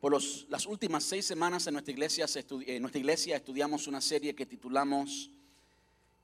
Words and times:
Por 0.00 0.12
las 0.48 0.64
últimas 0.64 1.04
seis 1.04 1.26
semanas 1.26 1.66
en 1.66 1.74
nuestra 1.74 1.92
iglesia, 1.92 2.24
en 2.66 2.80
nuestra 2.80 2.98
iglesia 2.98 3.36
estudiamos 3.36 3.86
una 3.86 4.00
serie 4.00 4.34
que 4.34 4.46
titulamos 4.46 5.30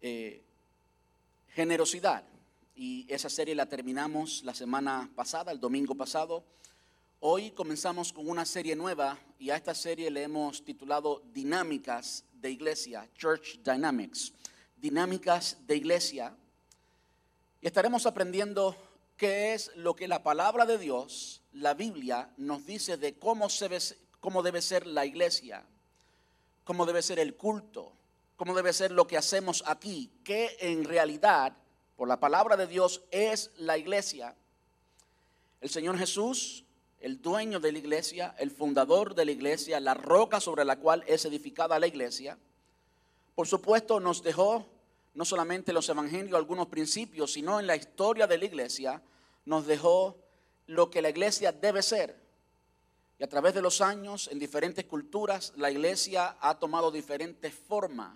eh, 0.00 0.42
Generosidad. 1.50 2.24
Y 2.74 3.04
esa 3.06 3.28
serie 3.28 3.54
la 3.54 3.66
terminamos 3.66 4.42
la 4.44 4.54
semana 4.54 5.10
pasada, 5.14 5.52
el 5.52 5.60
domingo 5.60 5.94
pasado. 5.94 6.42
Hoy 7.20 7.50
comenzamos 7.50 8.14
con 8.14 8.30
una 8.30 8.46
serie 8.46 8.74
nueva 8.74 9.18
y 9.38 9.50
a 9.50 9.56
esta 9.56 9.74
serie 9.74 10.10
le 10.10 10.22
hemos 10.22 10.64
titulado 10.64 11.22
Dinámicas 11.34 12.24
de 12.40 12.50
Iglesia, 12.50 13.06
Church 13.14 13.58
Dynamics. 13.62 14.32
Dinámicas 14.78 15.58
de 15.66 15.76
Iglesia. 15.76 16.34
Y 17.60 17.66
estaremos 17.66 18.06
aprendiendo 18.06 18.74
qué 19.16 19.54
es 19.54 19.70
lo 19.76 19.96
que 19.96 20.08
la 20.08 20.22
palabra 20.22 20.66
de 20.66 20.78
Dios 20.78 21.42
la 21.52 21.74
Biblia 21.74 22.30
nos 22.36 22.66
dice 22.66 22.96
de 22.96 23.14
cómo, 23.14 23.48
cómo 24.20 24.42
debe 24.42 24.60
ser 24.60 24.86
la 24.86 25.06
iglesia, 25.06 25.64
cómo 26.64 26.84
debe 26.84 27.02
ser 27.02 27.18
el 27.18 27.34
culto, 27.34 27.92
cómo 28.36 28.54
debe 28.54 28.72
ser 28.72 28.90
lo 28.90 29.06
que 29.06 29.16
hacemos 29.16 29.62
aquí, 29.66 30.10
que 30.22 30.56
en 30.60 30.84
realidad, 30.84 31.56
por 31.96 32.08
la 32.08 32.20
palabra 32.20 32.56
de 32.56 32.66
Dios, 32.66 33.02
es 33.10 33.50
la 33.56 33.78
iglesia. 33.78 34.34
El 35.60 35.70
Señor 35.70 35.96
Jesús, 35.98 36.64
el 37.00 37.22
dueño 37.22 37.60
de 37.60 37.72
la 37.72 37.78
iglesia, 37.78 38.34
el 38.38 38.50
fundador 38.50 39.14
de 39.14 39.24
la 39.24 39.30
iglesia, 39.30 39.80
la 39.80 39.94
roca 39.94 40.40
sobre 40.40 40.64
la 40.64 40.76
cual 40.76 41.02
es 41.06 41.24
edificada 41.24 41.78
la 41.78 41.86
iglesia, 41.86 42.38
por 43.34 43.46
supuesto 43.46 44.00
nos 44.00 44.22
dejó 44.22 44.66
no 45.16 45.24
solamente 45.24 45.72
los 45.72 45.88
evangelios 45.88 46.36
algunos 46.36 46.66
principios, 46.66 47.32
sino 47.32 47.58
en 47.58 47.66
la 47.66 47.74
historia 47.74 48.26
de 48.26 48.36
la 48.36 48.44
iglesia, 48.44 49.02
nos 49.46 49.66
dejó 49.66 50.18
lo 50.66 50.90
que 50.90 51.00
la 51.00 51.08
iglesia 51.08 51.52
debe 51.52 51.82
ser. 51.82 52.20
Y 53.18 53.24
a 53.24 53.28
través 53.28 53.54
de 53.54 53.62
los 53.62 53.80
años, 53.80 54.28
en 54.30 54.38
diferentes 54.38 54.84
culturas, 54.84 55.54
la 55.56 55.70
iglesia 55.70 56.36
ha 56.38 56.58
tomado 56.58 56.90
diferentes 56.90 57.54
formas. 57.54 58.14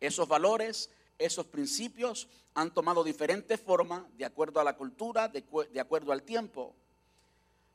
Esos 0.00 0.26
valores, 0.26 0.90
esos 1.18 1.46
principios 1.46 2.26
han 2.54 2.74
tomado 2.74 3.04
diferentes 3.04 3.60
formas 3.60 4.02
de 4.18 4.24
acuerdo 4.24 4.58
a 4.58 4.64
la 4.64 4.76
cultura, 4.76 5.28
de, 5.28 5.44
de 5.72 5.80
acuerdo 5.80 6.10
al 6.10 6.24
tiempo. 6.24 6.74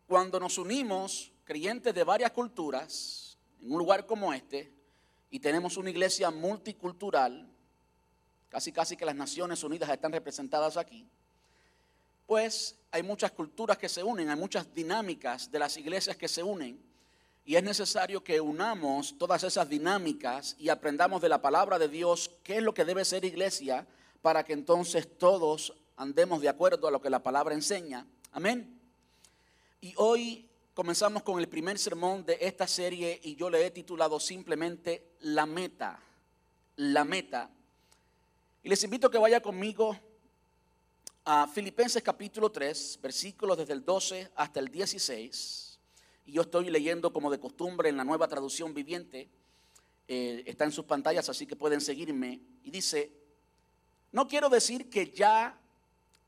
Cuando 0.06 0.38
nos 0.38 0.58
unimos, 0.58 1.32
creyentes 1.46 1.96
de 1.96 2.04
varias 2.04 2.32
culturas, 2.32 3.38
en 3.62 3.72
un 3.72 3.78
lugar 3.78 4.06
como 4.06 4.34
este, 4.34 4.70
y 5.32 5.40
tenemos 5.40 5.78
una 5.78 5.92
iglesia 5.92 6.30
multicultural, 6.30 7.50
casi 8.50 8.72
casi 8.72 8.98
que 8.98 9.06
las 9.06 9.16
Naciones 9.16 9.64
Unidas 9.64 9.90
están 9.90 10.12
representadas 10.12 10.78
aquí, 10.78 11.08
pues 12.26 12.76
hay 12.92 13.04
muchas 13.04 13.32
culturas 13.32 13.78
que 13.78 13.90
se 13.90 14.04
unen, 14.04 14.30
hay 14.30 14.36
muchas 14.36 14.74
dinámicas 14.74 15.52
de 15.52 15.60
las 15.60 15.78
iglesias 15.78 16.18
que 16.18 16.28
se 16.28 16.44
unen. 16.44 16.80
Y 17.46 17.56
es 17.56 17.64
necesario 17.64 18.24
que 18.24 18.40
unamos 18.40 19.18
todas 19.18 19.44
esas 19.44 19.68
dinámicas 19.68 20.56
y 20.60 20.70
aprendamos 20.70 21.22
de 21.22 21.30
la 21.30 21.42
palabra 21.42 21.80
de 21.80 21.88
Dios 21.88 22.30
qué 22.44 22.58
es 22.58 22.64
lo 22.64 22.74
que 22.74 22.86
debe 22.86 23.04
ser 23.06 23.26
iglesia 23.26 23.88
para 24.22 24.44
que 24.44 24.54
entonces 24.54 25.18
todos 25.18 25.74
andemos 25.98 26.42
de 26.42 26.50
acuerdo 26.50 26.88
a 26.88 26.92
lo 26.92 27.02
que 27.02 27.10
la 27.10 27.24
palabra 27.24 27.56
enseña. 27.56 28.06
Amén. 28.32 28.80
Y 29.82 29.94
hoy 29.98 30.48
comenzamos 30.76 31.24
con 31.24 31.40
el 31.40 31.50
primer 31.50 31.80
sermón 31.80 32.26
de 32.26 32.38
esta 32.42 32.68
serie 32.68 33.20
y 33.24 33.36
yo 33.36 33.50
le 33.50 33.66
he 33.66 33.72
titulado 33.72 34.20
simplemente 34.20 35.16
La 35.22 35.46
meta. 35.46 36.00
La 36.76 37.04
meta. 37.04 37.50
Y 38.62 38.68
les 38.68 38.84
invito 38.84 39.08
a 39.08 39.12
que 39.12 39.18
vaya 39.18 39.40
conmigo 39.40 39.98
a 41.24 41.48
Filipenses 41.48 42.04
capítulo 42.04 42.52
3, 42.52 43.00
versículos 43.02 43.58
desde 43.58 43.72
el 43.72 43.86
12 43.86 44.32
hasta 44.36 44.60
el 44.60 44.68
16. 44.68 45.80
Y 46.26 46.34
yo 46.34 46.42
estoy 46.42 46.70
leyendo 46.70 47.14
como 47.14 47.32
de 47.32 47.40
costumbre 47.40 47.88
en 47.88 47.96
la 47.96 48.04
nueva 48.04 48.28
traducción 48.28 48.74
viviente. 48.74 49.30
Eh, 50.10 50.44
está 50.46 50.66
en 50.66 50.74
sus 50.74 50.84
pantallas, 50.84 51.30
así 51.30 51.48
que 51.48 51.56
pueden 51.56 51.80
seguirme. 51.80 52.42
Y 52.62 52.70
dice, 52.70 53.14
no 54.12 54.28
quiero 54.28 54.50
decir 54.50 54.90
que 54.90 55.10
ya 55.10 55.58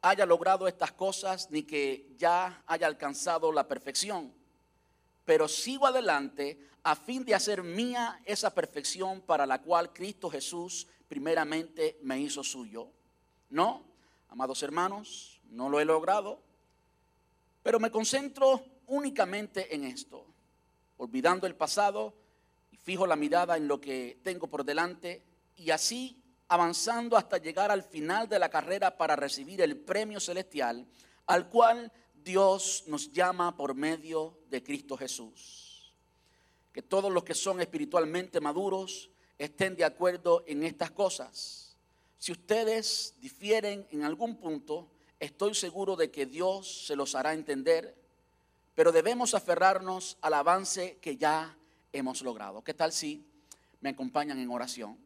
haya 0.01 0.25
logrado 0.25 0.69
estas 0.69 0.93
cosas 0.93 1.51
ni 1.51 1.63
que 1.63 2.15
ya 2.17 2.63
haya 2.65 2.87
alcanzado 2.87 3.51
la 3.51 3.67
perfección, 3.67 4.33
pero 5.25 5.49
sigo 5.49 5.85
adelante 5.85 6.65
a 6.81 6.95
fin 6.95 7.25
de 7.25 7.35
hacer 7.35 7.61
mía 7.61 8.21
esa 8.23 8.55
perfección 8.55 9.19
para 9.19 9.45
la 9.45 9.61
cual 9.61 9.91
Cristo 9.91 10.29
Jesús 10.29 10.87
primeramente 11.11 11.97
me 12.03 12.17
hizo 12.17 12.41
suyo. 12.41 12.87
No, 13.49 13.91
Amados 14.31 14.63
hermanos, 14.63 15.41
no 15.49 15.67
lo 15.67 15.81
he 15.81 15.83
logrado, 15.85 16.39
pero 17.61 17.81
me 17.81 17.91
concentro 17.91 18.63
únicamente 18.87 19.75
en 19.75 19.83
esto, 19.83 20.25
olvidando 20.95 21.47
el 21.47 21.55
pasado 21.55 22.13
y 22.71 22.77
fijo 22.77 23.05
la 23.05 23.17
mirada 23.17 23.57
en 23.57 23.67
lo 23.67 23.81
que 23.81 24.19
tengo 24.23 24.47
por 24.47 24.63
delante 24.63 25.21
y 25.57 25.71
así 25.71 26.17
avanzando 26.47 27.17
hasta 27.17 27.39
llegar 27.39 27.71
al 27.71 27.83
final 27.83 28.29
de 28.29 28.39
la 28.39 28.47
carrera 28.47 28.95
para 28.95 29.17
recibir 29.17 29.59
el 29.59 29.75
premio 29.75 30.21
celestial 30.21 30.87
al 31.25 31.49
cual 31.49 31.91
Dios 32.23 32.85
nos 32.87 33.11
llama 33.11 33.57
por 33.57 33.75
medio 33.75 34.37
de 34.49 34.63
Cristo 34.63 34.95
Jesús. 34.95 35.93
Que 36.71 36.81
todos 36.81 37.11
los 37.11 37.25
que 37.25 37.33
son 37.33 37.59
espiritualmente 37.59 38.39
maduros 38.39 39.09
estén 39.43 39.75
de 39.75 39.85
acuerdo 39.85 40.43
en 40.47 40.63
estas 40.63 40.91
cosas 40.91 41.61
si 42.21 42.31
ustedes 42.31 43.15
difieren 43.19 43.87
en 43.89 44.03
algún 44.03 44.35
punto, 44.35 44.91
estoy 45.19 45.55
seguro 45.55 45.95
de 45.95 46.11
que 46.11 46.27
Dios 46.27 46.85
se 46.85 46.95
los 46.95 47.15
hará 47.15 47.33
entender, 47.33 47.95
pero 48.75 48.91
debemos 48.91 49.33
aferrarnos 49.33 50.19
al 50.21 50.35
avance 50.35 50.99
que 51.01 51.17
ya 51.17 51.57
hemos 51.91 52.21
logrado. 52.21 52.63
¿Qué 52.63 52.75
tal 52.75 52.93
si 52.93 53.25
me 53.79 53.89
acompañan 53.89 54.37
en 54.37 54.51
oración? 54.51 54.99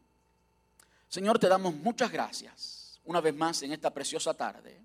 Señor, 1.07 1.40
te 1.40 1.47
damos 1.47 1.73
muchas 1.73 2.12
gracias 2.12 3.00
una 3.06 3.22
vez 3.22 3.34
más 3.34 3.63
en 3.63 3.72
esta 3.72 3.94
preciosa 3.94 4.34
tarde. 4.34 4.78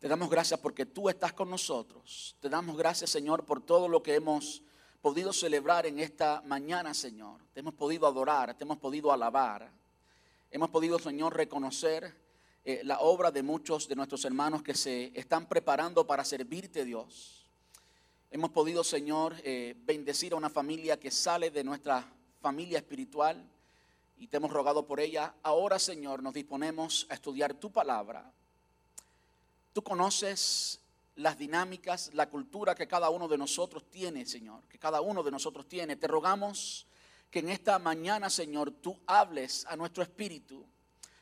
Te 0.00 0.08
damos 0.08 0.28
gracias 0.28 0.60
porque 0.60 0.84
tú 0.84 1.08
estás 1.08 1.32
con 1.32 1.48
nosotros. 1.48 2.36
Te 2.38 2.50
damos 2.50 2.76
gracias, 2.76 3.08
Señor, 3.08 3.46
por 3.46 3.62
todo 3.62 3.88
lo 3.88 4.02
que 4.02 4.14
hemos 4.14 4.60
podido 5.04 5.34
celebrar 5.34 5.84
en 5.84 6.00
esta 6.00 6.40
mañana, 6.46 6.94
Señor. 6.94 7.38
Te 7.52 7.60
hemos 7.60 7.74
podido 7.74 8.06
adorar, 8.06 8.56
te 8.56 8.64
hemos 8.64 8.78
podido 8.78 9.12
alabar. 9.12 9.70
Hemos 10.50 10.70
podido, 10.70 10.98
Señor, 10.98 11.36
reconocer 11.36 12.10
eh, 12.64 12.80
la 12.84 13.00
obra 13.00 13.30
de 13.30 13.42
muchos 13.42 13.86
de 13.86 13.96
nuestros 13.96 14.24
hermanos 14.24 14.62
que 14.62 14.72
se 14.72 15.12
están 15.14 15.46
preparando 15.46 16.06
para 16.06 16.24
servirte, 16.24 16.86
Dios. 16.86 17.46
Hemos 18.30 18.48
podido, 18.48 18.82
Señor, 18.82 19.34
eh, 19.44 19.74
bendecir 19.84 20.32
a 20.32 20.36
una 20.36 20.48
familia 20.48 20.98
que 20.98 21.10
sale 21.10 21.50
de 21.50 21.64
nuestra 21.64 22.10
familia 22.40 22.78
espiritual 22.78 23.46
y 24.16 24.28
te 24.28 24.38
hemos 24.38 24.52
rogado 24.52 24.86
por 24.86 25.00
ella. 25.00 25.34
Ahora, 25.42 25.78
Señor, 25.78 26.22
nos 26.22 26.32
disponemos 26.32 27.06
a 27.10 27.14
estudiar 27.14 27.52
tu 27.52 27.70
palabra. 27.70 28.32
Tú 29.74 29.82
conoces 29.82 30.80
las 31.16 31.38
dinámicas, 31.38 32.10
la 32.14 32.28
cultura 32.28 32.74
que 32.74 32.88
cada 32.88 33.10
uno 33.10 33.28
de 33.28 33.38
nosotros 33.38 33.90
tiene, 33.90 34.26
Señor, 34.26 34.66
que 34.68 34.78
cada 34.78 35.00
uno 35.00 35.22
de 35.22 35.30
nosotros 35.30 35.68
tiene. 35.68 35.96
Te 35.96 36.08
rogamos 36.08 36.86
que 37.30 37.38
en 37.40 37.48
esta 37.48 37.78
mañana, 37.78 38.30
Señor, 38.30 38.70
tú 38.70 38.98
hables 39.06 39.64
a 39.66 39.76
nuestro 39.76 40.02
espíritu. 40.02 40.66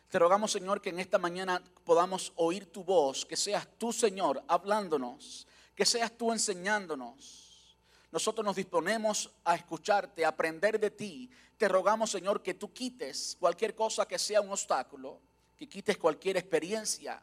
Te 0.09 0.19
rogamos, 0.19 0.53
Señor, 0.53 0.81
que 0.81 0.91
en 0.91 1.01
esta 1.01 1.19
mañana 1.19 1.63
podamos 1.85 2.33
oír 2.37 2.67
tu 2.67 2.85
voz, 2.85 3.25
que 3.25 3.37
seas 3.37 3.67
tú, 3.79 3.93
Señor, 3.93 4.43
hablándonos, 4.47 5.47
que 5.75 5.87
seas 5.87 6.13
tú 6.13 6.33
enseñándonos. 6.33 7.79
Nosotros 8.11 8.45
nos 8.45 8.57
disponemos 8.57 9.31
a 9.45 9.55
escucharte, 9.55 10.25
a 10.25 10.29
aprender 10.29 10.79
de 10.79 10.91
ti. 10.91 11.31
Te 11.57 11.67
rogamos, 11.67 12.11
Señor, 12.11 12.43
que 12.43 12.53
tú 12.55 12.73
quites 12.75 13.37
cualquier 13.41 13.75
cosa 13.75 14.07
que 14.07 14.19
sea 14.19 14.43
un 14.43 14.51
obstáculo, 14.51 15.19
que 15.57 15.67
quites 15.67 15.97
cualquier 15.97 16.37
experiencia, 16.37 17.23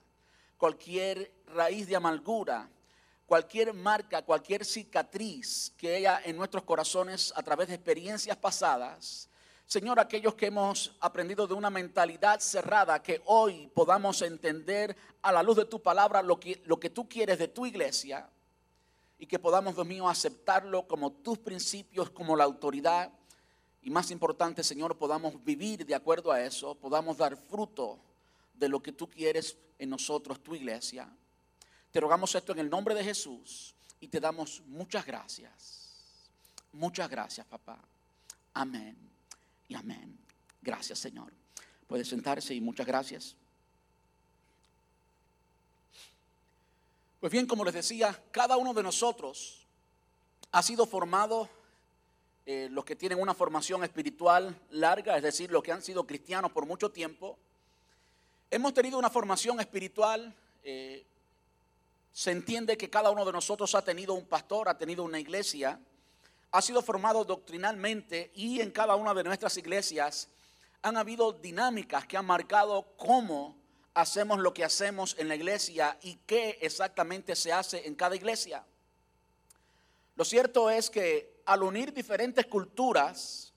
cualquier 0.59 1.31
raíz 1.47 1.87
de 1.87 1.95
amargura, 1.95 2.69
cualquier 3.25 3.73
marca, 3.73 4.23
cualquier 4.23 4.65
cicatriz 4.65 5.73
que 5.77 5.95
haya 5.95 6.21
en 6.25 6.35
nuestros 6.35 6.63
corazones 6.63 7.31
a 7.33 7.41
través 7.41 7.69
de 7.69 7.75
experiencias 7.75 8.35
pasadas. 8.35 9.29
Señor, 9.65 10.01
aquellos 10.01 10.35
que 10.35 10.47
hemos 10.47 10.97
aprendido 10.99 11.47
de 11.47 11.53
una 11.53 11.69
mentalidad 11.69 12.41
cerrada, 12.41 13.01
que 13.01 13.21
hoy 13.25 13.71
podamos 13.73 14.21
entender 14.21 14.97
a 15.21 15.31
la 15.31 15.41
luz 15.41 15.55
de 15.55 15.65
tu 15.65 15.81
palabra 15.81 16.21
lo 16.21 16.37
que, 16.39 16.61
lo 16.65 16.77
que 16.77 16.89
tú 16.89 17.07
quieres 17.07 17.39
de 17.39 17.47
tu 17.47 17.65
iglesia 17.65 18.29
y 19.17 19.27
que 19.27 19.39
podamos, 19.39 19.75
Dios 19.75 19.87
mío, 19.87 20.09
aceptarlo 20.09 20.87
como 20.87 21.13
tus 21.13 21.37
principios, 21.37 22.09
como 22.09 22.35
la 22.35 22.43
autoridad. 22.43 23.13
Y 23.81 23.91
más 23.91 24.11
importante, 24.11 24.61
Señor, 24.61 24.97
podamos 24.97 25.41
vivir 25.41 25.85
de 25.85 25.95
acuerdo 25.95 26.33
a 26.33 26.41
eso, 26.41 26.75
podamos 26.75 27.17
dar 27.17 27.37
fruto 27.37 27.97
de 28.59 28.69
lo 28.69 28.81
que 28.81 28.91
tú 28.91 29.09
quieres 29.09 29.57
en 29.77 29.89
nosotros, 29.89 30.43
tu 30.43 30.53
iglesia. 30.53 31.09
Te 31.91 31.99
rogamos 31.99 32.35
esto 32.35 32.51
en 32.51 32.59
el 32.59 32.69
nombre 32.69 32.93
de 32.93 33.03
Jesús 33.03 33.73
y 33.99 34.07
te 34.07 34.19
damos 34.19 34.61
muchas 34.67 35.05
gracias. 35.05 35.89
Muchas 36.73 37.09
gracias, 37.09 37.47
papá. 37.47 37.79
Amén 38.53 38.95
y 39.67 39.75
amén. 39.75 40.17
Gracias, 40.61 40.99
Señor. 40.99 41.31
Puede 41.87 42.05
sentarse 42.05 42.53
y 42.53 42.61
muchas 42.61 42.85
gracias. 42.85 43.35
Pues 47.19 47.31
bien, 47.31 47.47
como 47.47 47.65
les 47.65 47.73
decía, 47.73 48.21
cada 48.31 48.57
uno 48.57 48.73
de 48.73 48.83
nosotros 48.83 49.65
ha 50.51 50.61
sido 50.61 50.85
formado, 50.85 51.49
eh, 52.45 52.67
los 52.71 52.85
que 52.85 52.95
tienen 52.95 53.19
una 53.19 53.33
formación 53.33 53.83
espiritual 53.83 54.55
larga, 54.69 55.17
es 55.17 55.23
decir, 55.23 55.51
los 55.51 55.63
que 55.63 55.71
han 55.71 55.81
sido 55.81 56.05
cristianos 56.05 56.51
por 56.51 56.65
mucho 56.65 56.91
tiempo, 56.91 57.37
hemos 58.51 58.73
tenido 58.73 58.97
una 58.97 59.09
formación 59.09 59.59
espiritual. 59.59 60.33
Eh, 60.63 61.05
se 62.11 62.31
entiende 62.31 62.77
que 62.77 62.89
cada 62.89 63.11
uno 63.11 63.23
de 63.25 63.31
nosotros 63.31 63.75
ha 63.75 63.83
tenido 63.83 64.13
un 64.13 64.25
pastor, 64.25 64.67
ha 64.67 64.77
tenido 64.77 65.03
una 65.03 65.19
iglesia, 65.19 65.79
ha 66.51 66.61
sido 66.61 66.81
formado 66.81 67.23
doctrinalmente 67.23 68.31
y 68.33 68.61
en 68.61 68.71
cada 68.71 68.95
una 68.95 69.13
de 69.13 69.23
nuestras 69.23 69.55
iglesias 69.57 70.27
han 70.81 70.97
habido 70.97 71.31
dinámicas 71.31 72.07
que 72.07 72.17
han 72.17 72.25
marcado 72.25 72.93
cómo 72.97 73.55
hacemos 73.93 74.39
lo 74.39 74.53
que 74.53 74.63
hacemos 74.63 75.15
en 75.19 75.27
la 75.27 75.35
iglesia 75.35 75.97
y 76.01 76.15
qué 76.25 76.57
exactamente 76.61 77.35
se 77.35 77.53
hace 77.53 77.87
en 77.87 77.95
cada 77.95 78.15
iglesia. 78.15 78.65
Lo 80.15 80.25
cierto 80.25 80.69
es 80.69 80.89
que 80.89 81.41
al 81.45 81.63
unir 81.63 81.93
diferentes 81.93 82.45
culturas, 82.47 83.53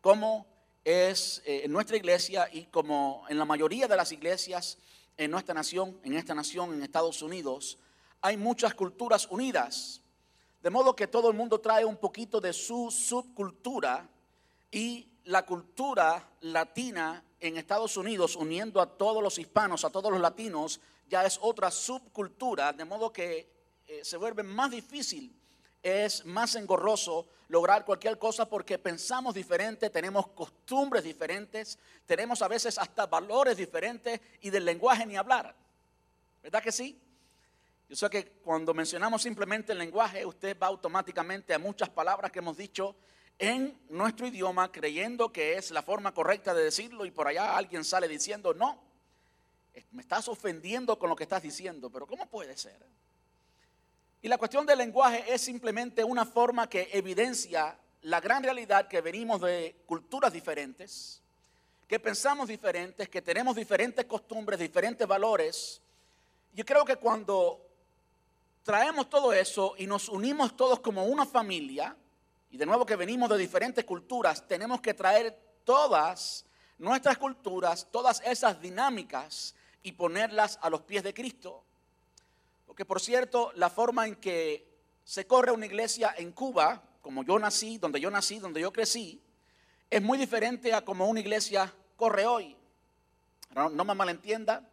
como 0.00 0.46
es 0.86 1.42
eh, 1.44 1.62
en 1.64 1.72
nuestra 1.72 1.96
iglesia 1.96 2.48
y 2.52 2.66
como 2.66 3.24
en 3.28 3.38
la 3.38 3.44
mayoría 3.44 3.88
de 3.88 3.96
las 3.96 4.12
iglesias 4.12 4.78
en 5.16 5.32
nuestra 5.32 5.52
nación, 5.52 5.98
en 6.04 6.14
esta 6.14 6.32
nación, 6.32 6.72
en 6.72 6.80
Estados 6.80 7.22
Unidos, 7.22 7.76
hay 8.20 8.36
muchas 8.36 8.72
culturas 8.72 9.26
unidas. 9.28 10.00
De 10.62 10.70
modo 10.70 10.94
que 10.94 11.08
todo 11.08 11.28
el 11.28 11.36
mundo 11.36 11.60
trae 11.60 11.84
un 11.84 11.96
poquito 11.96 12.40
de 12.40 12.52
su 12.52 12.92
subcultura 12.92 14.08
y 14.70 15.08
la 15.24 15.44
cultura 15.44 16.30
latina 16.42 17.24
en 17.40 17.56
Estados 17.56 17.96
Unidos, 17.96 18.36
uniendo 18.36 18.80
a 18.80 18.86
todos 18.86 19.20
los 19.20 19.38
hispanos, 19.38 19.84
a 19.84 19.90
todos 19.90 20.12
los 20.12 20.20
latinos, 20.20 20.80
ya 21.08 21.24
es 21.24 21.36
otra 21.42 21.72
subcultura, 21.72 22.72
de 22.72 22.84
modo 22.84 23.12
que 23.12 23.50
eh, 23.88 24.04
se 24.04 24.16
vuelve 24.16 24.44
más 24.44 24.70
difícil, 24.70 25.34
es 25.82 26.24
más 26.24 26.54
engorroso 26.54 27.26
lograr 27.48 27.84
cualquier 27.84 28.18
cosa 28.18 28.48
porque 28.48 28.78
pensamos 28.78 29.34
diferente, 29.34 29.90
tenemos 29.90 30.28
costumbres 30.28 31.04
diferentes, 31.04 31.78
tenemos 32.04 32.42
a 32.42 32.48
veces 32.48 32.78
hasta 32.78 33.06
valores 33.06 33.56
diferentes 33.56 34.20
y 34.40 34.50
del 34.50 34.64
lenguaje 34.64 35.06
ni 35.06 35.16
hablar. 35.16 35.54
¿Verdad 36.42 36.62
que 36.62 36.72
sí? 36.72 37.00
Yo 37.88 37.94
sé 37.94 38.10
que 38.10 38.24
cuando 38.42 38.74
mencionamos 38.74 39.22
simplemente 39.22 39.72
el 39.72 39.78
lenguaje, 39.78 40.26
usted 40.26 40.56
va 40.60 40.66
automáticamente 40.66 41.54
a 41.54 41.58
muchas 41.58 41.88
palabras 41.88 42.32
que 42.32 42.40
hemos 42.40 42.56
dicho 42.56 42.96
en 43.38 43.78
nuestro 43.90 44.26
idioma 44.26 44.72
creyendo 44.72 45.30
que 45.30 45.56
es 45.56 45.70
la 45.70 45.82
forma 45.82 46.12
correcta 46.12 46.54
de 46.54 46.64
decirlo 46.64 47.04
y 47.04 47.10
por 47.10 47.28
allá 47.28 47.56
alguien 47.56 47.84
sale 47.84 48.08
diciendo, 48.08 48.54
no, 48.54 48.82
me 49.92 50.02
estás 50.02 50.26
ofendiendo 50.28 50.98
con 50.98 51.10
lo 51.10 51.16
que 51.16 51.24
estás 51.24 51.42
diciendo, 51.42 51.90
pero 51.90 52.06
¿cómo 52.06 52.26
puede 52.26 52.56
ser? 52.56 52.78
Y 54.26 54.28
la 54.28 54.38
cuestión 54.38 54.66
del 54.66 54.78
lenguaje 54.78 55.24
es 55.32 55.40
simplemente 55.40 56.02
una 56.02 56.24
forma 56.24 56.68
que 56.68 56.88
evidencia 56.92 57.78
la 58.02 58.20
gran 58.20 58.42
realidad 58.42 58.88
que 58.88 59.00
venimos 59.00 59.40
de 59.40 59.84
culturas 59.86 60.32
diferentes, 60.32 61.22
que 61.86 62.00
pensamos 62.00 62.48
diferentes, 62.48 63.08
que 63.08 63.22
tenemos 63.22 63.54
diferentes 63.54 64.04
costumbres, 64.04 64.58
diferentes 64.58 65.06
valores. 65.06 65.80
Yo 66.52 66.64
creo 66.64 66.84
que 66.84 66.96
cuando 66.96 67.64
traemos 68.64 69.08
todo 69.08 69.32
eso 69.32 69.76
y 69.78 69.86
nos 69.86 70.08
unimos 70.08 70.56
todos 70.56 70.80
como 70.80 71.04
una 71.04 71.24
familia, 71.24 71.96
y 72.50 72.56
de 72.56 72.66
nuevo 72.66 72.84
que 72.84 72.96
venimos 72.96 73.30
de 73.30 73.38
diferentes 73.38 73.84
culturas, 73.84 74.44
tenemos 74.48 74.80
que 74.80 74.92
traer 74.92 75.38
todas 75.62 76.44
nuestras 76.78 77.16
culturas, 77.16 77.86
todas 77.92 78.20
esas 78.24 78.60
dinámicas 78.60 79.54
y 79.84 79.92
ponerlas 79.92 80.58
a 80.62 80.68
los 80.68 80.80
pies 80.80 81.04
de 81.04 81.14
Cristo. 81.14 81.62
Porque 82.76 82.84
por 82.84 83.00
cierto, 83.00 83.52
la 83.54 83.70
forma 83.70 84.06
en 84.06 84.16
que 84.16 84.68
se 85.02 85.26
corre 85.26 85.50
una 85.50 85.64
iglesia 85.64 86.14
en 86.18 86.32
Cuba, 86.32 86.82
como 87.00 87.24
yo 87.24 87.38
nací, 87.38 87.78
donde 87.78 87.98
yo 87.98 88.10
nací, 88.10 88.38
donde 88.38 88.60
yo 88.60 88.70
crecí, 88.70 89.22
es 89.88 90.02
muy 90.02 90.18
diferente 90.18 90.74
a 90.74 90.84
como 90.84 91.08
una 91.08 91.20
iglesia 91.20 91.72
corre 91.96 92.26
hoy. 92.26 92.54
No, 93.54 93.70
no 93.70 93.82
me 93.86 93.94
malentienda, 93.94 94.68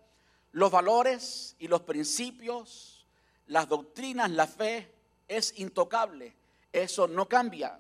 los 0.51 0.69
valores 0.69 1.55
y 1.59 1.69
los 1.69 1.83
principios, 1.83 3.07
las 3.47 3.69
doctrinas, 3.69 4.29
la 4.31 4.47
fe 4.47 4.93
es 5.29 5.57
intocable 5.59 6.35
eso 6.73 7.07
no 7.07 7.29
cambia. 7.29 7.79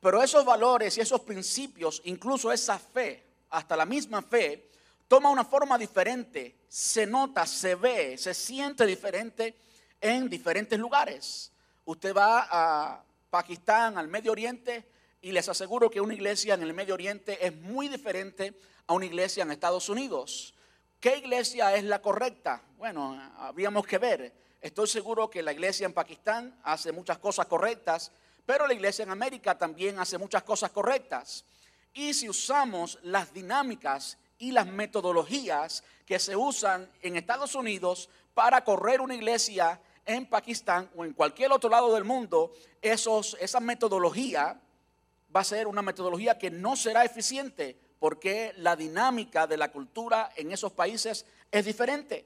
Pero 0.00 0.22
esos 0.22 0.44
valores 0.44 0.96
y 0.96 1.02
esos 1.02 1.20
principios, 1.20 2.00
incluso 2.04 2.50
esa 2.50 2.78
fe, 2.78 3.22
hasta 3.50 3.76
la 3.76 3.84
misma 3.84 4.22
fe, 4.22 4.69
toma 5.10 5.28
una 5.28 5.44
forma 5.44 5.76
diferente, 5.76 6.54
se 6.68 7.04
nota, 7.04 7.44
se 7.44 7.74
ve, 7.74 8.16
se 8.16 8.32
siente 8.32 8.86
diferente 8.86 9.56
en 10.00 10.30
diferentes 10.30 10.78
lugares. 10.78 11.50
Usted 11.84 12.14
va 12.14 12.46
a 12.48 13.02
Pakistán, 13.28 13.98
al 13.98 14.06
Medio 14.06 14.30
Oriente, 14.30 14.88
y 15.20 15.32
les 15.32 15.48
aseguro 15.48 15.90
que 15.90 16.00
una 16.00 16.14
iglesia 16.14 16.54
en 16.54 16.62
el 16.62 16.72
Medio 16.74 16.94
Oriente 16.94 17.44
es 17.44 17.52
muy 17.56 17.88
diferente 17.88 18.54
a 18.86 18.94
una 18.94 19.04
iglesia 19.04 19.42
en 19.42 19.50
Estados 19.50 19.88
Unidos. 19.88 20.54
¿Qué 21.00 21.16
iglesia 21.16 21.74
es 21.74 21.82
la 21.82 22.00
correcta? 22.00 22.62
Bueno, 22.78 23.20
habríamos 23.36 23.84
que 23.88 23.98
ver. 23.98 24.32
Estoy 24.60 24.86
seguro 24.86 25.28
que 25.28 25.42
la 25.42 25.52
iglesia 25.52 25.86
en 25.86 25.92
Pakistán 25.92 26.56
hace 26.62 26.92
muchas 26.92 27.18
cosas 27.18 27.46
correctas, 27.46 28.12
pero 28.46 28.64
la 28.64 28.74
iglesia 28.74 29.02
en 29.02 29.10
América 29.10 29.58
también 29.58 29.98
hace 29.98 30.18
muchas 30.18 30.44
cosas 30.44 30.70
correctas. 30.70 31.44
Y 31.94 32.14
si 32.14 32.28
usamos 32.28 32.96
las 33.02 33.34
dinámicas 33.34 34.16
y 34.40 34.50
las 34.50 34.66
metodologías 34.66 35.84
que 36.06 36.18
se 36.18 36.34
usan 36.34 36.90
en 37.02 37.14
Estados 37.16 37.54
Unidos 37.54 38.08
para 38.34 38.64
correr 38.64 39.00
una 39.00 39.14
iglesia 39.14 39.80
en 40.06 40.26
Pakistán 40.26 40.90
o 40.96 41.04
en 41.04 41.12
cualquier 41.12 41.52
otro 41.52 41.70
lado 41.70 41.94
del 41.94 42.04
mundo, 42.04 42.52
esos, 42.82 43.36
esa 43.38 43.60
metodología 43.60 44.58
va 45.34 45.40
a 45.40 45.44
ser 45.44 45.68
una 45.68 45.82
metodología 45.82 46.38
que 46.38 46.50
no 46.50 46.74
será 46.74 47.04
eficiente 47.04 47.78
porque 47.98 48.54
la 48.56 48.76
dinámica 48.76 49.46
de 49.46 49.58
la 49.58 49.70
cultura 49.70 50.30
en 50.34 50.50
esos 50.50 50.72
países 50.72 51.26
es 51.52 51.64
diferente. 51.66 52.24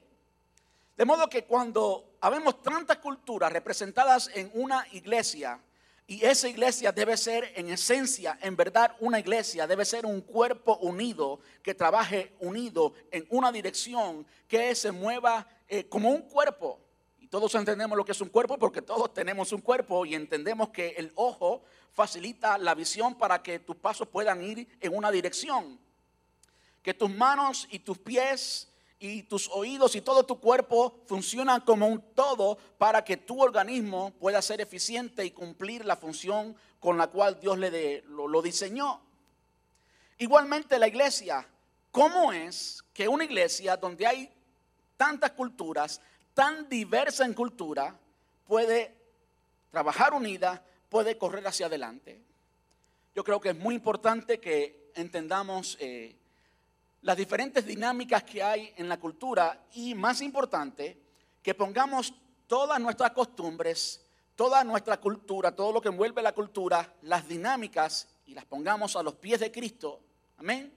De 0.95 1.03
modo 1.03 1.29
que 1.29 1.43
cuando 1.43 2.15
habemos 2.21 2.63
tantas 2.63 2.97
culturas 2.97 3.51
representadas 3.51 4.31
en 4.33 4.49
una 4.53 4.87
iglesia, 4.93 5.59
y 6.07 6.23
esa 6.23 6.47
iglesia 6.47 6.91
debe 6.91 7.17
ser 7.17 7.51
en 7.55 7.69
esencia, 7.69 8.37
en 8.41 8.55
verdad, 8.55 8.95
una 8.99 9.19
iglesia, 9.19 9.65
debe 9.65 9.85
ser 9.85 10.05
un 10.05 10.21
cuerpo 10.21 10.77
unido, 10.77 11.39
que 11.63 11.73
trabaje 11.73 12.33
unido 12.39 12.93
en 13.11 13.25
una 13.29 13.51
dirección, 13.51 14.25
que 14.47 14.75
se 14.75 14.91
mueva 14.91 15.47
eh, 15.67 15.89
como 15.89 16.11
un 16.11 16.21
cuerpo. 16.21 16.79
Y 17.19 17.27
todos 17.27 17.55
entendemos 17.55 17.97
lo 17.97 18.05
que 18.05 18.11
es 18.11 18.21
un 18.21 18.29
cuerpo 18.29 18.59
porque 18.59 18.83
todos 18.83 19.15
tenemos 19.15 19.51
un 19.51 19.61
cuerpo 19.61 20.05
y 20.05 20.13
entendemos 20.13 20.69
que 20.69 20.89
el 20.89 21.11
ojo 21.15 21.63
facilita 21.91 22.59
la 22.59 22.75
visión 22.75 23.15
para 23.15 23.41
que 23.41 23.57
tus 23.57 23.75
pasos 23.75 24.07
puedan 24.07 24.43
ir 24.43 24.67
en 24.79 24.95
una 24.95 25.09
dirección. 25.09 25.79
Que 26.83 26.93
tus 26.93 27.09
manos 27.09 27.67
y 27.71 27.79
tus 27.79 27.97
pies 27.97 28.71
y 29.05 29.23
tus 29.23 29.49
oídos 29.49 29.95
y 29.95 30.01
todo 30.01 30.25
tu 30.25 30.39
cuerpo 30.39 31.01
funcionan 31.05 31.61
como 31.61 31.87
un 31.87 32.01
todo 32.15 32.57
para 32.77 33.03
que 33.03 33.17
tu 33.17 33.41
organismo 33.41 34.11
pueda 34.19 34.41
ser 34.41 34.61
eficiente 34.61 35.23
y 35.23 35.31
cumplir 35.31 35.85
la 35.85 35.95
función 35.95 36.55
con 36.79 36.97
la 36.97 37.07
cual 37.07 37.39
Dios 37.39 37.57
le 37.57 38.01
lo, 38.07 38.41
diseñó. 38.41 39.01
Igualmente 40.17 40.79
la 40.79 40.87
iglesia, 40.87 41.47
¿cómo 41.91 42.33
es 42.33 42.83
que 42.93 43.07
una 43.07 43.25
iglesia 43.25 43.77
donde 43.77 44.07
hay 44.07 44.31
tantas 44.97 45.31
culturas, 45.31 46.01
tan 46.33 46.67
diversa 46.67 47.25
en 47.25 47.33
cultura, 47.33 47.95
puede 48.47 48.95
trabajar 49.71 50.13
unida, 50.13 50.63
puede 50.89 51.17
correr 51.17 51.45
hacia 51.45 51.67
adelante? 51.67 52.21
Yo 53.13 53.23
creo 53.23 53.39
que 53.39 53.49
es 53.49 53.57
muy 53.57 53.75
importante 53.75 54.39
que 54.39 54.91
entendamos 54.95 55.77
eh, 55.79 56.15
las 57.05 57.17
diferentes 57.17 57.63
dinámicas 57.67 58.23
que 58.23 58.41
hay 58.41 58.73
en 58.77 58.89
la 58.89 58.99
cultura 58.99 59.67
y 59.75 59.93
más 59.93 60.21
importante, 60.21 60.99
que 61.43 61.53
pongamos 61.53 62.11
todas 62.47 62.79
nuestras 62.79 63.11
costumbres, 63.11 64.03
toda 64.35 64.63
nuestra 64.63 64.97
cultura, 64.97 65.55
todo 65.55 65.71
lo 65.71 65.81
que 65.81 65.89
envuelve 65.89 66.23
la 66.23 66.33
cultura, 66.33 66.95
las 67.03 67.27
dinámicas 67.27 68.07
y 68.25 68.33
las 68.33 68.45
pongamos 68.45 68.95
a 68.95 69.03
los 69.03 69.13
pies 69.13 69.39
de 69.39 69.51
Cristo. 69.51 70.01
Amén. 70.39 70.73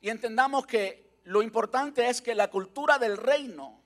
Y 0.00 0.08
entendamos 0.08 0.66
que 0.66 1.18
lo 1.24 1.42
importante 1.42 2.08
es 2.08 2.22
que 2.22 2.34
la 2.34 2.48
cultura 2.48 2.98
del 2.98 3.18
reino, 3.18 3.78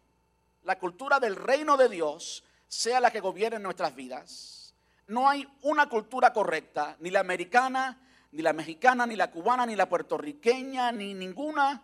la 0.62 0.78
cultura 0.78 1.18
del 1.18 1.34
reino 1.34 1.76
de 1.76 1.88
Dios, 1.88 2.44
sea 2.68 3.00
la 3.00 3.10
que 3.10 3.18
gobierne 3.18 3.58
nuestras 3.58 3.92
vidas. 3.96 4.72
No 5.08 5.28
hay 5.28 5.44
una 5.62 5.88
cultura 5.88 6.32
correcta, 6.32 6.96
ni 7.00 7.10
la 7.10 7.18
americana, 7.18 8.05
ni 8.32 8.42
la 8.42 8.52
mexicana, 8.52 9.06
ni 9.06 9.16
la 9.16 9.30
cubana, 9.30 9.66
ni 9.66 9.76
la 9.76 9.88
puertorriqueña, 9.88 10.92
ni 10.92 11.14
ninguna. 11.14 11.82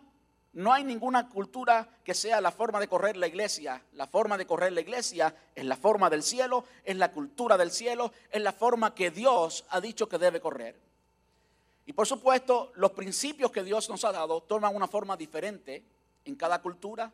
No 0.53 0.71
hay 0.71 0.83
ninguna 0.83 1.29
cultura 1.29 1.87
que 2.03 2.13
sea 2.13 2.39
la 2.39 2.51
forma 2.51 2.79
de 2.79 2.87
correr 2.87 3.17
la 3.17 3.27
iglesia. 3.27 3.81
La 3.93 4.05
forma 4.05 4.37
de 4.37 4.45
correr 4.45 4.71
la 4.71 4.81
iglesia 4.81 5.35
es 5.55 5.65
la 5.65 5.75
forma 5.75 6.09
del 6.09 6.21
cielo, 6.21 6.65
es 6.83 6.95
la 6.95 7.11
cultura 7.11 7.57
del 7.57 7.71
cielo, 7.71 8.11
es 8.29 8.41
la 8.41 8.53
forma 8.53 8.93
que 8.93 9.09
Dios 9.09 9.65
ha 9.69 9.81
dicho 9.81 10.07
que 10.07 10.19
debe 10.19 10.39
correr. 10.39 10.79
Y 11.85 11.93
por 11.93 12.07
supuesto, 12.07 12.71
los 12.75 12.91
principios 12.91 13.51
que 13.51 13.63
Dios 13.63 13.89
nos 13.89 14.05
ha 14.05 14.11
dado 14.11 14.41
toman 14.41 14.75
una 14.75 14.87
forma 14.87 15.17
diferente 15.17 15.83
en 16.23 16.35
cada 16.35 16.61
cultura. 16.61 17.11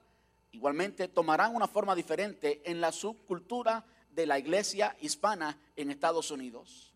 Igualmente 0.52 1.08
tomarán 1.08 1.56
una 1.56 1.68
forma 1.68 1.96
diferente 1.96 2.62
en 2.66 2.82
la 2.82 2.92
subcultura 2.92 3.86
de 4.12 4.26
la 4.26 4.38
iglesia 4.38 4.96
hispana 5.00 5.58
en 5.76 5.92
Estados 5.92 6.30
Unidos. 6.30 6.89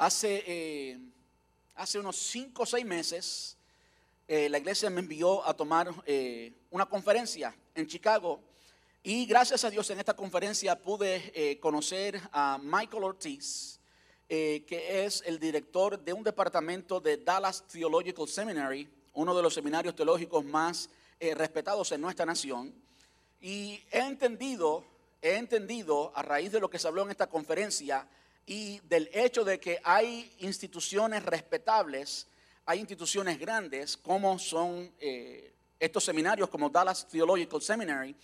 Hace, 0.00 0.44
eh, 0.46 0.96
hace 1.74 1.98
unos 1.98 2.14
cinco 2.14 2.62
o 2.62 2.66
seis 2.66 2.86
meses, 2.86 3.56
eh, 4.28 4.48
la 4.48 4.58
iglesia 4.58 4.88
me 4.90 5.00
envió 5.00 5.44
a 5.44 5.52
tomar 5.54 5.92
eh, 6.06 6.52
una 6.70 6.86
conferencia 6.86 7.52
en 7.74 7.84
Chicago 7.84 8.40
y 9.02 9.26
gracias 9.26 9.64
a 9.64 9.70
Dios 9.70 9.90
en 9.90 9.98
esta 9.98 10.14
conferencia 10.14 10.80
pude 10.80 11.58
conocer 11.60 12.20
a 12.30 12.60
Michael 12.62 13.02
Ortiz, 13.02 13.80
que 14.28 15.04
es 15.04 15.24
el 15.26 15.40
director 15.40 15.98
de 15.98 16.12
un 16.12 16.22
departamento 16.22 17.00
de 17.00 17.16
Dallas 17.16 17.66
Theological 17.66 18.28
Seminary, 18.28 18.88
uno 19.14 19.34
de 19.34 19.42
los 19.42 19.54
seminarios 19.54 19.96
teológicos 19.96 20.44
más 20.44 20.90
respetados 21.18 21.90
en 21.90 22.02
nuestra 22.02 22.26
nación. 22.26 22.74
Y 23.40 23.82
he 23.90 24.00
entendido, 24.00 24.84
he 25.22 25.36
entendido 25.36 26.12
a 26.14 26.22
raíz 26.22 26.52
de 26.52 26.60
lo 26.60 26.68
que 26.68 26.78
se 26.78 26.86
habló 26.86 27.02
en 27.02 27.10
esta 27.10 27.28
conferencia 27.28 28.06
y 28.48 28.80
del 28.84 29.10
hecho 29.12 29.44
de 29.44 29.60
que 29.60 29.78
hay 29.84 30.34
instituciones 30.38 31.22
respetables, 31.22 32.26
hay 32.64 32.80
instituciones 32.80 33.38
grandes 33.38 33.96
como 33.96 34.38
son 34.38 34.90
eh, 34.98 35.52
estos 35.78 36.04
seminarios 36.04 36.48
como 36.48 36.70
Dallas 36.70 37.06
Theological 37.06 37.60
Seminary, 37.60 38.16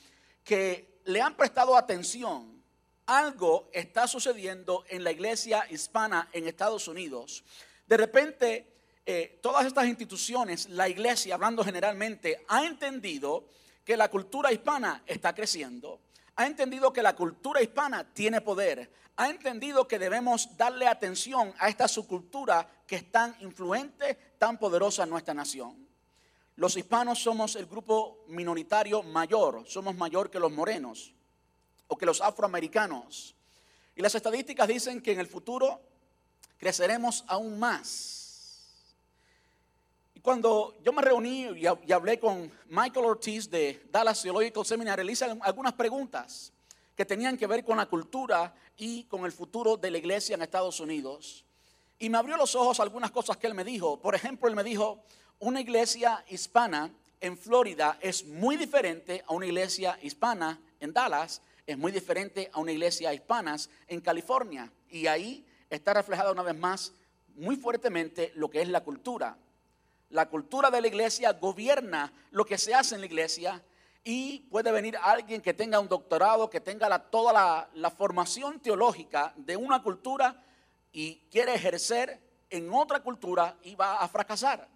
que 0.43 1.00
le 1.04 1.21
han 1.21 1.37
prestado 1.37 1.76
atención. 1.76 2.62
Algo 3.07 3.69
está 3.71 4.09
sucediendo 4.09 4.85
en 4.88 5.04
la 5.04 5.12
iglesia 5.12 5.66
hispana 5.71 6.31
en 6.33 6.49
Estados 6.49 6.88
Unidos. 6.88 7.45
De 7.87 7.99
repente, 7.99 8.66
eh, 9.04 9.38
todas 9.43 9.66
estas 9.66 9.87
instituciones, 9.87 10.71
la 10.71 10.88
iglesia, 10.88 11.35
hablando 11.35 11.62
generalmente, 11.62 12.43
ha 12.49 12.64
entendido 12.64 13.45
que 13.85 13.99
la 13.99 14.11
cultura 14.11 14.50
hispana 14.50 15.02
está 15.07 15.35
creciendo, 15.35 16.00
ha 16.36 16.46
entendido 16.46 16.92
que 16.92 17.02
la 17.02 17.14
cultura 17.14 17.62
hispana 17.62 18.04
tiene 18.12 18.40
poder, 18.40 18.90
ha 19.16 19.30
entendido 19.30 19.86
que 19.86 19.98
debemos 19.98 20.56
darle 20.56 20.88
atención 20.88 21.54
a 21.58 21.68
esta 21.68 21.86
subcultura 21.86 22.68
que 22.86 22.96
es 22.96 23.10
tan 23.10 23.36
influente, 23.40 24.14
tan 24.38 24.58
poderosa 24.58 25.04
en 25.04 25.10
nuestra 25.10 25.34
nación. 25.34 25.86
Los 26.56 26.76
hispanos 26.76 27.20
somos 27.20 27.56
el 27.56 27.66
grupo 27.66 28.24
minoritario 28.28 29.02
mayor, 29.02 29.64
somos 29.66 29.94
mayor 29.96 30.30
que 30.30 30.40
los 30.40 30.52
morenos 30.52 31.12
o 31.88 31.96
que 31.96 32.06
los 32.06 32.20
afroamericanos. 32.20 33.34
Y 33.96 34.02
las 34.02 34.14
estadísticas 34.14 34.68
dicen 34.68 35.00
que 35.00 35.12
en 35.12 35.20
el 35.20 35.26
futuro 35.26 35.80
creceremos 36.58 37.24
aún 37.28 37.58
más 37.58 38.24
cuando 40.25 40.75
yo 40.83 40.90
me 40.90 41.02
reuní 41.02 41.50
y, 41.54 41.93
hablé 41.93 42.19
con 42.19 42.50
Michael 42.71 43.04
Ortiz 43.04 43.50
de 43.50 43.87
Dallas 43.93 44.23
Theological 44.23 44.64
Seminary, 44.64 45.04
le 45.04 45.12
hice 45.12 45.26
algunas 45.26 45.75
preguntas 45.75 46.50
que 46.97 47.04
tenían 47.04 47.37
que 47.37 47.47
ver 47.47 47.62
con 47.62 47.76
la 47.76 47.85
cultura 47.85 48.54
y 48.78 49.04
con 49.04 49.26
el 49.26 49.33
futuro 49.33 49.76
de 49.76 49.90
la 49.90 49.99
iglesia 49.99 50.35
en 50.35 50.40
Estados 50.40 50.81
Unidos. 50.81 51.45
Y 51.99 52.09
me 52.09 52.16
abrió 52.16 52.38
los 52.38 52.54
ojos 52.54 52.81
algunas 52.81 53.11
cosas 53.11 53.37
que 53.37 53.47
él 53.47 53.52
me 53.52 53.64
dijo. 53.64 54.00
Por 54.00 54.14
ejemplo, 54.14 54.49
él 54.49 54.57
me 54.57 54.64
dijo, 54.64 55.04
una 55.40 55.61
iglesia 55.61 56.25
hispana 56.31 56.90
en 57.21 57.37
Florida 57.37 57.99
es 58.00 58.25
muy 58.25 58.57
diferente 58.57 59.23
a 59.26 59.35
una 59.35 59.45
iglesia 59.45 59.99
hispana 60.00 60.59
en 60.81 60.95
Dallas, 60.95 61.43
es 61.66 61.76
muy 61.76 61.93
diferente 61.93 62.49
a 62.54 62.61
una 62.61 62.73
iglesia 62.73 63.12
hispana 63.12 63.59
en 63.88 64.00
California. 64.00 64.73
Y 64.88 65.07
ahí 65.07 65.45
está 65.69 65.93
reflejada 65.93 66.33
una 66.33 66.43
vez 66.43 66.57
más 66.57 66.95
muy 67.35 67.57
fuertemente 67.57 68.33
lo 68.37 68.49
que 68.49 68.62
es 68.62 68.71
la 68.71 68.83
cultura 68.83 69.37
la 70.14 70.28
cultura 70.28 70.71
de 70.71 70.80
la 70.80 70.87
iglesia 70.87 71.33
gobierna 71.33 72.12
lo 72.30 72.44
que 72.44 72.56
se 72.56 72.73
hace 72.73 72.94
en 72.94 73.00
la 73.00 73.06
iglesia 73.06 73.61
y 74.04 74.38
puede 74.49 74.71
venir 74.71 74.97
alguien 75.02 75.40
que 75.40 75.52
tenga 75.52 75.80
un 75.80 75.88
doctorado, 75.88 76.49
que 76.49 76.61
tenga 76.61 76.97
toda 77.11 77.68
la, 77.75 77.90
formación 77.90 78.61
teológica 78.61 79.35
de 79.37 79.56
una 79.56 79.83
cultura 79.83 80.40
y 80.92 81.16
quiere 81.33 81.52
ejercer 81.52 82.21
en 82.49 82.73
otra 82.73 83.00
cultura 83.00 83.56
y 83.64 83.75
va 83.75 83.97
a 83.97 84.06
fracasar. 84.06 84.68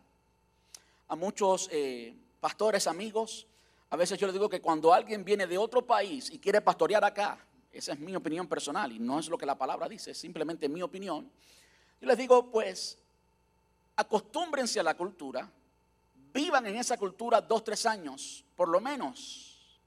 A 1.06 1.14
muchos 1.14 1.68
eh, 1.70 2.16
pastores 2.40 2.88
amigos, 2.88 3.46
a 3.90 3.96
veces 3.96 4.18
yo 4.18 4.26
les 4.26 4.34
digo 4.34 4.48
que 4.48 4.60
cuando 4.60 4.92
alguien 4.92 5.24
viene 5.24 5.46
de 5.46 5.56
otro 5.56 5.86
país 5.86 6.30
y 6.32 6.40
quiere 6.40 6.60
pastorear 6.60 7.04
acá, 7.04 7.38
esa 7.70 7.92
es 7.92 8.00
mi 8.00 8.16
opinión 8.16 8.48
personal 8.48 8.90
y 8.90 8.98
no 8.98 9.20
es 9.20 9.28
lo 9.28 9.38
que 9.38 9.46
la 9.46 9.56
palabra 9.56 9.88
dice, 9.88 10.10
es 10.10 10.18
simplemente 10.18 10.68
mi 10.68 10.82
opinión. 10.82 11.30
Yo 12.00 12.08
les 12.08 12.18
digo, 12.18 12.50
pues, 12.50 12.98
acostúmbrense 13.98 14.78
a 14.78 14.84
la 14.84 14.96
cultura, 14.96 15.50
vivan 16.32 16.66
en 16.66 16.76
esa 16.76 16.96
cultura 16.96 17.40
dos, 17.40 17.64
tres 17.64 17.84
años, 17.84 18.44
por 18.54 18.68
lo 18.68 18.80
menos. 18.80 19.80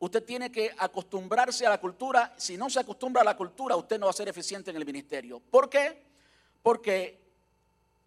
Usted 0.00 0.24
tiene 0.24 0.50
que 0.50 0.74
acostumbrarse 0.76 1.64
a 1.64 1.70
la 1.70 1.80
cultura. 1.80 2.34
Si 2.36 2.56
no 2.56 2.68
se 2.68 2.80
acostumbra 2.80 3.22
a 3.22 3.24
la 3.24 3.36
cultura, 3.36 3.76
usted 3.76 4.00
no 4.00 4.06
va 4.06 4.10
a 4.10 4.14
ser 4.14 4.28
eficiente 4.28 4.70
en 4.70 4.76
el 4.76 4.84
ministerio. 4.84 5.38
¿Por 5.38 5.70
qué? 5.70 6.02
Porque 6.60 7.24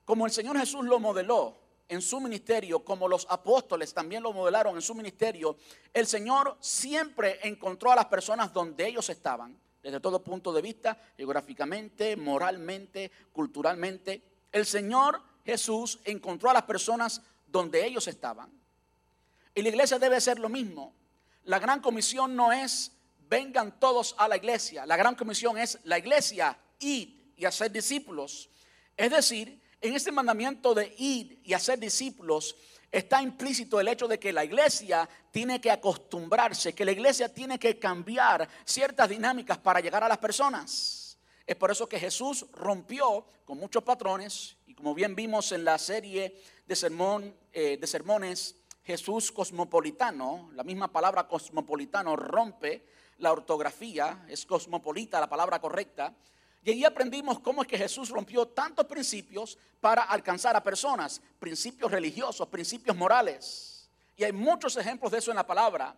como 0.04 0.26
el 0.26 0.32
Señor 0.34 0.60
Jesús 0.60 0.84
lo 0.84 1.00
modeló 1.00 1.58
en 1.88 2.02
su 2.02 2.20
ministerio, 2.20 2.84
como 2.84 3.08
los 3.08 3.26
apóstoles 3.30 3.94
también 3.94 4.22
lo 4.22 4.34
modelaron 4.34 4.76
en 4.76 4.82
su 4.82 4.94
ministerio, 4.94 5.56
el 5.94 6.06
Señor 6.06 6.58
siempre 6.60 7.40
encontró 7.44 7.94
a 7.94 7.96
las 7.96 8.08
personas 8.08 8.52
donde 8.52 8.86
ellos 8.86 9.10
estaban, 9.10 9.58
desde 9.82 10.02
todo 10.02 10.22
punto 10.22 10.52
de 10.52 10.62
vista, 10.62 11.02
geográficamente, 11.16 12.18
moralmente, 12.18 13.10
culturalmente. 13.32 14.22
El 14.52 14.66
Señor 14.66 15.29
Jesús 15.46 16.00
encontró 16.04 16.50
a 16.50 16.54
las 16.54 16.64
personas 16.64 17.22
donde 17.48 17.86
ellos 17.86 18.08
estaban. 18.08 18.52
Y 19.56 19.62
la 19.62 19.70
iglesia 19.70 20.00
debe 20.00 20.22
ser 20.22 20.40
lo 20.40 20.50
mismo. 20.50 20.94
La 21.46 21.60
gran 21.60 21.82
comisión 21.82 22.36
no 22.36 22.52
es 22.52 22.92
vengan 23.30 23.80
todos 23.80 24.16
a 24.18 24.28
la 24.28 24.38
iglesia. 24.38 24.86
La 24.86 24.98
gran 24.98 25.16
comisión 25.16 25.58
es 25.58 25.80
la 25.84 25.98
iglesia, 25.98 26.58
id 26.80 27.10
y 27.38 27.46
hacer 27.46 27.72
discípulos. 27.72 28.50
Es 28.98 29.12
decir, 29.12 29.62
en 29.82 29.96
este 29.96 30.12
mandamiento 30.12 30.74
de 30.74 30.94
ir 30.98 31.40
y 31.44 31.54
hacer 31.54 31.80
discípulos 31.80 32.56
está 32.92 33.22
implícito 33.22 33.80
el 33.80 33.88
hecho 33.88 34.08
de 34.08 34.20
que 34.20 34.34
la 34.34 34.44
iglesia 34.44 35.08
tiene 35.32 35.62
que 35.62 35.72
acostumbrarse, 35.72 36.74
que 36.74 36.86
la 36.86 36.92
iglesia 36.92 37.34
tiene 37.34 37.60
que 37.60 37.78
cambiar 37.78 38.50
ciertas 38.66 39.08
dinámicas 39.08 39.58
para 39.60 39.80
llegar 39.80 40.04
a 40.04 40.10
las 40.10 40.18
personas. 40.18 41.18
Es 41.46 41.56
por 41.56 41.72
eso 41.72 41.88
que 41.88 42.00
Jesús 42.00 42.46
rompió 42.54 43.26
con 43.46 43.58
muchos 43.58 43.84
patrones 43.84 44.56
como 44.80 44.96
bien 44.96 45.14
vimos 45.14 45.52
en 45.52 45.66
la 45.66 45.78
serie 45.78 46.42
de, 46.66 46.74
sermón, 46.74 47.36
eh, 47.52 47.76
de 47.76 47.86
sermones, 47.86 48.56
Jesús 48.86 49.30
cosmopolitano, 49.30 50.52
la 50.54 50.64
misma 50.64 50.90
palabra 50.90 51.28
cosmopolitano 51.28 52.16
rompe 52.16 52.86
la 53.18 53.34
ortografía, 53.34 54.26
es 54.30 54.46
cosmopolita 54.46 55.20
la 55.20 55.28
palabra 55.28 55.60
correcta. 55.60 56.16
Y 56.64 56.72
ahí 56.72 56.86
aprendimos 56.86 57.42
cómo 57.42 57.62
es 57.62 57.68
que 57.68 57.78
Jesús 57.78 58.08
rompió 58.08 58.48
tantos 58.48 58.86
principios 58.86 59.58
para 59.82 60.04
alcanzar 60.04 60.56
a 60.56 60.64
personas, 60.64 61.22
principios 61.40 61.92
religiosos, 61.92 62.48
principios 62.48 62.96
morales. 62.96 63.90
Y 64.16 64.24
hay 64.24 64.32
muchos 64.32 64.78
ejemplos 64.78 65.12
de 65.12 65.18
eso 65.18 65.32
en 65.32 65.36
la 65.36 65.46
palabra. 65.46 65.94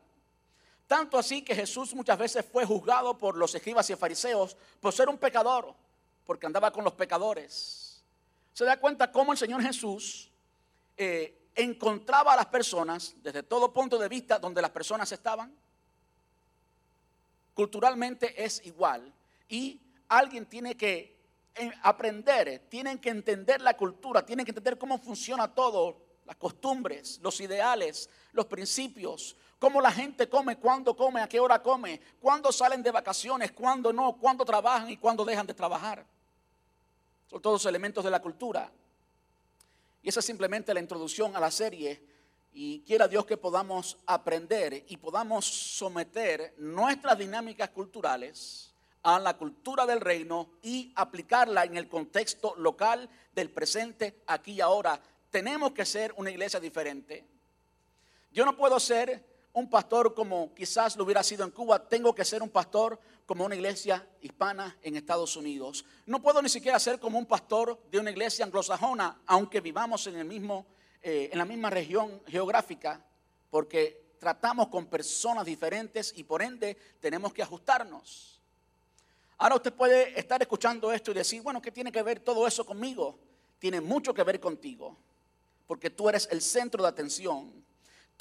Tanto 0.87 1.19
así 1.19 1.43
que 1.43 1.53
Jesús 1.53 1.93
muchas 1.93 2.17
veces 2.17 2.43
fue 2.51 2.65
juzgado 2.65 3.15
por 3.15 3.37
los 3.37 3.53
escribas 3.53 3.87
y 3.91 3.95
fariseos 3.95 4.57
por 4.79 4.91
ser 4.91 5.07
un 5.07 5.19
pecador, 5.19 5.71
porque 6.25 6.47
andaba 6.47 6.71
con 6.71 6.83
los 6.83 6.93
pecadores 6.93 7.80
se 8.53 8.65
da 8.65 8.77
cuenta 8.77 9.11
cómo 9.11 9.31
el 9.31 9.37
Señor 9.37 9.61
Jesús 9.61 10.29
eh, 10.97 11.49
encontraba 11.55 12.33
a 12.33 12.35
las 12.35 12.47
personas 12.47 13.15
desde 13.21 13.43
todo 13.43 13.73
punto 13.73 13.97
de 13.97 14.07
vista 14.07 14.39
donde 14.39 14.61
las 14.61 14.71
personas 14.71 15.11
estaban. 15.11 15.53
Culturalmente 17.53 18.43
es 18.43 18.65
igual 18.65 19.13
y 19.49 19.79
alguien 20.07 20.45
tiene 20.45 20.75
que 20.75 21.19
eh, 21.55 21.71
aprender, 21.83 22.67
tienen 22.69 22.97
que 22.99 23.09
entender 23.09 23.61
la 23.61 23.75
cultura, 23.75 24.25
tienen 24.25 24.45
que 24.45 24.51
entender 24.51 24.77
cómo 24.77 24.97
funciona 24.97 25.53
todo, 25.53 25.97
las 26.25 26.35
costumbres, 26.37 27.19
los 27.21 27.41
ideales, 27.41 28.09
los 28.31 28.45
principios, 28.45 29.35
cómo 29.59 29.81
la 29.81 29.91
gente 29.91 30.29
come, 30.29 30.57
cuándo 30.57 30.95
come, 30.95 31.21
a 31.21 31.27
qué 31.27 31.39
hora 31.39 31.61
come, 31.61 31.99
cuándo 32.19 32.51
salen 32.51 32.81
de 32.81 32.91
vacaciones, 32.91 33.51
cuándo 33.51 33.91
no, 33.91 34.17
cuándo 34.17 34.45
trabajan 34.45 34.89
y 34.89 34.97
cuándo 34.97 35.25
dejan 35.25 35.45
de 35.45 35.53
trabajar. 35.53 36.05
Son 37.31 37.41
todos 37.41 37.65
elementos 37.65 38.03
de 38.03 38.11
la 38.11 38.21
cultura. 38.21 38.69
Y 40.03 40.09
esa 40.09 40.19
es 40.19 40.25
simplemente 40.25 40.73
la 40.73 40.81
introducción 40.81 41.33
a 41.33 41.39
la 41.39 41.49
serie. 41.49 42.03
Y 42.51 42.81
quiera 42.81 43.07
Dios 43.07 43.25
que 43.25 43.37
podamos 43.37 43.97
aprender 44.05 44.83
y 44.89 44.97
podamos 44.97 45.45
someter 45.45 46.53
nuestras 46.57 47.17
dinámicas 47.17 47.69
culturales 47.69 48.73
a 49.03 49.17
la 49.17 49.37
cultura 49.37 49.85
del 49.85 50.01
reino 50.01 50.49
y 50.61 50.91
aplicarla 50.93 51.63
en 51.63 51.77
el 51.77 51.87
contexto 51.87 52.53
local 52.57 53.09
del 53.33 53.49
presente, 53.49 54.23
aquí 54.27 54.55
y 54.55 54.61
ahora. 54.61 55.01
Tenemos 55.29 55.71
que 55.71 55.85
ser 55.85 56.13
una 56.17 56.31
iglesia 56.31 56.59
diferente. 56.59 57.25
Yo 58.33 58.43
no 58.43 58.57
puedo 58.57 58.77
ser 58.77 59.30
un 59.53 59.69
pastor 59.69 60.13
como 60.13 60.53
quizás 60.53 60.95
lo 60.95 61.03
hubiera 61.03 61.23
sido 61.23 61.43
en 61.43 61.51
Cuba, 61.51 61.87
tengo 61.87 62.15
que 62.15 62.25
ser 62.25 62.41
un 62.41 62.49
pastor 62.49 62.99
como 63.25 63.45
una 63.45 63.55
iglesia 63.55 64.05
hispana 64.21 64.77
en 64.81 64.95
Estados 64.95 65.35
Unidos. 65.35 65.85
No 66.05 66.21
puedo 66.21 66.41
ni 66.41 66.49
siquiera 66.49 66.79
ser 66.79 66.99
como 66.99 67.17
un 67.17 67.25
pastor 67.25 67.81
de 67.89 67.99
una 67.99 68.11
iglesia 68.11 68.45
anglosajona, 68.45 69.21
aunque 69.25 69.61
vivamos 69.61 70.07
en, 70.07 70.17
el 70.17 70.25
mismo, 70.25 70.65
eh, 71.01 71.29
en 71.31 71.37
la 71.37 71.45
misma 71.45 71.69
región 71.69 72.21
geográfica, 72.27 73.05
porque 73.49 74.15
tratamos 74.19 74.67
con 74.67 74.85
personas 74.85 75.45
diferentes 75.45 76.13
y 76.15 76.23
por 76.23 76.41
ende 76.41 76.77
tenemos 76.99 77.33
que 77.33 77.41
ajustarnos. 77.41 78.39
Ahora 79.37 79.55
usted 79.55 79.73
puede 79.73 80.19
estar 80.19 80.41
escuchando 80.41 80.93
esto 80.93 81.11
y 81.11 81.15
decir, 81.15 81.41
bueno, 81.41 81.61
¿qué 81.61 81.71
tiene 81.71 81.91
que 81.91 82.03
ver 82.03 82.19
todo 82.19 82.45
eso 82.45 82.65
conmigo? 82.65 83.17
Tiene 83.57 83.81
mucho 83.81 84.13
que 84.13 84.23
ver 84.23 84.39
contigo, 84.39 84.95
porque 85.67 85.89
tú 85.89 86.07
eres 86.07 86.27
el 86.31 86.41
centro 86.41 86.83
de 86.83 86.89
atención. 86.89 87.60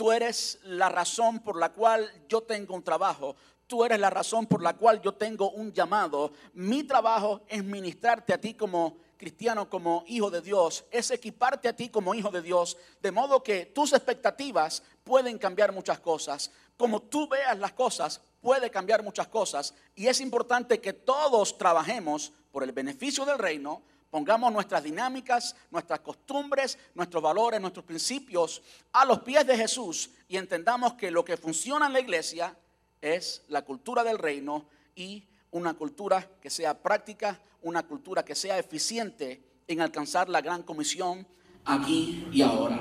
Tú 0.00 0.10
eres 0.12 0.58
la 0.62 0.88
razón 0.88 1.40
por 1.40 1.58
la 1.58 1.74
cual 1.74 2.10
yo 2.26 2.40
tengo 2.40 2.74
un 2.74 2.82
trabajo. 2.82 3.36
Tú 3.66 3.84
eres 3.84 4.00
la 4.00 4.08
razón 4.08 4.46
por 4.46 4.62
la 4.62 4.74
cual 4.74 5.02
yo 5.02 5.12
tengo 5.12 5.50
un 5.50 5.74
llamado. 5.74 6.32
Mi 6.54 6.84
trabajo 6.84 7.42
es 7.46 7.62
ministrarte 7.62 8.32
a 8.32 8.40
ti 8.40 8.54
como 8.54 8.96
cristiano, 9.18 9.68
como 9.68 10.02
hijo 10.06 10.30
de 10.30 10.40
Dios, 10.40 10.86
es 10.90 11.10
equiparte 11.10 11.68
a 11.68 11.76
ti 11.76 11.90
como 11.90 12.14
hijo 12.14 12.30
de 12.30 12.40
Dios, 12.40 12.78
de 13.02 13.12
modo 13.12 13.42
que 13.42 13.66
tus 13.66 13.92
expectativas 13.92 14.82
pueden 15.04 15.36
cambiar 15.36 15.70
muchas 15.70 16.00
cosas. 16.00 16.50
Como 16.78 17.02
tú 17.02 17.28
veas 17.28 17.58
las 17.58 17.74
cosas, 17.74 18.22
puede 18.40 18.70
cambiar 18.70 19.02
muchas 19.02 19.28
cosas. 19.28 19.74
Y 19.94 20.06
es 20.06 20.22
importante 20.22 20.80
que 20.80 20.94
todos 20.94 21.58
trabajemos 21.58 22.32
por 22.52 22.62
el 22.62 22.72
beneficio 22.72 23.26
del 23.26 23.36
reino, 23.36 23.82
pongamos 24.10 24.52
nuestras 24.52 24.82
dinámicas, 24.82 25.54
nuestras 25.70 26.00
costumbres, 26.00 26.78
nuestros 26.94 27.22
valores, 27.22 27.60
nuestros 27.60 27.84
principios 27.84 28.60
a 28.92 29.04
los 29.04 29.20
pies 29.20 29.46
de 29.46 29.56
Jesús 29.56 30.10
y 30.28 30.36
entendamos 30.36 30.94
que 30.94 31.10
lo 31.10 31.24
que 31.24 31.36
funciona 31.36 31.86
en 31.86 31.92
la 31.92 32.00
iglesia 32.00 32.56
es 33.00 33.42
la 33.48 33.62
cultura 33.62 34.04
del 34.04 34.18
reino 34.18 34.66
y 34.94 35.24
una 35.52 35.74
cultura 35.74 36.28
que 36.40 36.50
sea 36.50 36.74
práctica, 36.74 37.40
una 37.62 37.84
cultura 37.84 38.24
que 38.24 38.34
sea 38.34 38.58
eficiente 38.58 39.42
en 39.66 39.80
alcanzar 39.80 40.28
la 40.28 40.40
gran 40.40 40.62
comisión 40.62 41.26
aquí 41.64 42.26
y 42.32 42.42
ahora. 42.42 42.78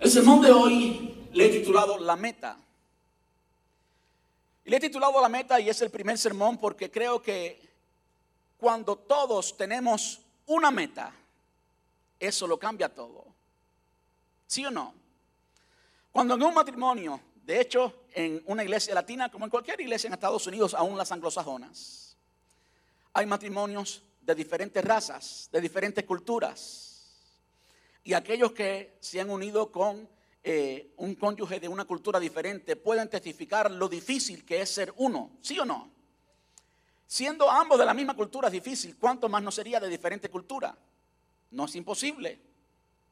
El 0.00 0.10
sermón 0.10 0.42
de 0.42 0.50
hoy 0.50 1.28
le 1.32 1.46
he 1.46 1.48
titulado 1.48 1.98
La 1.98 2.16
meta. 2.16 2.56
Y 4.64 4.70
le 4.70 4.76
he 4.76 4.80
titulado 4.80 5.20
La 5.20 5.28
meta 5.28 5.60
y 5.60 5.68
es 5.68 5.82
el 5.82 5.90
primer 5.90 6.18
sermón 6.18 6.58
porque 6.58 6.90
creo 6.90 7.20
que 7.22 7.71
cuando 8.62 8.94
todos 8.94 9.56
tenemos 9.56 10.20
una 10.46 10.70
meta, 10.70 11.12
eso 12.20 12.46
lo 12.46 12.60
cambia 12.60 12.88
todo. 12.88 13.26
¿Sí 14.46 14.64
o 14.64 14.70
no? 14.70 14.94
Cuando 16.12 16.34
en 16.36 16.44
un 16.44 16.54
matrimonio, 16.54 17.20
de 17.44 17.60
hecho, 17.60 18.04
en 18.14 18.40
una 18.46 18.62
iglesia 18.62 18.94
latina, 18.94 19.32
como 19.32 19.46
en 19.46 19.50
cualquier 19.50 19.80
iglesia 19.80 20.06
en 20.06 20.14
Estados 20.14 20.46
Unidos, 20.46 20.74
aún 20.74 20.96
las 20.96 21.10
anglosajonas, 21.10 22.16
hay 23.12 23.26
matrimonios 23.26 24.04
de 24.20 24.32
diferentes 24.32 24.84
razas, 24.84 25.48
de 25.50 25.60
diferentes 25.60 26.04
culturas. 26.04 27.18
Y 28.04 28.12
aquellos 28.12 28.52
que 28.52 28.96
se 29.00 29.20
han 29.20 29.28
unido 29.28 29.72
con 29.72 30.08
eh, 30.44 30.92
un 30.98 31.16
cónyuge 31.16 31.58
de 31.58 31.66
una 31.66 31.84
cultura 31.84 32.20
diferente 32.20 32.76
pueden 32.76 33.10
testificar 33.10 33.72
lo 33.72 33.88
difícil 33.88 34.44
que 34.44 34.60
es 34.60 34.70
ser 34.70 34.94
uno, 34.98 35.32
¿sí 35.40 35.58
o 35.58 35.64
no? 35.64 35.91
Siendo 37.12 37.50
ambos 37.50 37.78
de 37.78 37.84
la 37.84 37.92
misma 37.92 38.16
cultura 38.16 38.48
es 38.48 38.52
difícil, 38.52 38.96
¿cuánto 38.96 39.28
más 39.28 39.42
no 39.42 39.50
sería 39.50 39.78
de 39.78 39.86
diferente 39.86 40.30
cultura? 40.30 40.74
No 41.50 41.66
es 41.66 41.76
imposible. 41.76 42.40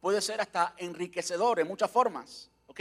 Puede 0.00 0.22
ser 0.22 0.40
hasta 0.40 0.72
enriquecedor 0.78 1.60
en 1.60 1.68
muchas 1.68 1.90
formas, 1.90 2.48
¿ok? 2.66 2.80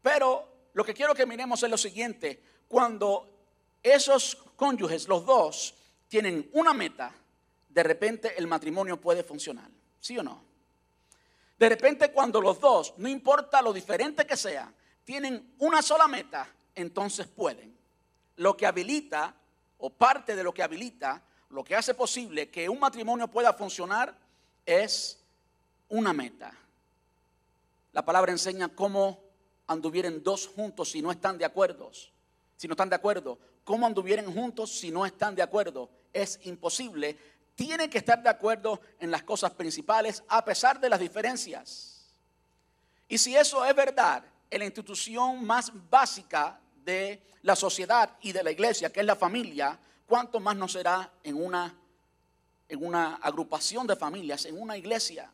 Pero 0.00 0.70
lo 0.72 0.82
que 0.82 0.94
quiero 0.94 1.14
que 1.14 1.26
miremos 1.26 1.62
es 1.62 1.68
lo 1.68 1.76
siguiente, 1.76 2.42
cuando 2.66 3.28
esos 3.82 4.36
cónyuges, 4.56 5.08
los 5.08 5.26
dos, 5.26 5.74
tienen 6.08 6.48
una 6.54 6.72
meta, 6.72 7.12
de 7.68 7.82
repente 7.82 8.32
el 8.38 8.46
matrimonio 8.46 8.98
puede 8.98 9.24
funcionar. 9.24 9.68
¿Sí 10.00 10.16
o 10.16 10.22
no? 10.22 10.42
De 11.58 11.68
repente 11.68 12.12
cuando 12.12 12.40
los 12.40 12.58
dos, 12.58 12.94
no 12.96 13.10
importa 13.10 13.60
lo 13.60 13.74
diferente 13.74 14.24
que 14.24 14.38
sea, 14.38 14.72
tienen 15.04 15.54
una 15.58 15.82
sola 15.82 16.08
meta, 16.08 16.48
entonces 16.74 17.26
pueden. 17.26 17.76
Lo 18.36 18.56
que 18.56 18.64
habilita, 18.64 19.34
o 19.86 19.90
parte 19.90 20.34
de 20.34 20.42
lo 20.42 20.54
que 20.54 20.62
habilita, 20.62 21.22
lo 21.50 21.62
que 21.62 21.76
hace 21.76 21.92
posible 21.92 22.48
que 22.48 22.70
un 22.70 22.80
matrimonio 22.80 23.28
pueda 23.28 23.52
funcionar 23.52 24.16
es 24.64 25.22
una 25.90 26.14
meta. 26.14 26.56
La 27.92 28.02
palabra 28.02 28.32
enseña 28.32 28.70
cómo 28.70 29.20
anduvieren 29.66 30.22
dos 30.22 30.46
juntos 30.46 30.90
si 30.90 31.02
no 31.02 31.10
están 31.10 31.36
de 31.36 31.44
acuerdo. 31.44 31.90
Si 32.56 32.66
no 32.66 32.72
están 32.72 32.88
de 32.88 32.96
acuerdo, 32.96 33.38
cómo 33.62 33.86
anduvieren 33.86 34.32
juntos 34.32 34.70
si 34.70 34.90
no 34.90 35.04
están 35.04 35.34
de 35.34 35.42
acuerdo 35.42 35.90
es 36.14 36.40
imposible, 36.44 37.18
tienen 37.54 37.90
que 37.90 37.98
estar 37.98 38.22
de 38.22 38.30
acuerdo 38.30 38.80
en 38.98 39.10
las 39.10 39.22
cosas 39.22 39.50
principales 39.50 40.22
a 40.28 40.42
pesar 40.46 40.80
de 40.80 40.88
las 40.88 41.00
diferencias. 41.00 42.06
Y 43.06 43.18
si 43.18 43.36
eso 43.36 43.62
es 43.66 43.76
verdad, 43.76 44.24
en 44.50 44.60
la 44.60 44.64
institución 44.64 45.44
más 45.44 45.70
básica 45.90 46.58
de 46.84 47.22
la 47.42 47.56
sociedad 47.56 48.16
y 48.22 48.32
de 48.32 48.42
la 48.42 48.50
iglesia, 48.50 48.90
que 48.90 49.00
es 49.00 49.06
la 49.06 49.16
familia, 49.16 49.78
¿cuánto 50.06 50.40
más 50.40 50.56
no 50.56 50.68
será 50.68 51.10
en 51.22 51.36
una, 51.36 51.74
en 52.68 52.84
una 52.84 53.16
agrupación 53.16 53.86
de 53.86 53.96
familias, 53.96 54.44
en 54.44 54.60
una 54.60 54.76
iglesia? 54.76 55.30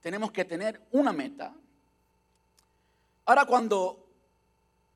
Tenemos 0.00 0.32
que 0.32 0.44
tener 0.44 0.80
una 0.92 1.12
meta. 1.12 1.52
Ahora, 3.26 3.44
cuando 3.44 4.06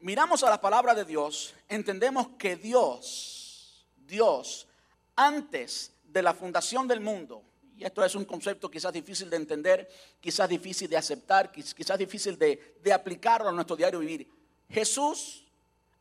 miramos 0.01 0.43
a 0.43 0.51
la 0.51 0.61
palabra 0.61 0.95
de 0.95 1.05
Dios, 1.05 1.55
entendemos 1.69 2.29
que 2.39 2.57
Dios 2.57 3.35
Dios 4.07 4.67
antes 5.17 5.93
de 6.05 6.23
la 6.23 6.35
fundación 6.35 6.87
del 6.87 7.01
mundo, 7.01 7.43
y 7.77 7.85
esto 7.85 8.05
es 8.05 8.15
un 8.15 8.25
concepto 8.25 8.71
quizás 8.71 8.93
difícil 8.93 9.29
de 9.29 9.37
entender, 9.37 9.91
quizás 10.21 10.49
difícil 10.49 10.89
de 10.89 10.97
aceptar, 10.97 11.51
quizás 11.51 11.99
difícil 11.99 12.39
de, 12.39 12.77
de 12.83 12.93
aplicarlo 12.93 13.49
a 13.49 13.53
nuestro 13.53 13.75
diario 13.75 13.99
vivir. 13.99 14.29
Jesús, 14.71 15.45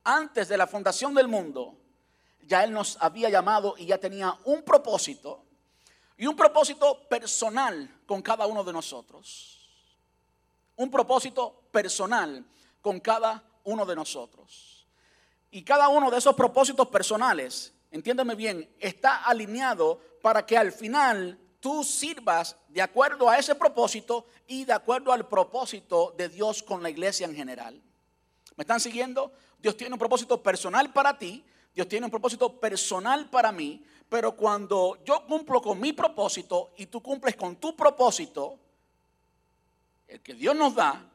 antes 0.03 0.47
de 0.47 0.57
la 0.57 0.67
fundación 0.67 1.13
del 1.13 1.27
mundo, 1.27 1.75
ya 2.41 2.63
Él 2.63 2.71
nos 2.71 2.97
había 2.99 3.29
llamado 3.29 3.75
y 3.77 3.85
ya 3.85 3.97
tenía 3.97 4.37
un 4.45 4.63
propósito, 4.63 5.43
y 6.17 6.27
un 6.27 6.35
propósito 6.35 7.07
personal 7.09 8.01
con 8.05 8.21
cada 8.21 8.45
uno 8.45 8.63
de 8.63 8.73
nosotros. 8.73 9.59
Un 10.75 10.89
propósito 10.89 11.63
personal 11.71 12.45
con 12.81 12.99
cada 12.99 13.43
uno 13.63 13.85
de 13.85 13.95
nosotros. 13.95 14.87
Y 15.51 15.63
cada 15.63 15.87
uno 15.87 16.09
de 16.09 16.17
esos 16.17 16.35
propósitos 16.35 16.87
personales 16.87 17.73
entiéndeme 17.93 18.33
bien, 18.33 18.67
está 18.79 19.23
alineado 19.23 20.01
para 20.21 20.45
que 20.45 20.57
al 20.57 20.71
final 20.71 21.39
tú 21.59 21.83
sirvas 21.83 22.57
de 22.67 22.81
acuerdo 22.81 23.29
a 23.29 23.37
ese 23.37 23.53
propósito 23.53 24.25
y 24.47 24.65
de 24.65 24.73
acuerdo 24.73 25.13
al 25.13 25.27
propósito 25.27 26.13
de 26.17 26.27
Dios 26.27 26.63
con 26.63 26.81
la 26.81 26.89
iglesia 26.89 27.27
en 27.27 27.35
general. 27.35 27.79
¿Me 28.55 28.63
están 28.63 28.79
siguiendo? 28.79 29.31
Dios 29.59 29.75
tiene 29.77 29.93
un 29.93 29.99
propósito 29.99 30.41
personal 30.41 30.91
para 30.91 31.17
ti, 31.17 31.43
Dios 31.73 31.87
tiene 31.87 32.05
un 32.05 32.11
propósito 32.11 32.59
personal 32.59 33.29
para 33.29 33.51
mí, 33.51 33.83
pero 34.07 34.35
cuando 34.35 34.99
yo 35.03 35.25
cumplo 35.25 35.61
con 35.61 35.79
mi 35.79 35.93
propósito 35.93 36.73
y 36.77 36.85
tú 36.85 37.01
cumples 37.01 37.35
con 37.35 37.55
tu 37.55 37.75
propósito, 37.75 38.59
el 40.07 40.21
que 40.21 40.35
Dios 40.35 40.55
nos 40.55 40.75
da, 40.75 41.09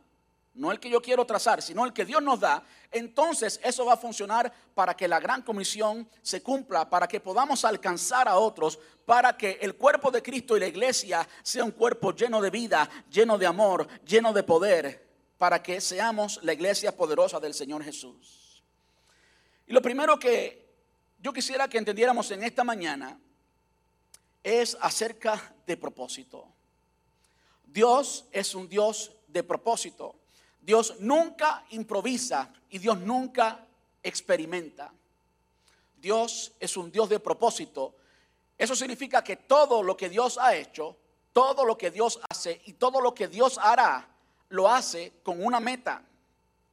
no 0.55 0.73
el 0.73 0.81
que 0.81 0.91
yo 0.91 1.01
quiero 1.01 1.25
trazar, 1.25 1.63
sino 1.63 1.85
el 1.85 1.93
que 1.93 2.05
Dios 2.05 2.21
nos 2.21 2.41
da, 2.41 2.65
entonces 2.91 3.61
eso 3.63 3.87
va 3.87 3.93
a 3.93 3.97
funcionar 3.97 4.53
para 4.75 4.97
que 4.97 5.07
la 5.07 5.21
gran 5.21 5.43
comisión 5.43 6.09
se 6.23 6.43
cumpla, 6.43 6.91
para 6.91 7.07
que 7.07 7.21
podamos 7.21 7.65
alcanzar 7.65 8.27
a 8.27 8.39
otros, 8.39 8.81
para 9.07 9.37
que 9.37 9.59
el 9.61 9.77
cuerpo 9.77 10.11
de 10.11 10.23
Cristo 10.23 10.57
y 10.57 10.61
la 10.61 10.67
iglesia 10.67 11.29
sea 11.43 11.63
un 11.63 11.71
cuerpo 11.71 12.13
lleno 12.13 12.41
de 12.41 12.51
vida, 12.51 12.89
lleno 13.09 13.39
de 13.39 13.47
amor, 13.47 13.87
lleno 14.05 14.33
de 14.33 14.43
poder, 14.43 15.08
para 15.39 15.63
que 15.63 15.81
seamos 15.81 16.41
la 16.43 16.53
iglesia 16.53 16.95
poderosa 16.95 17.39
del 17.39 17.55
Señor 17.55 17.85
Jesús. 17.85 18.63
Y 19.67 19.73
lo 19.73 19.81
primero 19.81 20.19
que 20.19 20.67
yo 21.21 21.33
quisiera 21.33 21.69
que 21.69 21.79
entendiéramos 21.79 22.31
en 22.33 22.43
esta 22.43 22.65
mañana 22.65 23.19
es 24.43 24.77
acerca 24.81 25.55
de 25.67 25.77
propósito. 25.77 26.47
Dios 27.67 28.27
es 28.33 28.55
un 28.55 28.69
Dios 28.69 29.13
de 29.29 29.43
propósito. 29.43 30.17
Dios 30.61 30.97
nunca 31.01 31.65
improvisa 31.71 32.53
y 32.71 32.79
Dios 32.79 32.99
nunca 32.99 33.65
experimenta. 34.03 34.93
Dios 36.01 36.53
es 36.59 36.77
un 36.77 36.91
Dios 36.91 37.09
de 37.09 37.21
propósito. 37.21 37.95
Eso 38.57 38.75
significa 38.75 39.23
que 39.23 39.37
todo 39.37 39.83
lo 39.83 39.97
que 39.97 40.09
Dios 40.09 40.39
ha 40.39 40.55
hecho, 40.57 40.97
todo 41.33 41.65
lo 41.65 41.79
que 41.79 41.91
Dios 41.91 42.19
hace 42.29 42.61
y 42.67 42.73
todo 42.73 43.01
lo 43.01 43.15
que 43.15 43.29
Dios 43.29 43.59
hará, 43.59 44.09
lo 44.51 44.69
hace 44.69 45.15
con 45.23 45.45
una 45.45 45.61
meta. 45.61 46.03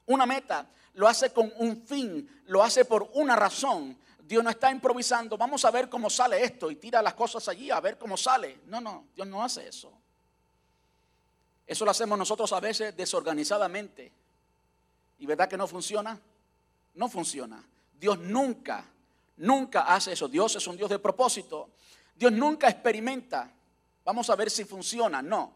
Una 0.07 0.25
meta, 0.25 0.67
lo 0.93 1.07
hace 1.07 1.31
con 1.31 1.51
un 1.57 1.85
fin, 1.85 2.43
lo 2.45 2.63
hace 2.63 2.85
por 2.85 3.09
una 3.13 3.35
razón. 3.35 3.97
Dios 4.19 4.43
no 4.43 4.49
está 4.49 4.71
improvisando, 4.71 5.37
vamos 5.37 5.65
a 5.65 5.71
ver 5.71 5.89
cómo 5.89 6.09
sale 6.09 6.43
esto 6.43 6.71
y 6.71 6.75
tira 6.75 7.01
las 7.01 7.13
cosas 7.13 7.47
allí 7.47 7.69
a 7.69 7.79
ver 7.79 7.97
cómo 7.97 8.17
sale. 8.17 8.59
No, 8.67 8.81
no, 8.81 9.05
Dios 9.15 9.27
no 9.27 9.43
hace 9.43 9.67
eso. 9.67 9.91
Eso 11.67 11.85
lo 11.85 11.91
hacemos 11.91 12.17
nosotros 12.17 12.51
a 12.53 12.59
veces 12.59 12.95
desorganizadamente. 12.95 14.11
¿Y 15.19 15.25
verdad 15.25 15.47
que 15.47 15.57
no 15.57 15.67
funciona? 15.67 16.19
No 16.95 17.09
funciona. 17.09 17.63
Dios 17.99 18.19
nunca, 18.19 18.85
nunca 19.37 19.81
hace 19.81 20.13
eso. 20.13 20.27
Dios 20.27 20.55
es 20.55 20.67
un 20.67 20.77
Dios 20.77 20.89
de 20.89 20.99
propósito. 20.99 21.69
Dios 22.15 22.31
nunca 22.31 22.67
experimenta. 22.67 23.51
Vamos 24.03 24.29
a 24.29 24.35
ver 24.35 24.51
si 24.51 24.65
funciona. 24.65 25.21
No. 25.21 25.53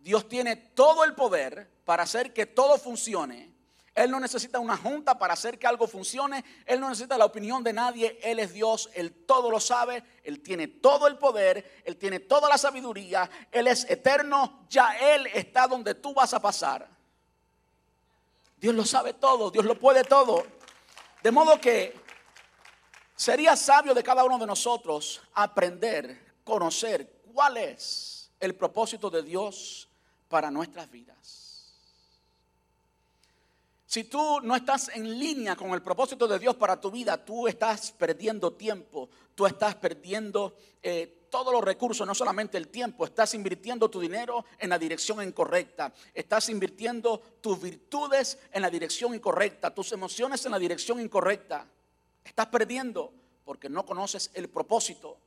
Dios 0.00 0.28
tiene 0.28 0.56
todo 0.56 1.04
el 1.04 1.14
poder 1.14 1.70
para 1.84 2.04
hacer 2.04 2.32
que 2.32 2.46
todo 2.46 2.78
funcione. 2.78 3.50
Él 3.94 4.10
no 4.10 4.20
necesita 4.20 4.58
una 4.58 4.76
junta 4.76 5.18
para 5.18 5.34
hacer 5.34 5.58
que 5.58 5.66
algo 5.66 5.86
funcione. 5.86 6.44
Él 6.64 6.80
no 6.80 6.88
necesita 6.88 7.18
la 7.18 7.26
opinión 7.26 7.62
de 7.62 7.72
nadie. 7.72 8.18
Él 8.22 8.38
es 8.38 8.52
Dios. 8.52 8.88
Él 8.94 9.12
todo 9.26 9.50
lo 9.50 9.60
sabe. 9.60 10.02
Él 10.22 10.40
tiene 10.40 10.68
todo 10.68 11.06
el 11.06 11.18
poder. 11.18 11.82
Él 11.84 11.96
tiene 11.98 12.20
toda 12.20 12.48
la 12.48 12.56
sabiduría. 12.56 13.28
Él 13.50 13.66
es 13.66 13.84
eterno. 13.90 14.64
Ya 14.70 14.96
Él 15.14 15.26
está 15.34 15.66
donde 15.66 15.94
tú 15.94 16.14
vas 16.14 16.32
a 16.32 16.40
pasar. 16.40 16.88
Dios 18.56 18.74
lo 18.74 18.86
sabe 18.86 19.12
todo. 19.14 19.50
Dios 19.50 19.64
lo 19.64 19.78
puede 19.78 20.04
todo. 20.04 20.46
De 21.22 21.30
modo 21.30 21.60
que 21.60 21.94
sería 23.16 23.54
sabio 23.54 23.92
de 23.92 24.02
cada 24.02 24.24
uno 24.24 24.38
de 24.38 24.46
nosotros 24.46 25.20
aprender, 25.34 26.38
conocer 26.42 27.20
cuál 27.34 27.58
es 27.58 28.30
el 28.40 28.54
propósito 28.54 29.10
de 29.10 29.22
Dios 29.22 29.89
para 30.30 30.50
nuestras 30.50 30.90
vidas. 30.90 31.40
Si 33.84 34.04
tú 34.04 34.40
no 34.42 34.54
estás 34.54 34.88
en 34.94 35.18
línea 35.18 35.56
con 35.56 35.72
el 35.72 35.82
propósito 35.82 36.28
de 36.28 36.38
Dios 36.38 36.54
para 36.54 36.80
tu 36.80 36.92
vida, 36.92 37.22
tú 37.24 37.48
estás 37.48 37.90
perdiendo 37.90 38.52
tiempo, 38.52 39.10
tú 39.34 39.46
estás 39.46 39.74
perdiendo 39.74 40.56
eh, 40.80 41.26
todos 41.28 41.52
los 41.52 41.64
recursos, 41.64 42.06
no 42.06 42.14
solamente 42.14 42.56
el 42.56 42.68
tiempo, 42.68 43.04
estás 43.04 43.34
invirtiendo 43.34 43.90
tu 43.90 44.00
dinero 44.00 44.44
en 44.60 44.70
la 44.70 44.78
dirección 44.78 45.20
incorrecta, 45.26 45.92
estás 46.14 46.48
invirtiendo 46.48 47.20
tus 47.40 47.60
virtudes 47.60 48.38
en 48.52 48.62
la 48.62 48.70
dirección 48.70 49.12
incorrecta, 49.12 49.74
tus 49.74 49.90
emociones 49.90 50.46
en 50.46 50.52
la 50.52 50.60
dirección 50.60 51.00
incorrecta. 51.00 51.66
Estás 52.24 52.46
perdiendo 52.46 53.12
porque 53.44 53.68
no 53.68 53.84
conoces 53.84 54.30
el 54.34 54.48
propósito. 54.48 55.18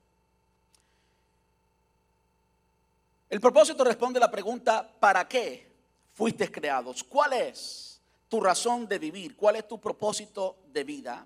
El 3.30 3.40
propósito 3.40 3.84
responde 3.84 4.20
a 4.20 4.22
la 4.22 4.32
pregunta, 4.32 4.92
¿para 5.00 5.28
qué 5.28 5.72
fuiste 6.14 6.52
creados? 6.52 7.04
¿Cuál 7.04 7.34
es? 7.34 7.94
tu 8.34 8.42
razón 8.42 8.88
de 8.88 8.98
vivir, 8.98 9.36
cuál 9.36 9.58
es 9.58 9.68
tu 9.68 9.80
propósito 9.80 10.58
de 10.74 10.84
vida. 10.84 11.24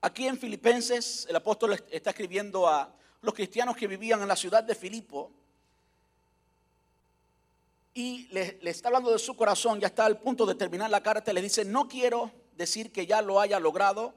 Aquí 0.00 0.26
en 0.26 0.38
Filipenses 0.38 1.26
el 1.28 1.36
apóstol 1.36 1.74
está 1.90 2.08
escribiendo 2.08 2.66
a 2.66 2.90
los 3.20 3.34
cristianos 3.34 3.76
que 3.76 3.86
vivían 3.86 4.22
en 4.22 4.28
la 4.28 4.34
ciudad 4.34 4.64
de 4.64 4.74
Filipo 4.74 5.30
y 7.92 8.28
le, 8.28 8.58
está 8.62 8.88
hablando 8.88 9.12
de 9.12 9.18
su 9.18 9.36
corazón, 9.36 9.78
ya 9.78 9.88
está 9.88 10.06
al 10.06 10.16
punto 10.16 10.46
de 10.46 10.54
terminar 10.54 10.88
la 10.88 11.02
carta, 11.02 11.34
le 11.34 11.42
dice, 11.42 11.66
no 11.66 11.86
quiero 11.86 12.30
decir 12.56 12.92
que 12.92 13.06
ya 13.06 13.20
lo 13.20 13.38
haya 13.38 13.60
logrado, 13.60 14.14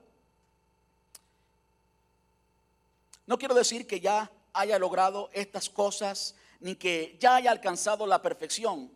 no 3.27 3.38
quiero 3.38 3.55
decir 3.55 3.86
que 3.88 3.99
ya 3.99 4.31
haya 4.53 4.79
logrado 4.79 5.29
estas 5.33 5.69
cosas, 5.69 6.36
ni 6.63 6.76
que 6.76 7.17
ya 7.19 7.36
haya 7.36 7.52
alcanzado 7.52 8.08
la 8.08 8.21
perfección, 8.21 8.89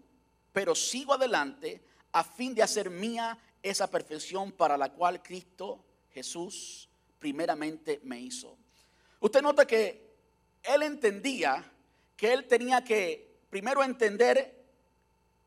pero 0.53 0.73
sigo 0.73 1.13
adelante 1.13 1.83
a 2.13 2.23
fin 2.23 2.55
de 2.55 2.63
hacer 2.63 2.89
mía 2.89 3.37
esa 3.61 3.87
perfección 3.87 4.53
para 4.53 4.77
la 4.77 4.93
cual 4.93 5.21
Cristo 5.21 5.83
Jesús 6.13 6.87
primeramente 7.19 7.99
me 8.03 8.21
hizo. 8.21 8.57
Usted 9.19 9.41
nota 9.41 9.67
que 9.67 10.15
él 10.63 10.81
entendía 10.83 11.69
que 12.15 12.31
él 12.31 12.47
tenía 12.47 12.83
que 12.83 13.37
primero 13.49 13.83
entender 13.83 14.65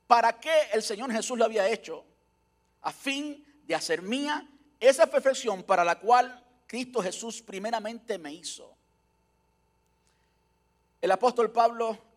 para 0.07 0.39
qué 0.39 0.53
el 0.75 0.83
Señor 0.83 1.11
Jesús 1.11 1.39
lo 1.39 1.47
había 1.47 1.69
hecho, 1.69 2.05
a 2.83 2.93
fin 2.93 3.45
de 3.65 3.75
hacer 3.75 4.03
mía 4.03 4.47
esa 4.79 5.07
perfección 5.07 5.63
para 5.63 5.85
la 5.85 5.99
cual 5.99 6.45
Cristo 6.67 7.03
Jesús 7.03 7.41
primeramente 7.41 8.19
me 8.19 8.35
hizo. 8.35 8.77
El 11.01 11.11
apóstol 11.13 11.51
Pablo 11.51 12.10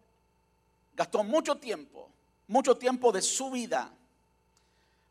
gastó 0.95 1.23
mucho 1.23 1.55
tiempo, 1.55 2.09
mucho 2.47 2.77
tiempo 2.77 3.11
de 3.11 3.21
su 3.21 3.51
vida 3.51 3.91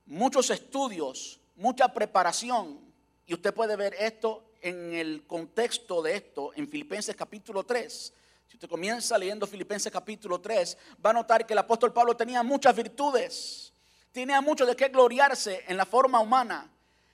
muchos 0.06 0.50
estudios, 0.50 1.40
mucha 1.56 1.88
preparación. 1.88 2.80
Y 3.26 3.34
usted 3.34 3.54
puede 3.54 3.76
ver 3.76 3.94
esto 3.98 4.44
en 4.60 4.94
el 4.94 5.26
contexto 5.26 6.02
de 6.02 6.16
esto 6.16 6.52
en 6.54 6.68
Filipenses 6.68 7.16
capítulo 7.16 7.64
3. 7.64 8.12
Si 8.48 8.56
usted 8.56 8.68
comienza 8.68 9.16
leyendo 9.16 9.46
Filipenses 9.46 9.90
capítulo 9.90 10.40
3, 10.40 10.76
va 11.04 11.10
a 11.10 11.14
notar 11.14 11.46
que 11.46 11.54
el 11.54 11.58
apóstol 11.58 11.92
Pablo 11.92 12.16
tenía 12.16 12.42
muchas 12.42 12.76
virtudes, 12.76 13.72
tenía 14.12 14.40
mucho 14.40 14.66
de 14.66 14.76
qué 14.76 14.88
gloriarse 14.88 15.64
en 15.66 15.76
la 15.76 15.86
forma 15.86 16.20
humana. 16.20 16.70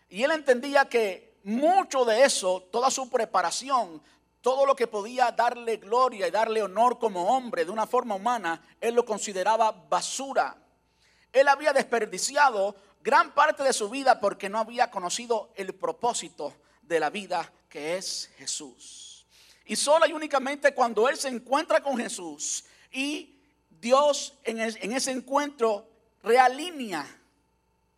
Y 0.08 0.22
él 0.22 0.32
entendía 0.32 0.86
que 0.86 1.36
mucho 1.44 2.04
de 2.04 2.24
eso, 2.24 2.66
toda 2.72 2.90
su 2.90 3.08
preparación, 3.08 4.02
todo 4.40 4.66
lo 4.66 4.76
que 4.76 4.86
podía 4.86 5.32
darle 5.32 5.78
gloria 5.78 6.28
y 6.28 6.30
darle 6.30 6.62
honor 6.62 6.98
como 6.98 7.36
hombre 7.36 7.64
de 7.64 7.70
una 7.70 7.86
forma 7.86 8.14
humana, 8.14 8.62
él 8.80 8.94
lo 8.94 9.04
consideraba 9.04 9.72
basura. 9.72 10.56
Él 11.32 11.48
había 11.48 11.72
desperdiciado 11.72 12.76
gran 13.02 13.34
parte 13.34 13.62
de 13.62 13.72
su 13.72 13.90
vida 13.90 14.20
porque 14.20 14.48
no 14.48 14.58
había 14.58 14.90
conocido 14.90 15.50
el 15.56 15.74
propósito 15.74 16.54
de 16.82 17.00
la 17.00 17.10
vida 17.10 17.52
que 17.68 17.96
es 17.96 18.30
Jesús. 18.38 19.26
Y 19.66 19.76
solo 19.76 20.06
y 20.06 20.12
únicamente 20.12 20.72
cuando 20.72 21.08
él 21.08 21.16
se 21.16 21.28
encuentra 21.28 21.82
con 21.82 21.98
Jesús 21.98 22.64
y 22.90 23.38
Dios 23.68 24.34
en, 24.44 24.60
en 24.60 24.92
ese 24.92 25.10
encuentro 25.10 25.86
realinea 26.22 27.06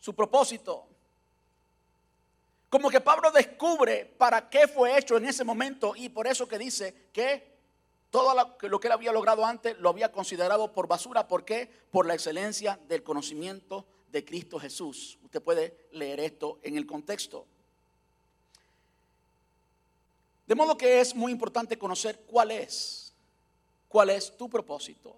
su 0.00 0.14
propósito. 0.14 0.89
Como 2.70 2.88
que 2.88 3.00
Pablo 3.00 3.32
descubre 3.32 4.06
para 4.16 4.48
qué 4.48 4.68
fue 4.68 4.96
hecho 4.96 5.16
en 5.16 5.26
ese 5.26 5.42
momento 5.42 5.94
y 5.96 6.08
por 6.08 6.28
eso 6.28 6.46
que 6.46 6.56
dice 6.56 7.08
que 7.12 7.50
todo 8.10 8.32
lo 8.62 8.80
que 8.80 8.86
él 8.86 8.92
había 8.92 9.12
logrado 9.12 9.44
antes 9.44 9.76
lo 9.78 9.88
había 9.88 10.12
considerado 10.12 10.72
por 10.72 10.86
basura. 10.86 11.26
¿Por 11.26 11.44
qué? 11.44 11.68
Por 11.90 12.06
la 12.06 12.14
excelencia 12.14 12.78
del 12.88 13.02
conocimiento 13.02 13.84
de 14.12 14.24
Cristo 14.24 14.58
Jesús. 14.60 15.18
Usted 15.24 15.42
puede 15.42 15.88
leer 15.92 16.20
esto 16.20 16.60
en 16.62 16.76
el 16.76 16.86
contexto. 16.86 17.44
De 20.46 20.54
modo 20.54 20.76
que 20.76 21.00
es 21.00 21.14
muy 21.14 21.32
importante 21.32 21.76
conocer 21.76 22.20
cuál 22.26 22.52
es, 22.52 23.12
cuál 23.88 24.10
es 24.10 24.36
tu 24.36 24.48
propósito. 24.48 25.16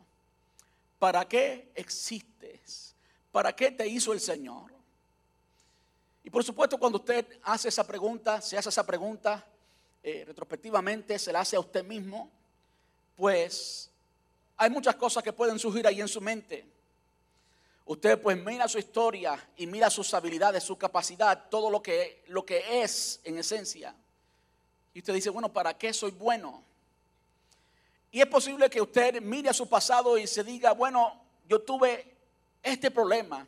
¿Para 0.99 1.27
qué 1.27 1.71
existes? 1.75 2.95
¿Para 3.31 3.55
qué 3.55 3.71
te 3.71 3.87
hizo 3.87 4.13
el 4.13 4.21
Señor? 4.21 4.72
Y 6.25 6.31
por 6.31 6.45
supuesto, 6.45 6.79
cuando 6.79 6.99
usted 6.99 7.27
hace 7.43 7.69
esa 7.69 7.87
pregunta, 7.87 8.41
se 8.41 8.57
hace 8.57 8.69
esa 8.69 8.87
pregunta, 8.87 9.45
eh, 10.03 10.25
retrospectivamente 10.27 11.19
se 11.19 11.33
la 11.33 11.41
hace 11.41 11.57
a 11.57 11.61
usted 11.61 11.85
mismo 11.85 12.31
pues 13.17 13.91
hay 14.57 14.71
muchas 14.71 14.97
cosas 14.97 15.23
que 15.23 15.33
pueden 15.33 15.59
surgir 15.59 15.87
ahí 15.87 16.01
en 16.01 16.09
su 16.09 16.21
mente. 16.21 16.65
Usted 17.85 18.21
pues 18.21 18.37
mira 18.37 18.69
su 18.69 18.79
historia 18.79 19.39
y 19.57 19.67
mira 19.67 19.91
sus 19.91 20.13
habilidades, 20.15 20.63
su 20.65 20.77
capacidad, 20.77 21.49
todo 21.49 21.71
lo 21.71 21.83
que, 21.83 22.25
lo 22.29 22.45
que 22.45 22.83
es 22.83 23.21
en 23.25 23.39
esencia. 23.39 23.95
Y 24.95 25.01
usted 25.01 25.15
dice, 25.15 25.31
bueno, 25.31 25.53
¿para 25.53 25.77
qué 25.77 25.93
soy 25.93 26.11
bueno? 26.13 26.63
Y 28.11 28.21
es 28.21 28.27
posible 28.27 28.69
que 28.69 28.81
usted 28.81 29.21
mire 29.21 29.49
a 29.49 29.55
su 29.55 29.69
pasado 29.69 30.19
y 30.19 30.27
se 30.27 30.45
diga, 30.45 30.73
bueno, 30.73 31.21
yo 31.49 31.61
tuve 31.61 32.15
este 32.63 32.91
problema 32.91 33.47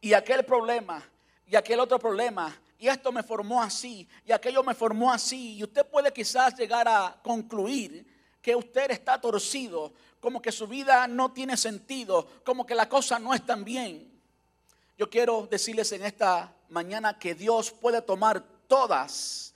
y 0.00 0.12
aquel 0.12 0.44
problema 0.44 1.08
y 1.52 1.56
aquel 1.56 1.80
otro 1.80 1.98
problema 1.98 2.58
y 2.78 2.88
esto 2.88 3.12
me 3.12 3.22
formó 3.22 3.62
así 3.62 4.08
y 4.24 4.32
aquello 4.32 4.64
me 4.64 4.74
formó 4.74 5.12
así. 5.12 5.56
Y 5.56 5.62
usted 5.62 5.86
puede 5.86 6.10
quizás 6.10 6.56
llegar 6.56 6.88
a 6.88 7.14
concluir 7.22 8.06
que 8.40 8.56
usted 8.56 8.90
está 8.90 9.20
torcido, 9.20 9.92
como 10.18 10.40
que 10.40 10.50
su 10.50 10.66
vida 10.66 11.06
no 11.06 11.30
tiene 11.30 11.58
sentido, 11.58 12.26
como 12.42 12.64
que 12.64 12.74
la 12.74 12.88
cosa 12.88 13.18
no 13.18 13.34
es 13.34 13.44
tan 13.44 13.64
bien. 13.64 14.18
Yo 14.96 15.10
quiero 15.10 15.46
decirles 15.50 15.92
en 15.92 16.06
esta 16.06 16.56
mañana 16.70 17.18
que 17.18 17.34
Dios 17.34 17.70
puede 17.70 18.00
tomar 18.00 18.42
todas, 18.66 19.54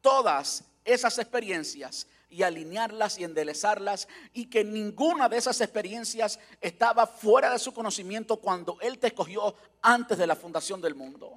todas 0.00 0.64
esas 0.84 1.16
experiencias 1.18 2.08
y 2.36 2.42
alinearlas 2.42 3.18
y 3.18 3.24
enderezarlas 3.24 4.08
y 4.34 4.50
que 4.50 4.62
ninguna 4.62 5.26
de 5.26 5.38
esas 5.38 5.58
experiencias 5.62 6.38
estaba 6.60 7.06
fuera 7.06 7.50
de 7.50 7.58
su 7.58 7.72
conocimiento 7.72 8.36
cuando 8.36 8.76
Él 8.82 8.98
te 8.98 9.06
escogió 9.06 9.54
antes 9.80 10.18
de 10.18 10.26
la 10.26 10.36
fundación 10.36 10.82
del 10.82 10.94
mundo. 10.94 11.32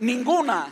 Ninguna 0.00 0.70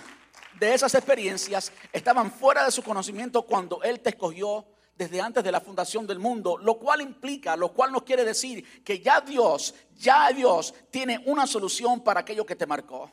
de 0.60 0.74
esas 0.74 0.94
experiencias 0.94 1.72
estaban 1.90 2.30
fuera 2.30 2.66
de 2.66 2.70
su 2.70 2.82
conocimiento 2.82 3.46
cuando 3.46 3.82
Él 3.82 4.00
te 4.00 4.10
escogió 4.10 4.66
desde 4.94 5.22
antes 5.22 5.42
de 5.42 5.52
la 5.52 5.62
fundación 5.62 6.06
del 6.06 6.18
mundo, 6.18 6.58
lo 6.58 6.78
cual 6.78 7.00
implica, 7.00 7.56
lo 7.56 7.72
cual 7.72 7.92
nos 7.92 8.02
quiere 8.02 8.26
decir 8.26 8.84
que 8.84 9.00
ya 9.00 9.22
Dios, 9.22 9.74
ya 9.94 10.30
Dios 10.32 10.74
tiene 10.90 11.22
una 11.24 11.46
solución 11.46 12.04
para 12.04 12.20
aquello 12.20 12.44
que 12.44 12.56
te 12.56 12.66
marcó. 12.66 13.10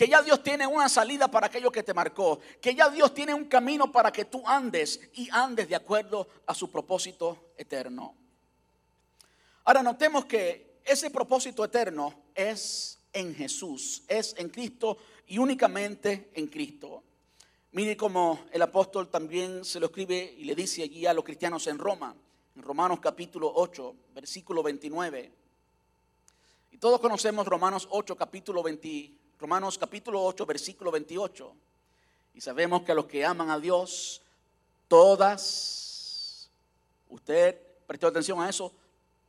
Que 0.00 0.08
ya 0.08 0.22
Dios 0.22 0.42
tiene 0.42 0.66
una 0.66 0.88
salida 0.88 1.28
para 1.28 1.48
aquello 1.48 1.70
que 1.70 1.82
te 1.82 1.92
marcó. 1.92 2.40
Que 2.58 2.74
ya 2.74 2.88
Dios 2.88 3.12
tiene 3.12 3.34
un 3.34 3.44
camino 3.44 3.92
para 3.92 4.10
que 4.10 4.24
tú 4.24 4.42
andes 4.46 4.98
y 5.12 5.28
andes 5.30 5.68
de 5.68 5.76
acuerdo 5.76 6.26
a 6.46 6.54
su 6.54 6.70
propósito 6.70 7.52
eterno. 7.58 8.14
Ahora 9.62 9.82
notemos 9.82 10.24
que 10.24 10.80
ese 10.86 11.10
propósito 11.10 11.62
eterno 11.66 12.14
es 12.34 12.98
en 13.12 13.34
Jesús, 13.34 14.02
es 14.08 14.34
en 14.38 14.48
Cristo 14.48 14.96
y 15.26 15.36
únicamente 15.36 16.30
en 16.32 16.46
Cristo. 16.46 17.02
Mire 17.72 17.94
cómo 17.94 18.46
el 18.52 18.62
apóstol 18.62 19.10
también 19.10 19.66
se 19.66 19.80
lo 19.80 19.88
escribe 19.88 20.34
y 20.38 20.44
le 20.44 20.54
dice 20.54 20.82
allí 20.82 21.04
a 21.04 21.12
los 21.12 21.24
cristianos 21.24 21.66
en 21.66 21.76
Roma, 21.76 22.16
en 22.56 22.62
Romanos 22.62 23.00
capítulo 23.00 23.52
8, 23.54 23.94
versículo 24.14 24.62
29. 24.62 25.30
Y 26.70 26.78
todos 26.78 27.00
conocemos 27.00 27.46
Romanos 27.46 27.86
8, 27.90 28.16
capítulo 28.16 28.62
20, 28.62 29.19
Romanos 29.40 29.78
capítulo 29.78 30.22
8, 30.22 30.44
versículo 30.44 30.90
28. 30.90 31.50
Y 32.34 32.42
sabemos 32.42 32.82
que 32.82 32.92
a 32.92 32.94
los 32.94 33.06
que 33.06 33.24
aman 33.24 33.48
a 33.48 33.58
Dios, 33.58 34.20
todas, 34.86 36.50
usted 37.08 37.58
prestó 37.86 38.08
atención 38.08 38.38
a 38.42 38.50
eso, 38.50 38.70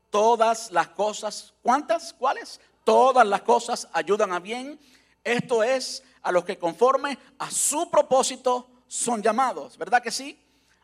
todas 0.10 0.70
las 0.72 0.90
cosas, 0.90 1.54
¿cuántas? 1.62 2.12
¿Cuáles? 2.12 2.60
Todas 2.84 3.26
las 3.26 3.44
cosas 3.44 3.88
ayudan 3.94 4.34
a 4.34 4.42
bien. 4.42 4.78
Esto 5.24 5.64
es 5.64 6.04
a 6.24 6.34
los 6.34 6.44
que 6.44 6.58
conforme 6.58 7.18
a 7.40 7.50
su 7.50 7.90
propósito 7.90 8.68
son 8.88 9.24
llamados, 9.24 9.78
¿verdad 9.78 10.04
que 10.04 10.12
sí? 10.12 10.38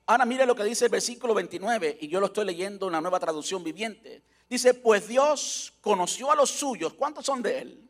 Ahora 0.06 0.26
mire 0.26 0.46
lo 0.46 0.56
que 0.56 0.64
dice 0.64 0.86
el 0.86 0.92
versículo 0.92 1.34
29 1.34 1.98
y 2.00 2.08
yo 2.08 2.22
lo 2.22 2.28
estoy 2.28 2.46
leyendo 2.46 2.86
en 2.86 2.92
una 2.92 3.02
nueva 3.02 3.20
traducción 3.20 3.62
viviente. 3.62 4.24
Dice, 4.50 4.74
pues 4.74 5.10
Dios 5.10 5.74
conoció 5.82 6.32
a 6.32 6.36
los 6.36 6.50
suyos. 6.50 6.94
¿Cuántos 6.94 7.26
son 7.26 7.42
de 7.42 7.60
él? 7.60 7.87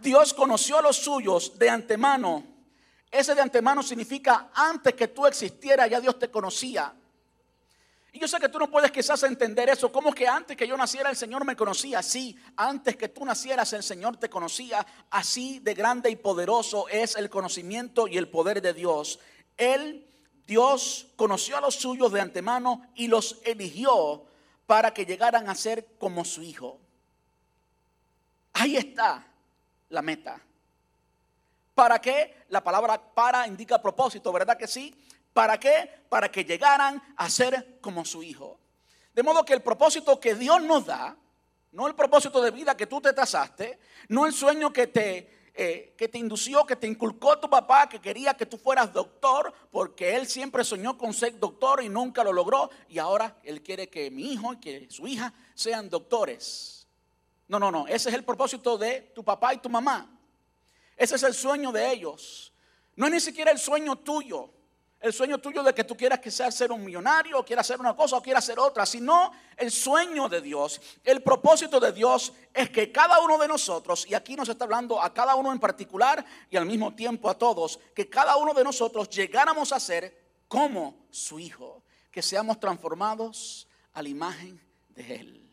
Dios 0.00 0.34
conoció 0.34 0.78
a 0.78 0.82
los 0.82 0.96
suyos 0.96 1.58
de 1.58 1.68
antemano. 1.68 2.44
Ese 3.10 3.34
de 3.34 3.40
antemano 3.40 3.82
significa 3.82 4.50
antes 4.54 4.94
que 4.94 5.08
tú 5.08 5.26
existieras 5.26 5.90
ya 5.90 6.00
Dios 6.00 6.18
te 6.18 6.30
conocía. 6.30 6.94
Y 8.12 8.18
yo 8.18 8.26
sé 8.26 8.38
que 8.38 8.48
tú 8.48 8.58
no 8.58 8.70
puedes 8.70 8.90
quizás 8.90 9.22
entender 9.22 9.68
eso. 9.68 9.92
¿Cómo 9.92 10.12
que 10.12 10.26
antes 10.26 10.56
que 10.56 10.66
yo 10.66 10.76
naciera 10.76 11.10
el 11.10 11.16
Señor 11.16 11.44
me 11.44 11.54
conocía? 11.54 12.02
Sí, 12.02 12.36
antes 12.56 12.96
que 12.96 13.08
tú 13.08 13.24
nacieras 13.24 13.72
el 13.72 13.82
Señor 13.82 14.16
te 14.16 14.28
conocía. 14.28 14.84
Así 15.10 15.60
de 15.60 15.74
grande 15.74 16.10
y 16.10 16.16
poderoso 16.16 16.88
es 16.88 17.16
el 17.16 17.30
conocimiento 17.30 18.08
y 18.08 18.18
el 18.18 18.28
poder 18.28 18.62
de 18.62 18.74
Dios. 18.74 19.20
Él, 19.56 20.08
Dios, 20.46 21.06
conoció 21.14 21.56
a 21.56 21.60
los 21.60 21.76
suyos 21.76 22.10
de 22.10 22.20
antemano 22.20 22.82
y 22.96 23.06
los 23.06 23.38
eligió 23.44 24.24
para 24.66 24.92
que 24.92 25.06
llegaran 25.06 25.48
a 25.48 25.54
ser 25.54 25.86
como 25.98 26.24
su 26.24 26.42
Hijo. 26.42 26.78
Ahí 28.52 28.76
está 28.76 29.29
la 29.90 30.02
meta. 30.02 30.40
¿Para 31.74 32.00
qué? 32.00 32.44
La 32.48 32.62
palabra 32.62 33.00
para 33.14 33.46
indica 33.46 33.80
propósito, 33.80 34.32
¿verdad 34.32 34.56
que 34.56 34.66
sí? 34.66 34.94
¿Para 35.32 35.58
qué? 35.58 35.88
Para 36.08 36.30
que 36.30 36.44
llegaran 36.44 37.02
a 37.16 37.30
ser 37.30 37.78
como 37.80 38.04
su 38.04 38.22
hijo. 38.22 38.58
De 39.14 39.22
modo 39.22 39.44
que 39.44 39.52
el 39.52 39.62
propósito 39.62 40.18
que 40.18 40.34
Dios 40.34 40.62
nos 40.62 40.86
da, 40.86 41.16
no 41.72 41.86
el 41.86 41.94
propósito 41.94 42.42
de 42.42 42.50
vida 42.50 42.76
que 42.76 42.86
tú 42.86 43.00
te 43.00 43.12
trazaste, 43.12 43.78
no 44.08 44.26
el 44.26 44.32
sueño 44.32 44.72
que 44.72 44.88
te, 44.88 45.50
eh, 45.54 45.94
que 45.96 46.08
te 46.08 46.18
indució, 46.18 46.64
que 46.64 46.76
te 46.76 46.86
inculcó 46.86 47.38
tu 47.38 47.48
papá, 47.48 47.88
que 47.88 48.00
quería 48.00 48.34
que 48.34 48.46
tú 48.46 48.58
fueras 48.58 48.92
doctor, 48.92 49.52
porque 49.70 50.16
él 50.16 50.26
siempre 50.26 50.64
soñó 50.64 50.98
con 50.98 51.12
ser 51.12 51.38
doctor 51.38 51.82
y 51.82 51.88
nunca 51.88 52.24
lo 52.24 52.32
logró, 52.32 52.70
y 52.88 52.98
ahora 52.98 53.36
él 53.42 53.62
quiere 53.62 53.88
que 53.88 54.10
mi 54.10 54.32
hijo 54.32 54.52
y 54.52 54.56
que 54.58 54.90
su 54.90 55.06
hija 55.06 55.32
sean 55.54 55.88
doctores. 55.88 56.79
No, 57.50 57.58
no, 57.58 57.70
no, 57.70 57.86
ese 57.86 58.08
es 58.08 58.14
el 58.14 58.24
propósito 58.24 58.78
de 58.78 59.12
tu 59.14 59.22
papá 59.22 59.52
y 59.52 59.58
tu 59.58 59.68
mamá. 59.68 60.08
Ese 60.96 61.16
es 61.16 61.22
el 61.22 61.34
sueño 61.34 61.72
de 61.72 61.90
ellos. 61.90 62.52
No 62.96 63.06
es 63.06 63.12
ni 63.12 63.20
siquiera 63.20 63.50
el 63.50 63.58
sueño 63.58 63.96
tuyo 63.96 64.50
el 65.00 65.14
sueño 65.14 65.38
tuyo 65.38 65.62
de 65.62 65.72
que 65.72 65.84
tú 65.84 65.96
quieras 65.96 66.20
que 66.20 66.30
sea 66.30 66.50
ser 66.50 66.70
un 66.70 66.84
millonario 66.84 67.38
o 67.38 67.44
quieras 67.44 67.66
hacer 67.66 67.80
una 67.80 67.96
cosa 67.96 68.16
o 68.16 68.22
quieras 68.22 68.44
hacer 68.44 68.58
otra, 68.58 68.84
sino 68.84 69.32
el 69.56 69.70
sueño 69.70 70.28
de 70.28 70.42
Dios, 70.42 70.80
el 71.04 71.22
propósito 71.22 71.80
de 71.80 71.92
Dios 71.92 72.34
es 72.52 72.68
que 72.68 72.92
cada 72.92 73.18
uno 73.20 73.38
de 73.38 73.48
nosotros, 73.48 74.06
y 74.06 74.14
aquí 74.14 74.36
nos 74.36 74.50
está 74.50 74.64
hablando 74.64 75.00
a 75.00 75.12
cada 75.14 75.34
uno 75.36 75.52
en 75.52 75.58
particular 75.58 76.24
y 76.50 76.56
al 76.56 76.66
mismo 76.66 76.94
tiempo 76.94 77.30
a 77.30 77.38
todos, 77.38 77.80
que 77.94 78.10
cada 78.10 78.36
uno 78.36 78.52
de 78.52 78.62
nosotros 78.62 79.08
llegáramos 79.08 79.72
a 79.72 79.80
ser 79.80 80.14
como 80.46 81.06
su 81.10 81.38
Hijo, 81.38 81.82
que 82.10 82.20
seamos 82.20 82.60
transformados 82.60 83.66
a 83.94 84.02
la 84.02 84.08
imagen 84.10 84.60
de 84.90 85.14
Él. 85.16 85.49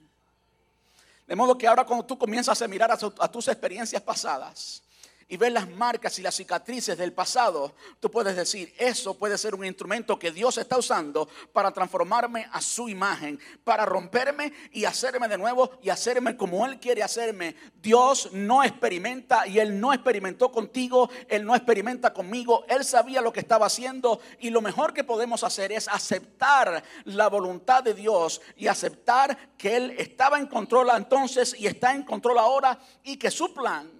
De 1.27 1.35
modo 1.35 1.57
que 1.57 1.67
ahora 1.67 1.85
cuando 1.85 2.05
tú 2.05 2.17
comienzas 2.17 2.61
a 2.61 2.67
mirar 2.67 2.89
a, 2.89 3.27
tus 3.27 3.47
experiencias 3.49 4.01
pasadas, 4.01 4.81
y 5.29 5.35
ver 5.35 5.51
las 5.51 5.69
marcas 5.69 6.17
y 6.19 6.21
las 6.21 6.35
cicatrices 6.35 6.97
del 6.97 7.11
pasado, 7.11 7.75
tú 7.99 8.09
puedes 8.09 8.35
decir, 8.35 8.73
eso 8.77 9.13
puede 9.13 9.37
ser 9.37 9.55
un 9.55 9.65
instrumento 9.65 10.17
que 10.17 10.31
Dios 10.31 10.57
está 10.57 10.77
usando 10.77 11.27
para 11.51 11.71
transformarme 11.71 12.47
a 12.51 12.61
su 12.61 12.87
imagen, 12.87 13.39
para 13.63 13.85
romperme 13.85 14.53
y 14.71 14.85
hacerme 14.85 15.27
de 15.27 15.37
nuevo 15.37 15.71
y 15.81 15.89
hacerme 15.89 16.37
como 16.37 16.65
Él 16.65 16.79
quiere 16.79 17.03
hacerme. 17.03 17.55
Dios 17.81 18.29
no 18.31 18.63
experimenta 18.63 19.45
y 19.47 19.59
Él 19.59 19.79
no 19.79 19.91
experimentó 19.91 20.49
contigo, 20.51 21.09
Él 21.27 21.45
no 21.45 21.55
experimenta 21.55 22.13
conmigo, 22.13 22.63
Él 22.69 22.85
sabía 22.85 23.21
lo 23.21 23.33
que 23.33 23.41
estaba 23.41 23.65
haciendo 23.65 24.21
y 24.39 24.49
lo 24.49 24.61
mejor 24.61 24.93
que 24.93 25.03
podemos 25.03 25.43
hacer 25.43 25.73
es 25.73 25.89
aceptar 25.89 26.83
la 27.03 27.27
voluntad 27.27 27.83
de 27.83 27.93
Dios 27.93 28.41
y 28.55 28.67
aceptar 28.67 29.37
que 29.57 29.75
Él 29.75 29.95
estaba 29.97 30.39
en 30.39 30.47
control 30.47 30.87
entonces 30.95 31.55
y 31.57 31.67
está 31.67 31.93
en 31.93 32.03
control 32.03 32.37
ahora 32.37 32.79
y 33.03 33.17
que 33.17 33.29
su 33.29 33.53
plan 33.53 33.96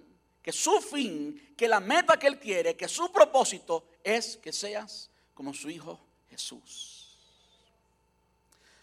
que 0.48 0.52
su 0.52 0.80
fin, 0.80 1.52
que 1.54 1.68
la 1.68 1.78
meta 1.78 2.18
que 2.18 2.26
Él 2.26 2.38
quiere, 2.38 2.74
que 2.74 2.88
su 2.88 3.12
propósito 3.12 3.84
es 4.02 4.38
que 4.38 4.50
seas 4.50 5.10
como 5.34 5.52
su 5.52 5.68
Hijo 5.68 6.00
Jesús. 6.30 7.18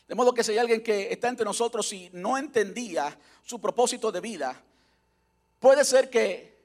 De 0.08 0.13
modo 0.13 0.32
que 0.32 0.43
si 0.43 0.51
hay 0.51 0.60
alguien 0.60 0.84
que 0.84 1.12
está 1.12 1.28
entre 1.28 1.43
nosotros 1.43 1.91
y 1.91 2.12
no 2.13 2.38
entendía 2.38 3.17
su 3.43 3.60
propósito 3.60 4.12
de 4.12 4.21
vida, 4.21 4.62
puede 5.60 5.84
ser 5.84 6.12
que 6.12 6.56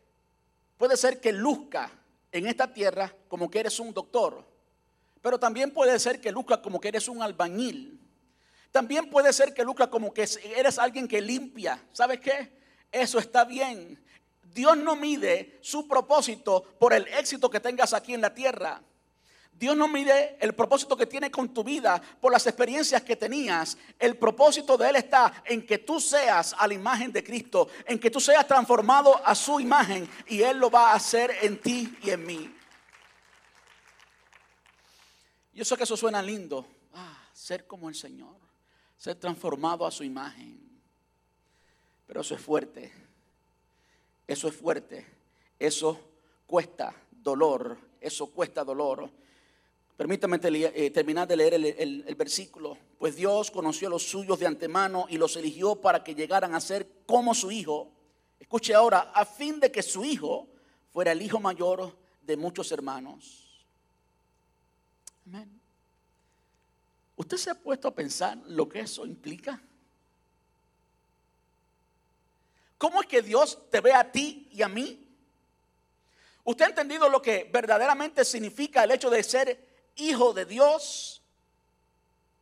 puede 0.77 0.99
ser 0.99 1.19
que 1.19 1.33
luzca 1.33 1.91
en 2.31 2.47
esta 2.47 2.71
tierra 2.71 3.17
como 3.27 3.51
que 3.51 3.61
eres 3.61 3.81
un 3.81 3.95
doctor, 3.95 4.45
pero 5.23 5.41
también 5.41 5.71
puede 5.71 5.99
ser 5.99 6.21
que 6.21 6.31
luzca 6.31 6.61
como 6.61 6.79
que 6.79 6.89
eres 6.89 7.09
un 7.09 7.23
albañil. 7.23 7.99
También 8.71 9.09
puede 9.09 9.33
ser 9.33 9.55
que 9.55 9.65
luzca 9.65 9.89
como 9.89 10.13
que 10.13 10.29
eres 10.55 10.79
alguien 10.79 11.09
que 11.09 11.23
limpia. 11.23 11.83
¿Sabes 11.91 12.21
qué? 12.21 12.53
Eso 12.93 13.19
está 13.19 13.47
bien. 13.47 13.99
Dios 14.53 14.77
no 14.77 14.97
mide 14.97 15.59
su 15.63 15.87
propósito 15.87 16.63
por 16.79 16.93
el 16.93 17.07
éxito 17.09 17.51
que 17.51 17.61
tengas 17.61 17.93
aquí 17.93 18.15
en 18.15 18.21
la 18.21 18.35
tierra. 18.35 18.83
Dios 19.53 19.77
no 19.77 19.89
mide 19.89 20.39
el 20.41 20.55
propósito 20.55 20.97
que 20.97 21.05
tiene 21.05 21.31
con 21.31 21.53
tu 21.53 21.63
vida 21.63 22.01
por 22.19 22.33
las 22.33 22.47
experiencias 22.47 23.03
que 23.03 23.15
tenías. 23.15 23.77
El 23.99 24.17
propósito 24.17 24.79
de 24.79 24.89
Él 24.89 24.97
está 24.97 25.43
en 25.45 25.67
que 25.67 25.77
tú 25.77 26.01
seas 26.01 26.55
a 26.59 26.67
la 26.67 26.73
imagen 26.73 27.13
de 27.13 27.23
Cristo, 27.23 27.69
en 27.85 27.99
que 27.99 28.11
tú 28.11 28.21
seas 28.21 28.47
transformado 28.47 29.21
a 29.23 29.35
su 29.35 29.61
imagen 29.61 30.09
y 30.27 30.41
Él 30.41 30.57
lo 30.57 30.71
va 30.71 30.93
a 30.93 30.95
hacer 30.95 31.31
en 31.43 31.61
ti 31.61 31.95
y 32.03 32.09
en 32.09 32.25
mí. 32.25 32.55
Yo 35.53 35.63
sé 35.63 35.77
que 35.77 35.85
eso 35.85 35.97
suena 35.97 36.23
lindo. 36.23 36.67
Ah, 36.95 37.29
ser 37.35 37.67
como 37.67 37.91
el 37.91 37.95
Señor, 37.95 38.37
ser 38.97 39.17
transformado 39.17 39.87
a 39.87 39.91
su 39.91 40.03
imagen. 40.05 40.59
Pero 42.07 42.23
eso 42.23 42.35
es 42.35 42.41
fuerte. 42.41 43.10
Eso 44.31 44.47
es 44.47 44.55
fuerte. 44.55 45.05
Eso 45.59 45.99
cuesta 46.47 46.95
dolor. 47.11 47.77
Eso 48.01 48.27
cuesta 48.27 48.63
dolor. 48.63 49.11
Permítame 49.97 50.39
eh, 50.45 50.91
terminar 50.93 51.27
de 51.27 51.37
leer 51.37 51.55
el, 51.55 52.15
versículo. 52.15 52.79
Pues 52.97 53.17
Dios 53.17 53.51
conoció 53.51 53.89
a 53.89 53.91
los 53.91 54.05
suyos 54.05 54.39
de 54.39 54.47
antemano 54.47 55.07
y 55.09 55.19
los 55.19 55.35
eligió 55.35 55.75
para 55.75 56.05
que 56.05 56.15
llegaran 56.15 56.55
a 56.55 56.61
ser 56.61 56.87
como 57.07 57.35
su 57.35 57.51
hijo. 57.51 57.91
Escuche 58.39 58.73
ahora, 58.73 59.11
a 59.13 59.25
fin 59.25 59.59
de 59.59 59.73
que 59.73 59.83
su 59.83 60.05
hijo 60.05 60.47
fuera 60.93 61.11
el 61.11 61.23
hijo 61.23 61.41
mayor 61.41 61.93
de 62.23 62.37
muchos 62.37 62.71
hermanos. 62.71 63.67
Amén. 65.27 65.61
¿Usted 67.17 67.37
se 67.37 67.51
ha 67.51 67.55
puesto 67.57 67.89
a 67.89 67.95
pensar 67.97 68.39
lo 68.47 68.69
que 68.69 68.79
eso 68.79 69.05
implica? 69.05 69.61
¿Cómo 72.81 73.03
es 73.03 73.07
que 73.07 73.21
Dios 73.21 73.59
te 73.71 73.83
ve 73.83 73.93
a 73.93 74.11
ti 74.11 74.49
y 74.53 74.63
a 74.63 74.69
mí? 74.69 75.07
¿Usted 76.45 76.65
ha 76.65 76.69
entendido 76.69 77.11
lo 77.11 77.21
que 77.21 77.47
verdaderamente 77.53 78.25
significa 78.25 78.85
el 78.85 78.91
hecho 78.91 79.11
de 79.11 79.23
ser 79.23 79.69
hijo 79.97 80.33
de 80.33 80.47
Dios? 80.47 81.21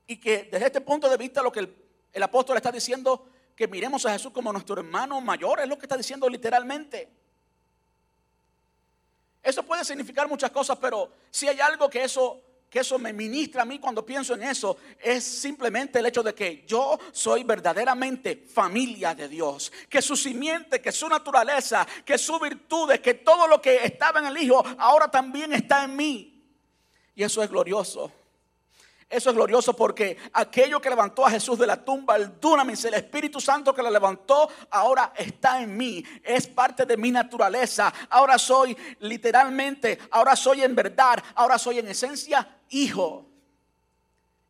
Y 0.07 0.17
que 0.19 0.45
desde 0.45 0.67
este 0.67 0.81
punto 0.81 1.11
de 1.11 1.17
vista 1.17 1.43
lo 1.43 1.51
que 1.51 1.69
el, 2.13 2.23
apóstol 2.23 2.57
está 2.57 2.71
diciendo, 2.71 3.29
que 3.57 3.67
miremos 3.67 4.07
a 4.07 4.13
Jesús 4.13 4.31
como 4.31 4.53
nuestro 4.53 4.77
hermano 4.77 5.21
mayor, 5.21 5.59
es 5.59 5.67
lo 5.67 5.77
que 5.77 5.87
está 5.87 5.97
diciendo 5.97 6.29
literalmente. 6.29 7.09
Eso 9.43 9.65
puede 9.65 9.85
significar 9.85 10.29
muchas 10.29 10.53
cosas, 10.53 10.79
pero 10.81 11.11
si 11.33 11.49
hay 11.49 11.59
algo 11.59 11.91
que 11.91 12.05
eso 12.05 12.41
que 12.71 12.81
eso 12.81 12.99
me 12.99 13.13
ministra 13.13 13.63
a 13.63 13.65
mí 13.65 13.79
cuando 13.79 14.05
pienso 14.05 14.35
en 14.35 14.43
eso 14.43 14.77
es 15.01 15.25
simplemente 15.25 15.99
el 15.99 16.07
hecho 16.07 16.23
de 16.23 16.35
que 16.35 16.65
yo 16.67 16.99
soy 17.13 17.45
verdaderamente 17.45 18.37
familia 18.37 19.15
de 19.15 19.29
Dios, 19.29 19.73
que 19.89 20.03
su 20.03 20.17
simiente, 20.17 20.81
que 20.81 20.93
su 20.93 21.09
naturaleza, 21.09 21.87
que 22.05 22.19
su 22.19 22.39
virtudes, 22.39 23.01
que 23.01 23.15
todo 23.15 23.47
lo 23.47 23.61
que 23.61 23.85
estaba 23.85 24.21
en 24.21 24.27
el 24.27 24.37
Hijo 24.37 24.63
ahora 24.79 25.11
también 25.11 25.53
está 25.53 25.85
en 25.85 25.97
mí. 25.97 26.45
Y 27.15 27.23
eso 27.23 27.43
es 27.43 27.49
glorioso. 27.49 28.13
Eso 29.11 29.31
es 29.31 29.37
glorioso 29.37 29.75
porque 29.75 30.19
aquello 30.35 30.83
que 30.83 30.91
levantó 30.91 31.25
a 31.25 31.31
Jesús 31.31 31.59
de 31.59 31.67
la 31.67 31.83
tumba, 31.83 32.17
el 32.17 32.39
dunamis, 32.39 32.85
el 32.85 32.93
Espíritu 32.93 33.41
Santo 33.41 33.75
que 33.75 33.83
lo 33.83 33.91
levantó, 33.91 34.51
ahora 34.71 35.15
está 35.17 35.63
en 35.63 35.75
mí. 35.75 36.05
Es 36.23 36.47
parte 36.47 36.85
de 36.85 36.99
mi 36.99 37.11
naturaleza. 37.11 37.91
Ahora 38.11 38.39
soy 38.39 38.77
literalmente, 39.01 39.99
ahora 40.11 40.37
soy 40.37 40.63
en 40.63 40.75
verdad, 40.75 41.23
ahora 41.35 41.59
soy 41.59 41.79
en 41.79 41.89
esencia 41.89 42.58
hijo. 42.71 43.27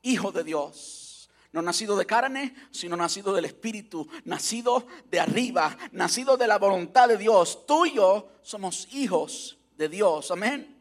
Hijo 0.03 0.33
de 0.33 0.45
Dios. 0.45 1.31
No 1.53 1.63
nacido 1.63 1.97
de 1.97 2.07
carne, 2.07 2.55
sino 2.71 2.97
nacido 2.97 3.33
del 3.33 3.47
Espíritu, 3.47 4.07
nacido 4.25 4.87
de 5.11 5.19
arriba, 5.19 5.77
nacido 5.93 6.37
de 6.37 6.47
la 6.47 6.59
voluntad 6.59 7.09
de 7.09 7.17
Dios. 7.17 7.67
Tú 7.67 7.87
y 7.87 7.95
yo 7.95 8.29
somos 8.43 8.89
hijos 8.93 9.59
de 9.77 9.89
Dios. 9.89 10.31
Amén. 10.31 10.77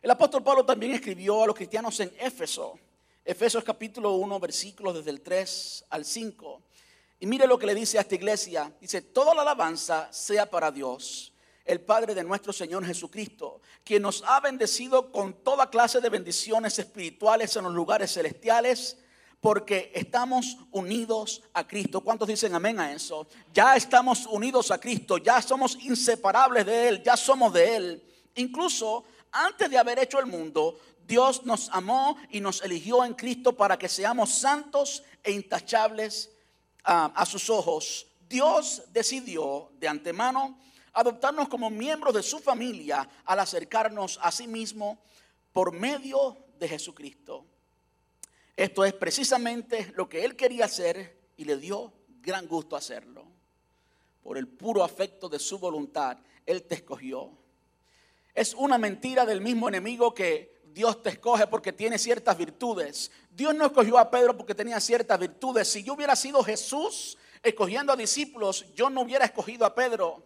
El 0.00 0.10
apóstol 0.10 0.42
Pablo 0.42 0.64
también 0.64 0.92
escribió 0.92 1.42
a 1.42 1.46
los 1.46 1.56
cristianos 1.56 1.98
en 2.00 2.12
Éfeso. 2.18 2.78
Efesios 3.24 3.62
capítulo 3.62 4.14
1, 4.14 4.40
versículos 4.40 4.94
desde 4.96 5.10
el 5.10 5.20
3 5.20 5.84
al 5.90 6.04
5. 6.04 6.62
Y 7.20 7.26
mire 7.26 7.46
lo 7.46 7.56
que 7.56 7.66
le 7.66 7.74
dice 7.74 7.98
a 7.98 8.00
esta 8.00 8.16
iglesia. 8.16 8.72
Dice, 8.80 9.00
toda 9.00 9.32
la 9.32 9.42
alabanza 9.42 10.12
sea 10.12 10.50
para 10.50 10.72
Dios, 10.72 11.31
el 11.64 11.80
Padre 11.80 12.14
de 12.14 12.24
nuestro 12.24 12.52
Señor 12.52 12.84
Jesucristo, 12.84 13.60
quien 13.84 14.02
nos 14.02 14.22
ha 14.26 14.40
bendecido 14.40 15.12
con 15.12 15.32
toda 15.44 15.70
clase 15.70 16.00
de 16.00 16.08
bendiciones 16.08 16.78
espirituales 16.78 17.56
en 17.56 17.64
los 17.64 17.74
lugares 17.74 18.12
celestiales 18.12 18.98
porque 19.42 19.90
estamos 19.92 20.56
unidos 20.70 21.42
a 21.52 21.66
Cristo. 21.66 22.00
¿Cuántos 22.00 22.28
dicen 22.28 22.54
amén 22.54 22.78
a 22.78 22.92
eso? 22.92 23.26
Ya 23.52 23.74
estamos 23.74 24.26
unidos 24.26 24.70
a 24.70 24.78
Cristo, 24.78 25.18
ya 25.18 25.42
somos 25.42 25.76
inseparables 25.82 26.64
de 26.64 26.88
Él, 26.88 27.02
ya 27.02 27.16
somos 27.16 27.52
de 27.52 27.76
Él. 27.76 28.02
Incluso 28.36 29.04
antes 29.32 29.68
de 29.68 29.78
haber 29.78 29.98
hecho 29.98 30.20
el 30.20 30.26
mundo, 30.26 30.78
Dios 31.06 31.44
nos 31.44 31.68
amó 31.70 32.16
y 32.30 32.40
nos 32.40 32.62
eligió 32.62 33.04
en 33.04 33.14
Cristo 33.14 33.52
para 33.52 33.76
que 33.76 33.88
seamos 33.88 34.30
santos 34.30 35.02
e 35.24 35.32
intachables 35.32 36.30
ah, 36.84 37.12
a 37.12 37.26
sus 37.26 37.50
ojos. 37.50 38.06
Dios 38.28 38.82
decidió 38.92 39.72
de 39.80 39.88
antemano 39.88 40.56
adoptarnos 40.92 41.48
como 41.48 41.70
miembros 41.70 42.14
de 42.14 42.22
su 42.22 42.38
familia 42.38 43.08
al 43.24 43.40
acercarnos 43.40 44.18
a 44.22 44.30
sí 44.30 44.46
mismo 44.46 44.98
por 45.52 45.72
medio 45.72 46.36
de 46.58 46.68
Jesucristo. 46.68 47.44
Esto 48.56 48.84
es 48.84 48.92
precisamente 48.92 49.92
lo 49.96 50.08
que 50.08 50.24
él 50.24 50.36
quería 50.36 50.66
hacer 50.66 51.18
y 51.36 51.44
le 51.44 51.56
dio 51.56 51.92
gran 52.20 52.46
gusto 52.46 52.76
hacerlo. 52.76 53.24
Por 54.22 54.38
el 54.38 54.46
puro 54.46 54.84
afecto 54.84 55.28
de 55.28 55.38
su 55.38 55.58
voluntad, 55.58 56.18
él 56.46 56.62
te 56.62 56.76
escogió. 56.76 57.30
Es 58.34 58.54
una 58.54 58.78
mentira 58.78 59.26
del 59.26 59.40
mismo 59.40 59.68
enemigo 59.68 60.14
que 60.14 60.62
Dios 60.72 61.02
te 61.02 61.10
escoge 61.10 61.46
porque 61.46 61.72
tiene 61.72 61.98
ciertas 61.98 62.36
virtudes. 62.36 63.10
Dios 63.30 63.54
no 63.54 63.66
escogió 63.66 63.98
a 63.98 64.10
Pedro 64.10 64.36
porque 64.36 64.54
tenía 64.54 64.80
ciertas 64.80 65.18
virtudes. 65.18 65.68
Si 65.68 65.82
yo 65.82 65.94
hubiera 65.94 66.16
sido 66.16 66.42
Jesús 66.42 67.18
escogiendo 67.42 67.92
a 67.92 67.96
discípulos, 67.96 68.66
yo 68.74 68.88
no 68.88 69.02
hubiera 69.02 69.24
escogido 69.24 69.66
a 69.66 69.74
Pedro 69.74 70.24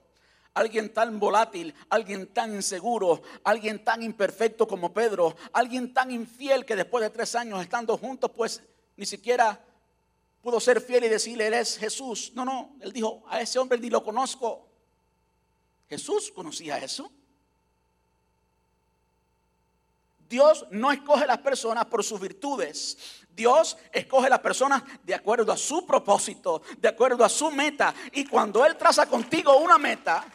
alguien 0.56 0.92
tan 0.92 1.20
volátil, 1.20 1.74
alguien 1.90 2.28
tan 2.28 2.54
inseguro, 2.54 3.22
alguien 3.44 3.84
tan 3.84 4.02
imperfecto 4.02 4.66
como 4.66 4.92
Pedro, 4.92 5.36
alguien 5.52 5.92
tan 5.92 6.10
infiel 6.10 6.64
que 6.64 6.74
después 6.74 7.02
de 7.02 7.10
tres 7.10 7.34
años 7.34 7.60
estando 7.60 7.96
juntos, 7.98 8.30
pues 8.34 8.62
ni 8.96 9.04
siquiera 9.04 9.60
pudo 10.40 10.58
ser 10.58 10.80
fiel 10.80 11.04
y 11.04 11.08
decirle, 11.08 11.48
Él 11.48 11.54
es 11.54 11.76
Jesús. 11.76 12.32
No, 12.34 12.46
no, 12.46 12.74
él 12.80 12.90
dijo, 12.90 13.22
a 13.28 13.40
ese 13.40 13.58
hombre 13.58 13.78
ni 13.78 13.90
lo 13.90 14.02
conozco. 14.02 14.66
Jesús 15.90 16.32
conocía 16.34 16.78
eso. 16.78 17.10
Dios 20.26 20.66
no 20.70 20.90
escoge 20.90 21.26
las 21.26 21.38
personas 21.38 21.84
por 21.84 22.02
sus 22.02 22.18
virtudes. 22.18 22.96
Dios 23.28 23.76
escoge 23.92 24.30
las 24.30 24.40
personas 24.40 24.82
de 25.04 25.14
acuerdo 25.14 25.52
a 25.52 25.56
su 25.58 25.84
propósito, 25.84 26.62
de 26.78 26.88
acuerdo 26.88 27.22
a 27.22 27.28
su 27.28 27.50
meta. 27.50 27.94
Y 28.12 28.24
cuando 28.24 28.64
Él 28.64 28.74
traza 28.78 29.06
contigo 29.06 29.58
una 29.58 29.76
meta, 29.76 30.26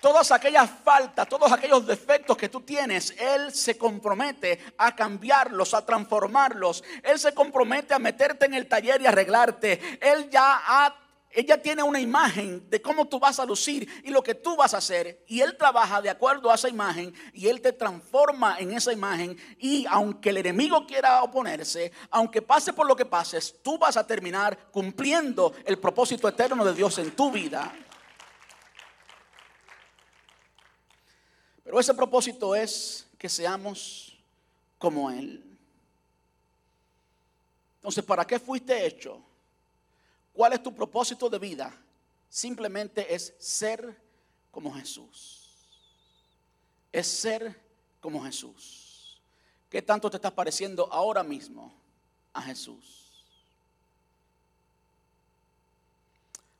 todas 0.00 0.30
aquellas 0.32 0.70
faltas, 0.84 1.28
todos 1.28 1.50
aquellos 1.50 1.86
defectos 1.86 2.36
que 2.36 2.48
tú 2.48 2.60
tienes, 2.60 3.14
Él 3.18 3.52
se 3.52 3.76
compromete 3.76 4.58
a 4.78 4.94
cambiarlos, 4.94 5.74
a 5.74 5.84
transformarlos. 5.84 6.84
Él 7.02 7.18
se 7.18 7.34
compromete 7.34 7.94
a 7.94 7.98
meterte 7.98 8.46
en 8.46 8.54
el 8.54 8.68
taller 8.68 9.00
y 9.00 9.06
arreglarte. 9.06 9.98
Él 10.00 10.28
ya 10.30 10.62
ella 11.30 11.60
tiene 11.60 11.82
una 11.82 12.00
imagen 12.00 12.68
de 12.70 12.80
cómo 12.80 13.06
tú 13.06 13.20
vas 13.20 13.38
a 13.38 13.44
lucir 13.44 13.88
y 14.02 14.10
lo 14.10 14.22
que 14.22 14.34
tú 14.34 14.56
vas 14.56 14.72
a 14.72 14.78
hacer. 14.78 15.24
Y 15.28 15.40
Él 15.40 15.56
trabaja 15.58 16.00
de 16.00 16.08
acuerdo 16.08 16.50
a 16.50 16.54
esa 16.54 16.68
imagen 16.68 17.14
y 17.34 17.48
Él 17.48 17.60
te 17.60 17.72
transforma 17.72 18.58
en 18.58 18.72
esa 18.72 18.92
imagen. 18.92 19.36
Y 19.58 19.84
aunque 19.90 20.30
el 20.30 20.38
enemigo 20.38 20.86
quiera 20.86 21.22
oponerse, 21.22 21.92
aunque 22.10 22.40
pase 22.40 22.72
por 22.72 22.86
lo 22.86 22.96
que 22.96 23.04
pases, 23.04 23.56
tú 23.62 23.78
vas 23.78 23.96
a 23.96 24.06
terminar 24.06 24.58
cumpliendo 24.70 25.52
el 25.66 25.78
propósito 25.78 26.28
eterno 26.28 26.64
de 26.64 26.74
Dios 26.74 26.98
en 26.98 27.10
tu 27.10 27.30
vida. 27.30 27.74
Pero 31.68 31.80
ese 31.80 31.92
propósito 31.92 32.56
es 32.56 33.06
que 33.18 33.28
seamos 33.28 34.16
como 34.78 35.10
Él. 35.10 35.44
Entonces, 37.76 38.02
¿para 38.02 38.26
qué 38.26 38.40
fuiste 38.40 38.86
hecho? 38.86 39.20
¿Cuál 40.32 40.54
es 40.54 40.62
tu 40.62 40.74
propósito 40.74 41.28
de 41.28 41.38
vida? 41.38 41.70
Simplemente 42.30 43.14
es 43.14 43.34
ser 43.38 43.94
como 44.50 44.72
Jesús. 44.72 45.50
Es 46.90 47.06
ser 47.06 47.60
como 48.00 48.24
Jesús. 48.24 49.20
¿Qué 49.68 49.82
tanto 49.82 50.08
te 50.08 50.16
estás 50.16 50.32
pareciendo 50.32 50.90
ahora 50.90 51.22
mismo 51.22 51.70
a 52.32 52.40
Jesús? 52.40 53.26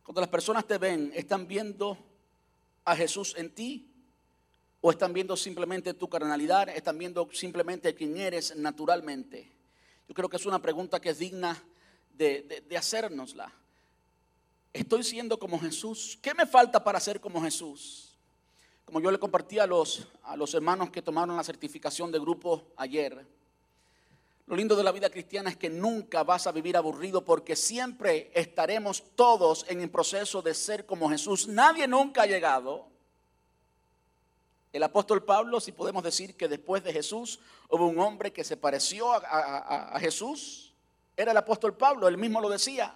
Cuando 0.04 0.20
las 0.20 0.28
personas 0.28 0.66
te 0.66 0.76
ven, 0.76 1.10
¿están 1.14 1.48
viendo 1.48 1.96
a 2.84 2.94
Jesús 2.94 3.34
en 3.38 3.54
ti 3.54 3.87
¿O 4.80 4.90
están 4.90 5.12
viendo 5.12 5.36
simplemente 5.36 5.94
tu 5.94 6.08
carnalidad? 6.08 6.68
¿Están 6.68 6.98
viendo 6.98 7.28
simplemente 7.32 7.94
quién 7.94 8.16
eres 8.16 8.54
naturalmente? 8.56 9.50
Yo 10.08 10.14
creo 10.14 10.28
que 10.28 10.36
es 10.36 10.46
una 10.46 10.62
pregunta 10.62 11.00
que 11.00 11.10
es 11.10 11.18
digna 11.18 11.60
de, 12.14 12.64
de, 12.66 12.76
hacérnosla. 12.76 13.52
¿Estoy 14.72 15.02
siendo 15.02 15.38
como 15.38 15.58
Jesús? 15.58 16.18
¿Qué 16.22 16.32
me 16.34 16.46
falta 16.46 16.82
para 16.84 17.00
ser 17.00 17.20
como 17.20 17.42
Jesús? 17.42 18.16
Como 18.84 19.00
yo 19.00 19.10
le 19.10 19.18
compartí 19.18 19.58
a 19.58 19.66
los, 19.66 20.06
a 20.22 20.36
los 20.36 20.54
hermanos 20.54 20.90
que 20.90 21.02
tomaron 21.02 21.36
la 21.36 21.44
certificación 21.44 22.12
de 22.12 22.20
grupo 22.20 22.72
ayer, 22.76 23.26
lo 24.46 24.56
lindo 24.56 24.76
de 24.76 24.84
la 24.84 24.92
vida 24.92 25.10
cristiana 25.10 25.50
es 25.50 25.58
que 25.58 25.68
nunca 25.68 26.24
vas 26.24 26.46
a 26.46 26.52
vivir 26.52 26.76
aburrido 26.76 27.22
porque 27.22 27.54
siempre 27.54 28.30
estaremos 28.32 29.02
todos 29.14 29.66
en 29.68 29.82
el 29.82 29.90
proceso 29.90 30.40
de 30.40 30.54
ser 30.54 30.86
como 30.86 31.10
Jesús. 31.10 31.48
Nadie 31.48 31.86
nunca 31.86 32.22
ha 32.22 32.26
llegado 32.26 32.88
el 34.72 34.82
apóstol 34.82 35.24
Pablo, 35.24 35.60
si 35.60 35.72
podemos 35.72 36.02
decir 36.02 36.36
que 36.36 36.48
después 36.48 36.84
de 36.84 36.92
Jesús 36.92 37.40
hubo 37.68 37.86
un 37.86 37.98
hombre 37.98 38.32
que 38.32 38.44
se 38.44 38.56
pareció 38.56 39.12
a, 39.12 39.98
Jesús, 39.98 40.74
era 41.16 41.32
el 41.32 41.36
apóstol 41.36 41.76
Pablo, 41.76 42.06
él 42.06 42.18
mismo 42.18 42.40
lo 42.40 42.48
decía. 42.48 42.94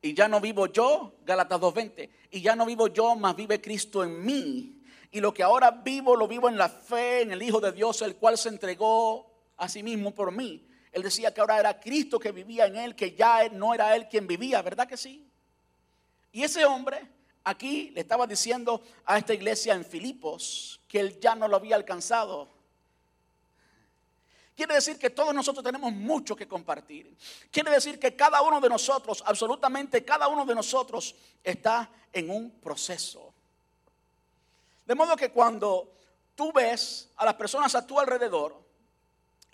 Y 0.00 0.14
ya 0.14 0.28
no 0.28 0.40
vivo 0.40 0.66
yo, 0.66 1.14
Gálatas 1.24 1.60
2.20, 1.60 2.10
y 2.30 2.42
ya 2.42 2.54
no 2.54 2.66
vivo 2.66 2.88
yo, 2.88 3.16
más 3.16 3.34
vive 3.34 3.60
Cristo 3.60 4.04
en 4.04 4.24
mí. 4.24 4.82
Y 5.10 5.20
lo 5.20 5.32
que 5.32 5.42
ahora 5.42 5.70
vivo, 5.70 6.16
lo 6.16 6.28
vivo 6.28 6.48
en 6.48 6.58
la 6.58 6.68
fe, 6.68 7.22
en 7.22 7.32
el 7.32 7.42
Hijo 7.42 7.60
de 7.60 7.72
Dios, 7.72 8.02
el 8.02 8.16
cual 8.16 8.36
se 8.36 8.48
entregó 8.48 9.30
a 9.56 9.68
sí 9.68 9.82
mismo 9.82 10.14
por 10.14 10.30
mí. 10.32 10.66
Él 10.92 11.02
decía 11.02 11.34
que 11.34 11.40
ahora 11.40 11.58
era 11.58 11.80
Cristo 11.80 12.20
que 12.20 12.30
vivía 12.30 12.66
en 12.66 12.76
él, 12.76 12.94
que 12.94 13.14
ya 13.14 13.48
no 13.48 13.74
era 13.74 13.96
él 13.96 14.08
quien 14.08 14.26
vivía, 14.26 14.62
¿verdad 14.62 14.86
que 14.86 14.96
sí? 14.96 15.28
Y 16.30 16.42
ese 16.42 16.64
hombre 16.64 17.00
aquí 17.44 17.90
le 17.90 18.00
estaba 18.00 18.26
diciendo 18.26 18.82
a 19.04 19.18
esta 19.18 19.34
iglesia 19.34 19.74
en 19.74 19.84
Filipos 19.84 20.80
que 20.88 21.00
él 21.00 21.20
ya 21.20 21.34
no 21.34 21.46
lo 21.46 21.56
había 21.56 21.76
alcanzado. 21.76 22.48
Quiere 24.56 24.74
decir 24.74 24.98
que 24.98 25.10
todos 25.10 25.34
nosotros 25.34 25.64
tenemos 25.64 25.92
mucho 25.92 26.36
que 26.36 26.46
compartir. 26.46 27.16
Quiere 27.50 27.72
decir 27.72 27.98
que 27.98 28.14
cada 28.14 28.40
uno 28.42 28.60
de 28.60 28.68
nosotros, 28.68 29.22
absolutamente 29.26 30.04
cada 30.04 30.28
uno 30.28 30.44
de 30.46 30.54
nosotros, 30.54 31.14
está 31.42 31.90
en 32.12 32.30
un 32.30 32.50
proceso. 32.60 33.34
De 34.86 34.94
modo 34.94 35.16
que 35.16 35.30
cuando 35.30 35.92
tú 36.36 36.52
ves 36.52 37.10
a 37.16 37.24
las 37.24 37.34
personas 37.34 37.74
a 37.74 37.86
tu 37.86 37.98
alrededor, 37.98 38.63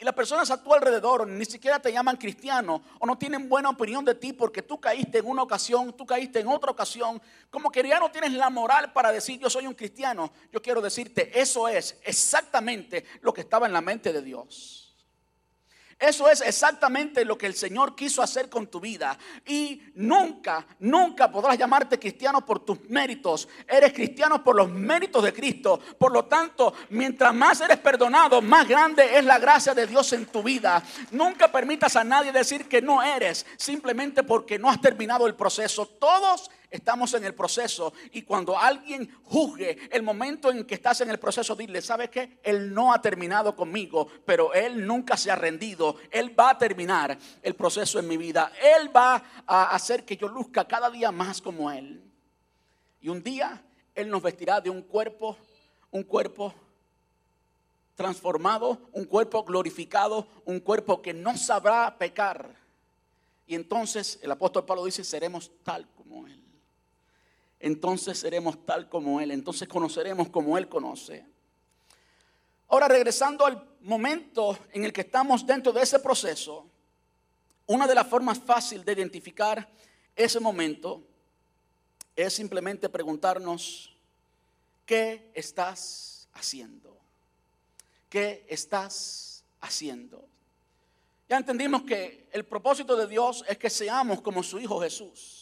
y 0.00 0.04
las 0.04 0.14
personas 0.14 0.50
a 0.50 0.62
tu 0.62 0.72
alrededor 0.72 1.28
ni 1.28 1.44
siquiera 1.44 1.78
te 1.78 1.92
llaman 1.92 2.16
cristiano 2.16 2.82
o 2.98 3.06
no 3.06 3.18
tienen 3.18 3.50
buena 3.50 3.68
opinión 3.68 4.02
de 4.02 4.14
ti 4.14 4.32
porque 4.32 4.62
tú 4.62 4.80
caíste 4.80 5.18
en 5.18 5.26
una 5.26 5.42
ocasión, 5.42 5.94
tú 5.94 6.06
caíste 6.06 6.40
en 6.40 6.48
otra 6.48 6.70
ocasión, 6.70 7.20
como 7.50 7.70
que 7.70 7.86
ya 7.86 8.00
no 8.00 8.10
tienes 8.10 8.32
la 8.32 8.48
moral 8.48 8.94
para 8.94 9.12
decir 9.12 9.38
yo 9.38 9.50
soy 9.50 9.66
un 9.66 9.74
cristiano. 9.74 10.32
Yo 10.50 10.62
quiero 10.62 10.80
decirte, 10.80 11.38
eso 11.38 11.68
es 11.68 11.98
exactamente 12.02 13.04
lo 13.20 13.34
que 13.34 13.42
estaba 13.42 13.66
en 13.66 13.74
la 13.74 13.82
mente 13.82 14.10
de 14.10 14.22
Dios. 14.22 14.79
Eso 16.00 16.30
es 16.30 16.40
exactamente 16.40 17.26
lo 17.26 17.36
que 17.36 17.44
el 17.44 17.54
Señor 17.54 17.94
quiso 17.94 18.22
hacer 18.22 18.48
con 18.48 18.68
tu 18.68 18.80
vida. 18.80 19.18
Y 19.46 19.82
nunca, 19.96 20.66
nunca 20.78 21.30
podrás 21.30 21.58
llamarte 21.58 21.98
cristiano 21.98 22.44
por 22.44 22.64
tus 22.64 22.80
méritos. 22.88 23.46
Eres 23.68 23.92
cristiano 23.92 24.42
por 24.42 24.56
los 24.56 24.70
méritos 24.70 25.22
de 25.22 25.34
Cristo. 25.34 25.78
Por 25.98 26.10
lo 26.10 26.24
tanto, 26.24 26.72
mientras 26.88 27.34
más 27.34 27.60
eres 27.60 27.76
perdonado, 27.76 28.40
más 28.40 28.66
grande 28.66 29.18
es 29.18 29.26
la 29.26 29.38
gracia 29.38 29.74
de 29.74 29.86
Dios 29.86 30.10
en 30.14 30.24
tu 30.24 30.42
vida. 30.42 30.82
Nunca 31.10 31.52
permitas 31.52 31.94
a 31.96 32.02
nadie 32.02 32.32
decir 32.32 32.66
que 32.66 32.80
no 32.80 33.02
eres 33.02 33.44
simplemente 33.58 34.22
porque 34.22 34.58
no 34.58 34.70
has 34.70 34.80
terminado 34.80 35.26
el 35.26 35.34
proceso. 35.34 35.84
Todos 35.84 36.50
estamos 36.70 37.12
en 37.14 37.24
el 37.24 37.34
proceso 37.34 37.92
y 38.12 38.22
cuando 38.22 38.56
alguien 38.56 39.10
juzgue 39.24 39.88
el 39.90 40.02
momento 40.02 40.50
en 40.50 40.64
que 40.64 40.76
estás 40.76 41.00
en 41.00 41.10
el 41.10 41.18
proceso, 41.18 41.56
dile, 41.56 41.82
¿sabes 41.82 42.10
qué? 42.10 42.38
Él 42.42 42.72
no 42.72 42.92
ha 42.92 43.00
terminado 43.00 43.56
conmigo, 43.56 44.06
pero 44.24 44.54
Él 44.54 44.86
nunca 44.86 45.16
se 45.16 45.30
ha 45.30 45.36
rendido. 45.36 45.96
Él 46.10 46.38
va 46.38 46.50
a 46.50 46.58
terminar 46.58 47.18
el 47.42 47.54
proceso 47.54 47.98
en 47.98 48.08
mi 48.08 48.16
vida. 48.16 48.52
Él 48.78 48.94
va 48.94 49.22
a 49.46 49.74
hacer 49.74 50.04
que 50.04 50.16
yo 50.16 50.28
luzca 50.28 50.66
cada 50.66 50.90
día 50.90 51.10
más 51.10 51.40
como 51.42 51.70
Él. 51.70 52.02
Y 53.00 53.08
un 53.08 53.22
día 53.22 53.62
Él 53.94 54.08
nos 54.08 54.22
vestirá 54.22 54.60
de 54.60 54.70
un 54.70 54.82
cuerpo, 54.82 55.36
un 55.90 56.04
cuerpo 56.04 56.54
transformado, 57.96 58.88
un 58.92 59.04
cuerpo 59.04 59.44
glorificado, 59.44 60.26
un 60.44 60.60
cuerpo 60.60 61.02
que 61.02 61.12
no 61.12 61.36
sabrá 61.36 61.98
pecar. 61.98 62.54
Y 63.46 63.54
entonces 63.56 64.18
el 64.22 64.30
apóstol 64.30 64.64
Pablo 64.64 64.84
dice, 64.84 65.02
seremos 65.02 65.50
tal 65.64 65.86
como 65.96 66.26
Él. 66.26 66.49
Entonces 67.60 68.18
seremos 68.18 68.64
tal 68.64 68.88
como 68.88 69.20
Él. 69.20 69.30
Entonces 69.30 69.68
conoceremos 69.68 70.30
como 70.30 70.56
Él 70.56 70.68
conoce. 70.68 71.24
Ahora 72.68 72.88
regresando 72.88 73.44
al 73.44 73.62
momento 73.82 74.58
en 74.72 74.84
el 74.84 74.92
que 74.92 75.02
estamos 75.02 75.46
dentro 75.46 75.72
de 75.72 75.82
ese 75.82 75.98
proceso, 75.98 76.66
una 77.66 77.86
de 77.86 77.94
las 77.94 78.06
formas 78.06 78.38
fáciles 78.38 78.84
de 78.84 78.92
identificar 78.92 79.68
ese 80.16 80.40
momento 80.40 81.02
es 82.16 82.34
simplemente 82.34 82.88
preguntarnos, 82.88 83.94
¿qué 84.86 85.30
estás 85.34 86.28
haciendo? 86.32 86.96
¿Qué 88.08 88.44
estás 88.48 89.44
haciendo? 89.60 90.24
Ya 91.28 91.36
entendimos 91.36 91.82
que 91.82 92.26
el 92.32 92.44
propósito 92.44 92.96
de 92.96 93.06
Dios 93.06 93.44
es 93.46 93.56
que 93.56 93.70
seamos 93.70 94.20
como 94.20 94.42
su 94.42 94.58
Hijo 94.58 94.80
Jesús. 94.80 95.39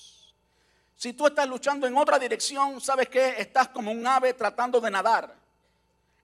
Si 0.99 1.13
tú 1.13 1.29
estás 1.29 1.49
luchando 1.49 1.87
en 1.87 1.97
otra 1.97 2.19
dirección, 2.19 2.81
sabes 2.81 3.09
que 3.09 3.41
estás 3.41 3.69
como 3.69 3.93
un 3.93 4.05
ave 4.05 4.35
tratando 4.35 4.81
de 4.81 4.91
nadar. 4.91 5.33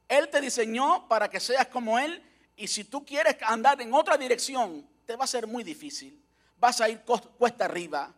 Él 0.09 0.29
te 0.29 0.41
diseñó 0.41 1.07
para 1.07 1.31
que 1.31 1.39
seas 1.39 1.68
como 1.68 1.97
Él 1.97 2.20
y 2.57 2.66
si 2.66 2.83
tú 2.83 3.05
quieres 3.05 3.37
andar 3.43 3.81
en 3.81 3.95
otra 3.95 4.16
dirección, 4.16 4.85
te 5.07 5.14
va 5.14 5.22
a 5.22 5.29
ser 5.29 5.47
muy 5.47 5.62
difícil. 5.62 6.20
Vas 6.59 6.81
a 6.81 6.89
ir 6.89 7.03
cuesta 7.39 7.66
arriba. 7.66 8.12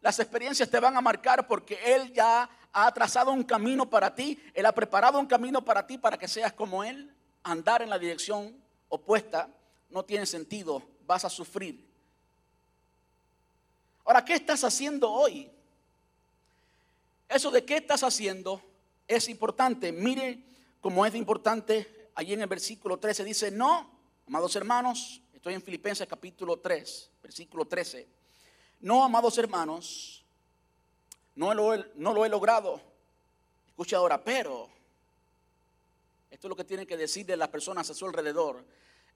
Las 0.00 0.18
experiencias 0.18 0.68
te 0.68 0.80
van 0.80 0.96
a 0.96 1.00
marcar 1.00 1.46
porque 1.46 1.78
Él 1.94 2.12
ya 2.12 2.50
ha 2.72 2.92
trazado 2.92 3.30
un 3.30 3.44
camino 3.44 3.88
para 3.88 4.12
ti. 4.12 4.36
Él 4.54 4.66
ha 4.66 4.72
preparado 4.72 5.20
un 5.20 5.26
camino 5.26 5.64
para 5.64 5.86
ti 5.86 5.96
para 5.96 6.18
que 6.18 6.26
seas 6.26 6.52
como 6.52 6.82
Él. 6.82 7.14
Andar 7.44 7.82
en 7.82 7.90
la 7.90 8.00
dirección 8.00 8.60
opuesta 8.88 9.48
no 9.90 10.04
tiene 10.04 10.26
sentido. 10.26 10.82
Vas 11.06 11.24
a 11.24 11.30
sufrir. 11.30 11.88
Ahora, 14.04 14.24
¿qué 14.24 14.34
estás 14.34 14.64
haciendo 14.64 15.08
hoy? 15.08 15.52
Eso 17.28 17.50
de 17.50 17.64
qué 17.64 17.76
estás 17.76 18.02
haciendo 18.02 18.62
es 19.06 19.28
importante. 19.28 19.92
Mire 19.92 20.42
cómo 20.80 21.04
es 21.04 21.14
importante. 21.14 22.10
Allí 22.14 22.32
en 22.32 22.40
el 22.40 22.46
versículo 22.46 22.98
13 22.98 23.24
dice, 23.24 23.50
no, 23.50 23.90
amados 24.26 24.56
hermanos, 24.56 25.20
estoy 25.32 25.54
en 25.54 25.62
Filipenses 25.62 26.06
capítulo 26.08 26.58
3, 26.58 27.10
versículo 27.22 27.64
13. 27.64 28.08
No, 28.80 29.04
amados 29.04 29.36
hermanos, 29.38 30.24
no 31.34 31.54
lo, 31.54 31.76
no 31.94 32.12
lo 32.12 32.24
he 32.24 32.28
logrado. 32.28 32.80
Escucha 33.68 33.98
ahora, 33.98 34.22
pero 34.22 34.68
esto 36.30 36.46
es 36.46 36.48
lo 36.48 36.56
que 36.56 36.64
tienen 36.64 36.86
que 36.86 36.96
decir 36.96 37.26
de 37.26 37.36
las 37.36 37.48
personas 37.48 37.88
a 37.90 37.94
su 37.94 38.06
alrededor. 38.06 38.64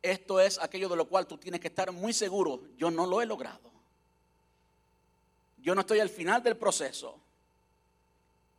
Esto 0.00 0.40
es 0.40 0.58
aquello 0.58 0.88
de 0.88 0.96
lo 0.96 1.08
cual 1.08 1.26
tú 1.26 1.38
tienes 1.38 1.60
que 1.60 1.68
estar 1.68 1.90
muy 1.92 2.12
seguro. 2.12 2.60
Yo 2.76 2.90
no 2.90 3.06
lo 3.06 3.22
he 3.22 3.26
logrado. 3.26 3.70
Yo 5.58 5.74
no 5.74 5.80
estoy 5.82 6.00
al 6.00 6.08
final 6.08 6.42
del 6.42 6.56
proceso. 6.56 7.18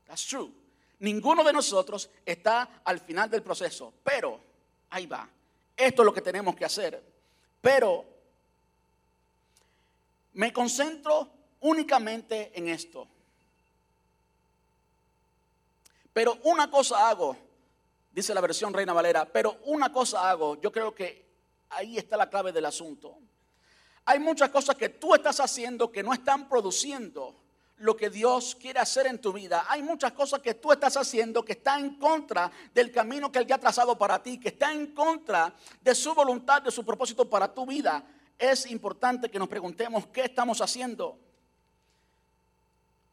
That's 0.08 0.26
true. 0.28 0.52
Ninguno 1.00 1.44
de 1.44 1.54
nosotros 1.54 2.10
está 2.26 2.82
al 2.84 3.00
final 3.00 3.30
del 3.30 3.44
proceso. 3.44 3.94
Pero, 4.04 4.40
ahí 4.90 5.06
va. 5.06 5.28
Esto 5.76 6.02
es 6.02 6.06
lo 6.06 6.14
que 6.14 6.22
tenemos 6.22 6.56
que 6.56 6.66
hacer. 6.66 7.04
Pero 7.62 8.06
me 10.34 10.54
concentro 10.54 11.30
únicamente 11.62 12.52
en 12.56 12.70
esto. 12.70 13.08
Pero 16.14 16.38
una 16.44 16.70
cosa 16.70 17.10
hago, 17.10 17.36
dice 18.12 18.34
la 18.34 18.42
versión 18.42 18.74
Reina 18.74 18.94
Valera, 18.94 19.26
pero 19.26 19.60
una 19.66 19.92
cosa 19.92 20.30
hago, 20.30 20.62
yo 20.62 20.72
creo 20.72 20.94
que 20.94 21.26
ahí 21.70 21.98
está 21.98 22.16
la 22.18 22.30
clave 22.30 22.52
del 22.52 22.66
asunto. 22.66 23.18
Hay 24.06 24.20
muchas 24.20 24.50
cosas 24.50 24.76
que 24.76 24.90
tú 24.90 25.16
estás 25.16 25.40
haciendo 25.40 25.92
que 25.92 26.04
no 26.04 26.14
están 26.14 26.48
produciendo 26.48 27.43
lo 27.78 27.98
que 27.98 28.10
Dios 28.10 28.56
quiere 28.56 28.80
hacer 28.80 29.08
en 29.08 29.20
tu 29.20 29.34
vida. 29.34 29.66
Hay 29.68 29.82
muchas 29.82 30.14
cosas 30.14 30.42
que 30.42 30.54
tú 30.54 30.72
estás 30.72 30.96
haciendo 30.96 31.44
que 31.44 31.54
están 31.54 31.82
en 31.82 31.96
contra 31.96 32.52
del 32.74 32.92
camino 32.92 33.32
que 33.32 33.40
Él 33.40 33.48
ya 33.48 33.56
ha 33.56 33.60
trazado 33.60 33.98
para 33.98 34.22
ti, 34.22 34.40
que 34.40 34.50
está 34.50 34.72
en 34.72 34.94
contra 34.94 35.54
de 35.82 35.96
su 35.96 36.14
voluntad, 36.14 36.62
de 36.62 36.72
su 36.72 36.86
propósito 36.86 37.30
para 37.30 37.54
tu 37.54 37.66
vida 37.66 38.04
es 38.38 38.70
importante 38.70 39.30
que 39.30 39.40
nos 39.40 39.48
preguntemos 39.48 40.08
qué 40.08 40.26
estamos 40.26 40.62
haciendo. 40.62 41.18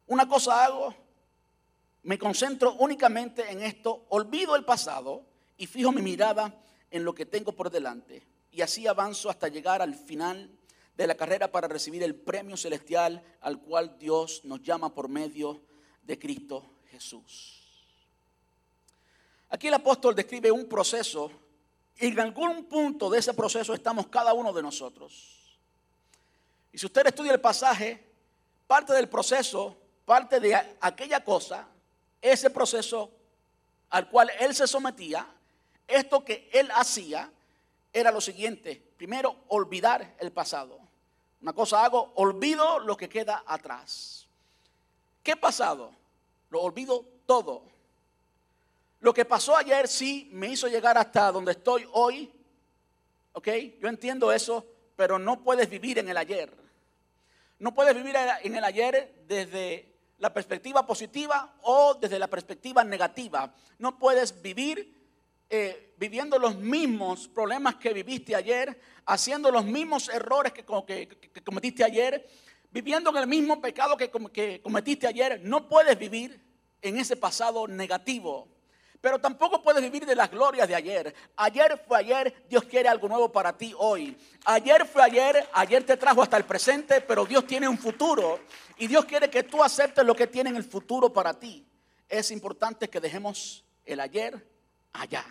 Una 0.06 0.28
cosa 0.28 0.64
hago, 0.64 0.94
me 2.02 2.18
concentro 2.18 2.74
únicamente 2.74 3.50
en 3.50 3.62
esto, 3.62 4.06
olvido 4.08 4.56
el 4.56 4.64
pasado 4.64 5.24
y 5.56 5.66
fijo 5.66 5.92
mi 5.92 6.02
mirada 6.02 6.52
en 6.90 7.04
lo 7.04 7.14
que 7.14 7.26
tengo 7.26 7.52
por 7.52 7.70
delante. 7.70 8.26
Y 8.50 8.62
así 8.62 8.86
avanzo 8.86 9.30
hasta 9.30 9.48
llegar 9.48 9.82
al 9.82 9.94
final 9.94 10.50
de 11.00 11.06
la 11.06 11.14
carrera 11.14 11.50
para 11.50 11.66
recibir 11.66 12.02
el 12.02 12.14
premio 12.14 12.58
celestial 12.58 13.22
al 13.40 13.58
cual 13.62 13.98
Dios 13.98 14.42
nos 14.44 14.62
llama 14.62 14.92
por 14.92 15.08
medio 15.08 15.58
de 16.02 16.18
Cristo 16.18 16.62
Jesús. 16.90 17.58
Aquí 19.48 19.68
el 19.68 19.74
apóstol 19.74 20.14
describe 20.14 20.50
un 20.50 20.68
proceso 20.68 21.30
en 21.96 22.20
algún 22.20 22.66
punto 22.66 23.08
de 23.08 23.18
ese 23.18 23.32
proceso 23.32 23.72
estamos 23.72 24.08
cada 24.08 24.34
uno 24.34 24.52
de 24.52 24.60
nosotros. 24.60 25.58
Y 26.70 26.76
si 26.76 26.84
usted 26.84 27.06
estudia 27.06 27.32
el 27.32 27.40
pasaje, 27.40 28.04
parte 28.66 28.92
del 28.92 29.08
proceso, 29.08 29.78
parte 30.04 30.38
de 30.38 30.54
aquella 30.82 31.24
cosa, 31.24 31.66
ese 32.20 32.50
proceso 32.50 33.10
al 33.88 34.10
cual 34.10 34.30
él 34.38 34.54
se 34.54 34.66
sometía, 34.66 35.26
esto 35.88 36.22
que 36.26 36.50
él 36.52 36.68
hacía, 36.74 37.32
era 37.90 38.10
lo 38.10 38.20
siguiente. 38.20 38.82
Primero, 38.98 39.34
olvidar 39.48 40.14
el 40.18 40.30
pasado. 40.30 40.79
Una 41.42 41.52
cosa 41.52 41.84
hago, 41.84 42.12
olvido 42.16 42.78
lo 42.80 42.96
que 42.96 43.08
queda 43.08 43.42
atrás. 43.46 44.26
¿Qué 45.22 45.36
pasado? 45.36 45.92
Lo 46.50 46.60
olvido 46.60 47.04
todo. 47.26 47.62
Lo 49.00 49.14
que 49.14 49.24
pasó 49.24 49.56
ayer 49.56 49.88
sí 49.88 50.28
me 50.32 50.48
hizo 50.48 50.68
llegar 50.68 50.98
hasta 50.98 51.32
donde 51.32 51.52
estoy 51.52 51.88
hoy. 51.92 52.30
¿Ok? 53.32 53.48
Yo 53.80 53.88
entiendo 53.88 54.32
eso, 54.32 54.66
pero 54.96 55.18
no 55.18 55.42
puedes 55.42 55.70
vivir 55.70 55.98
en 55.98 56.08
el 56.08 56.16
ayer. 56.16 56.52
No 57.58 57.72
puedes 57.74 57.94
vivir 57.94 58.14
en 58.42 58.56
el 58.56 58.64
ayer 58.64 59.24
desde 59.26 59.90
la 60.18 60.32
perspectiva 60.32 60.86
positiva 60.86 61.54
o 61.62 61.94
desde 61.94 62.18
la 62.18 62.26
perspectiva 62.26 62.84
negativa. 62.84 63.54
No 63.78 63.98
puedes 63.98 64.42
vivir 64.42 64.99
eh, 65.52 65.94
viviendo 65.96 66.38
los 66.38 66.54
mismos 66.56 67.26
problemas 67.26 67.74
que 67.74 67.92
viviste 67.92 68.36
ayer, 68.36 68.80
haciendo 69.04 69.50
los 69.50 69.64
mismos 69.64 70.08
errores 70.08 70.52
que, 70.52 70.64
cometiste 71.44 71.82
ayer, 71.82 72.24
viviendo 72.70 73.10
en 73.10 73.16
el 73.16 73.26
mismo 73.26 73.60
pecado 73.60 73.96
que 73.96 74.10
cometiste 74.62 75.08
ayer. 75.08 75.40
No 75.42 75.68
puedes 75.68 75.98
vivir 75.98 76.40
en 76.80 76.98
ese 76.98 77.16
pasado 77.16 77.66
negativo. 77.66 78.48
Pero 79.00 79.18
tampoco 79.18 79.60
puedes 79.60 79.82
vivir 79.82 80.06
de 80.06 80.14
las 80.14 80.30
glorias 80.30 80.68
de 80.68 80.74
ayer. 80.76 81.14
Ayer 81.36 81.82
fue 81.84 81.98
ayer, 81.98 82.46
Dios 82.48 82.64
quiere 82.64 82.88
algo 82.88 83.08
nuevo 83.08 83.32
para 83.32 83.56
ti 83.56 83.74
hoy. 83.76 84.16
Ayer 84.44 84.86
fue 84.86 85.02
ayer, 85.02 85.48
ayer 85.52 85.84
te 85.84 85.96
trajo 85.96 86.22
hasta 86.22 86.36
el 86.36 86.44
presente, 86.44 87.00
pero 87.00 87.24
Dios 87.24 87.44
tiene 87.44 87.66
un 87.66 87.78
futuro. 87.78 88.40
Y 88.78 88.86
Dios 88.86 89.04
quiere 89.06 89.28
que 89.28 89.42
tú 89.42 89.64
aceptes 89.64 90.04
lo 90.04 90.14
que 90.14 90.28
tiene 90.28 90.50
en 90.50 90.56
el 90.56 90.64
futuro 90.64 91.12
para 91.12 91.32
ti. 91.34 91.66
Es 92.08 92.30
importante 92.30 92.88
que 92.88 93.00
dejemos 93.00 93.64
el 93.84 93.98
ayer 93.98 94.46
allá. 94.92 95.24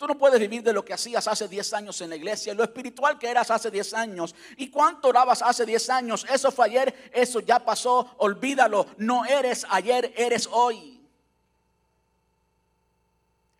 Tú 0.00 0.06
no 0.06 0.16
puedes 0.16 0.40
vivir 0.40 0.62
de 0.62 0.72
lo 0.72 0.82
que 0.82 0.94
hacías 0.94 1.28
hace 1.28 1.46
10 1.46 1.74
años 1.74 2.00
en 2.00 2.08
la 2.08 2.16
iglesia, 2.16 2.54
lo 2.54 2.64
espiritual 2.64 3.18
que 3.18 3.28
eras 3.28 3.50
hace 3.50 3.70
10 3.70 3.92
años. 3.92 4.34
¿Y 4.56 4.70
cuánto 4.70 5.08
orabas 5.08 5.42
hace 5.42 5.66
10 5.66 5.90
años? 5.90 6.26
Eso 6.32 6.50
fue 6.50 6.64
ayer, 6.68 7.10
eso 7.12 7.40
ya 7.40 7.62
pasó, 7.62 8.14
olvídalo. 8.16 8.86
No 8.96 9.26
eres 9.26 9.66
ayer, 9.68 10.10
eres 10.16 10.48
hoy. 10.50 11.06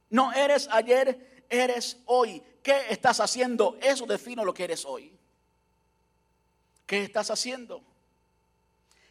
No 0.08 0.32
eres 0.32 0.66
ayer, 0.72 1.44
eres 1.50 1.98
hoy. 2.06 2.42
¿Qué 2.62 2.86
estás 2.88 3.20
haciendo? 3.20 3.76
Eso 3.82 4.06
define 4.06 4.42
lo 4.42 4.54
que 4.54 4.64
eres 4.64 4.86
hoy. 4.86 5.12
¿Qué 6.86 7.02
estás 7.02 7.30
haciendo? 7.30 7.82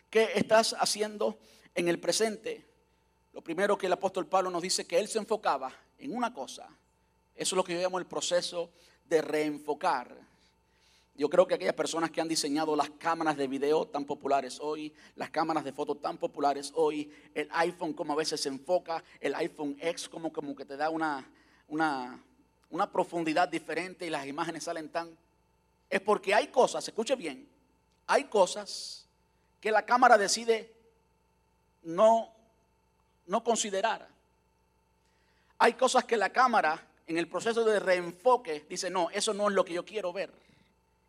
¿Qué 0.10 0.32
estás 0.34 0.76
haciendo 0.80 1.38
en 1.76 1.90
el 1.90 2.00
presente? 2.00 2.66
Lo 3.34 3.42
primero 3.44 3.78
que 3.78 3.86
el 3.86 3.94
apóstol 3.94 4.26
Pablo 4.26 4.50
nos 4.50 4.64
dice 4.64 4.88
que 4.88 4.98
él 4.98 5.08
se 5.08 5.20
enfocaba 5.20 5.72
en 6.00 6.16
una 6.16 6.34
cosa. 6.34 6.68
Eso 7.40 7.56
es 7.56 7.58
lo 7.58 7.64
que 7.64 7.74
yo 7.74 7.80
llamo 7.80 8.00
el 8.00 8.06
proceso 8.06 8.70
de 9.08 9.22
reenfocar. 9.22 10.14
Yo 11.16 11.30
creo 11.30 11.48
que 11.48 11.54
aquellas 11.54 11.74
personas 11.74 12.12
que 12.12 12.20
han 12.20 12.28
diseñado 12.28 12.76
las 12.76 12.90
cámaras 12.90 13.38
de 13.38 13.48
video 13.48 13.88
tan 13.88 14.04
populares 14.04 14.60
hoy, 14.62 14.94
las 15.16 15.30
cámaras 15.30 15.64
de 15.64 15.72
foto 15.72 15.96
tan 15.96 16.18
populares 16.18 16.74
hoy, 16.76 17.10
el 17.34 17.48
iPhone 17.54 17.94
como 17.94 18.12
a 18.12 18.18
veces 18.18 18.42
se 18.42 18.50
enfoca, 18.50 19.02
el 19.22 19.34
iPhone 19.36 19.78
X 19.80 20.10
como, 20.10 20.34
como 20.34 20.54
que 20.54 20.66
te 20.66 20.76
da 20.76 20.90
una, 20.90 21.26
una, 21.70 22.22
una 22.72 22.92
profundidad 22.92 23.48
diferente 23.48 24.06
y 24.06 24.10
las 24.10 24.28
imágenes 24.28 24.66
salen 24.66 24.90
tan... 24.90 25.18
Es 25.90 26.02
porque 26.02 26.34
hay 26.34 26.48
cosas, 26.48 26.86
escuche 26.90 27.16
bien, 27.16 27.48
hay 28.06 28.26
cosas 28.26 29.08
que 29.62 29.72
la 29.72 29.86
cámara 29.86 30.18
decide 30.18 30.74
no, 31.84 32.34
no 33.28 33.46
considerar. 33.46 34.10
Hay 35.58 35.76
cosas 35.76 36.04
que 36.04 36.18
la 36.18 36.32
cámara 36.32 36.86
en 37.10 37.18
el 37.18 37.28
proceso 37.28 37.66
de 37.66 37.80
reenfoque 37.80 38.68
dice, 38.70 38.92
no, 38.92 39.10
eso 39.10 39.34
no 39.34 39.50
es 39.50 39.56
lo 39.56 39.66
que 39.66 39.74
yo 39.74 39.84
quiero 39.84 40.14
ver. 40.14 40.32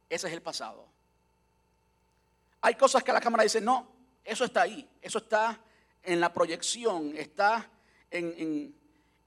Ese 0.08 0.28
es 0.28 0.32
el 0.32 0.40
pasado. 0.40 0.86
Hay 2.62 2.74
cosas 2.74 3.04
que 3.04 3.12
la 3.12 3.20
cámara 3.20 3.42
dice, 3.42 3.60
no, 3.60 3.86
eso 4.24 4.46
está 4.46 4.62
ahí, 4.62 4.88
eso 5.02 5.18
está 5.18 5.60
en 6.02 6.18
la 6.18 6.32
proyección, 6.32 7.14
está 7.18 7.70
en, 8.10 8.74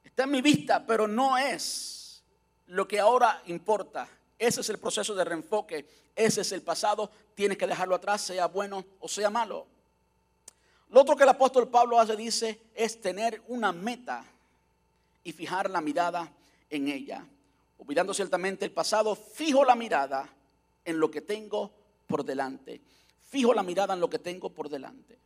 está 0.03 0.23
en 0.23 0.31
mi 0.31 0.41
vista, 0.41 0.83
pero 0.83 1.07
no 1.07 1.37
es 1.37 2.23
lo 2.65 2.87
que 2.87 2.99
ahora 2.99 3.43
importa. 3.45 4.07
Ese 4.39 4.61
es 4.61 4.69
el 4.69 4.79
proceso 4.79 5.13
de 5.13 5.25
reenfoque, 5.25 5.87
ese 6.15 6.41
es 6.41 6.51
el 6.53 6.63
pasado, 6.63 7.11
tienes 7.35 7.59
que 7.59 7.67
dejarlo 7.67 7.93
atrás, 7.93 8.21
sea 8.21 8.47
bueno 8.47 8.83
o 8.99 9.07
sea 9.07 9.29
malo. 9.29 9.67
Lo 10.89 11.01
otro 11.01 11.15
que 11.15 11.21
el 11.21 11.29
apóstol 11.29 11.69
Pablo 11.69 11.99
hace, 11.99 12.15
dice, 12.15 12.61
es 12.73 12.99
tener 12.99 13.43
una 13.47 13.71
meta 13.71 14.25
y 15.23 15.33
fijar 15.33 15.69
la 15.69 15.79
mirada 15.79 16.31
en 16.73 16.87
ella. 16.87 17.25
Olvidando 17.77 18.13
ciertamente 18.13 18.65
el 18.65 18.71
pasado, 18.71 19.15
fijo 19.15 19.63
la 19.63 19.75
mirada 19.75 20.27
en 20.83 20.99
lo 20.99 21.09
que 21.11 21.21
tengo 21.21 21.71
por 22.07 22.25
delante. 22.25 22.81
Fijo 23.29 23.53
la 23.53 23.63
mirada 23.63 23.93
en 23.93 23.99
lo 23.99 24.09
que 24.09 24.19
tengo 24.19 24.49
por 24.49 24.69
delante. 24.69 25.17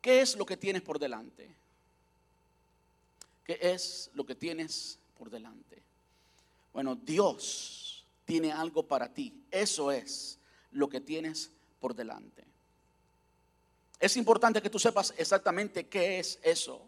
¿Qué 0.00 0.22
es 0.22 0.36
lo 0.36 0.46
que 0.46 0.56
tienes 0.56 0.82
por 0.82 0.98
delante? 0.98 1.54
¿Qué 3.44 3.58
es 3.60 4.10
lo 4.14 4.24
que 4.24 4.34
tienes 4.34 4.98
por 5.18 5.28
delante? 5.28 5.82
Bueno, 6.72 6.94
Dios 6.94 8.04
tiene 8.24 8.52
algo 8.52 8.82
para 8.82 9.12
ti. 9.12 9.34
Eso 9.50 9.92
es 9.92 10.38
lo 10.72 10.88
que 10.88 11.00
tienes 11.00 11.50
por 11.78 11.94
delante. 11.94 12.44
Es 13.98 14.16
importante 14.16 14.62
que 14.62 14.70
tú 14.70 14.78
sepas 14.78 15.12
exactamente 15.18 15.86
qué 15.88 16.20
es 16.20 16.38
eso. 16.42 16.86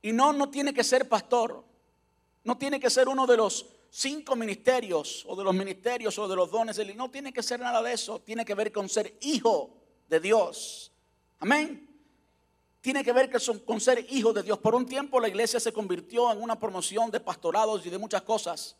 Y 0.00 0.12
no, 0.12 0.32
no 0.32 0.48
tiene 0.48 0.72
que 0.72 0.84
ser 0.84 1.06
pastor. 1.08 1.69
No 2.44 2.56
tiene 2.56 2.80
que 2.80 2.90
ser 2.90 3.08
uno 3.08 3.26
de 3.26 3.36
los 3.36 3.66
cinco 3.90 4.36
ministerios 4.36 5.24
o 5.26 5.36
de 5.36 5.44
los 5.44 5.54
ministerios 5.54 6.18
o 6.18 6.28
de 6.28 6.36
los 6.36 6.50
dones. 6.50 6.80
No 6.96 7.10
tiene 7.10 7.32
que 7.32 7.42
ser 7.42 7.60
nada 7.60 7.82
de 7.82 7.92
eso. 7.92 8.20
Tiene 8.20 8.44
que 8.44 8.54
ver 8.54 8.72
con 8.72 8.88
ser 8.88 9.16
hijo 9.20 9.70
de 10.08 10.20
Dios. 10.20 10.92
Amén. 11.38 11.86
Tiene 12.80 13.04
que 13.04 13.12
ver 13.12 13.30
con 13.64 13.80
ser 13.80 14.06
hijo 14.10 14.32
de 14.32 14.42
Dios. 14.42 14.58
Por 14.58 14.74
un 14.74 14.86
tiempo 14.86 15.20
la 15.20 15.28
iglesia 15.28 15.60
se 15.60 15.72
convirtió 15.72 16.32
en 16.32 16.40
una 16.40 16.58
promoción 16.58 17.10
de 17.10 17.20
pastorados 17.20 17.84
y 17.84 17.90
de 17.90 17.98
muchas 17.98 18.22
cosas. 18.22 18.76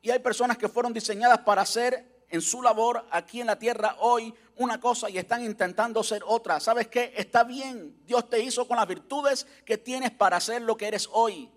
Y 0.00 0.10
hay 0.10 0.20
personas 0.20 0.58
que 0.58 0.68
fueron 0.68 0.92
diseñadas 0.92 1.38
para 1.38 1.62
hacer 1.62 2.24
en 2.28 2.40
su 2.40 2.62
labor 2.62 3.04
aquí 3.10 3.40
en 3.40 3.46
la 3.48 3.58
tierra 3.58 3.96
hoy 4.00 4.32
una 4.56 4.80
cosa 4.80 5.10
y 5.10 5.18
están 5.18 5.44
intentando 5.44 6.02
ser 6.02 6.22
otra. 6.26 6.60
¿Sabes 6.60 6.88
qué? 6.88 7.12
Está 7.16 7.44
bien. 7.44 8.00
Dios 8.06 8.28
te 8.30 8.40
hizo 8.40 8.66
con 8.66 8.76
las 8.76 8.86
virtudes 8.86 9.46
que 9.64 9.76
tienes 9.76 10.12
para 10.12 10.36
hacer 10.36 10.62
lo 10.62 10.76
que 10.76 10.86
eres 10.86 11.08
hoy. 11.12 11.50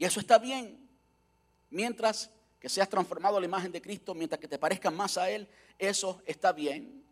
Y 0.00 0.06
eso 0.06 0.18
está 0.18 0.38
bien 0.38 0.88
mientras 1.68 2.30
que 2.58 2.70
seas 2.70 2.88
transformado 2.88 3.36
a 3.36 3.40
la 3.40 3.46
imagen 3.46 3.70
de 3.70 3.82
Cristo, 3.82 4.14
mientras 4.14 4.40
que 4.40 4.48
te 4.48 4.58
parezcas 4.58 4.92
más 4.92 5.18
a 5.18 5.30
Él, 5.30 5.46
eso 5.78 6.22
está 6.24 6.52
bien. 6.52 7.04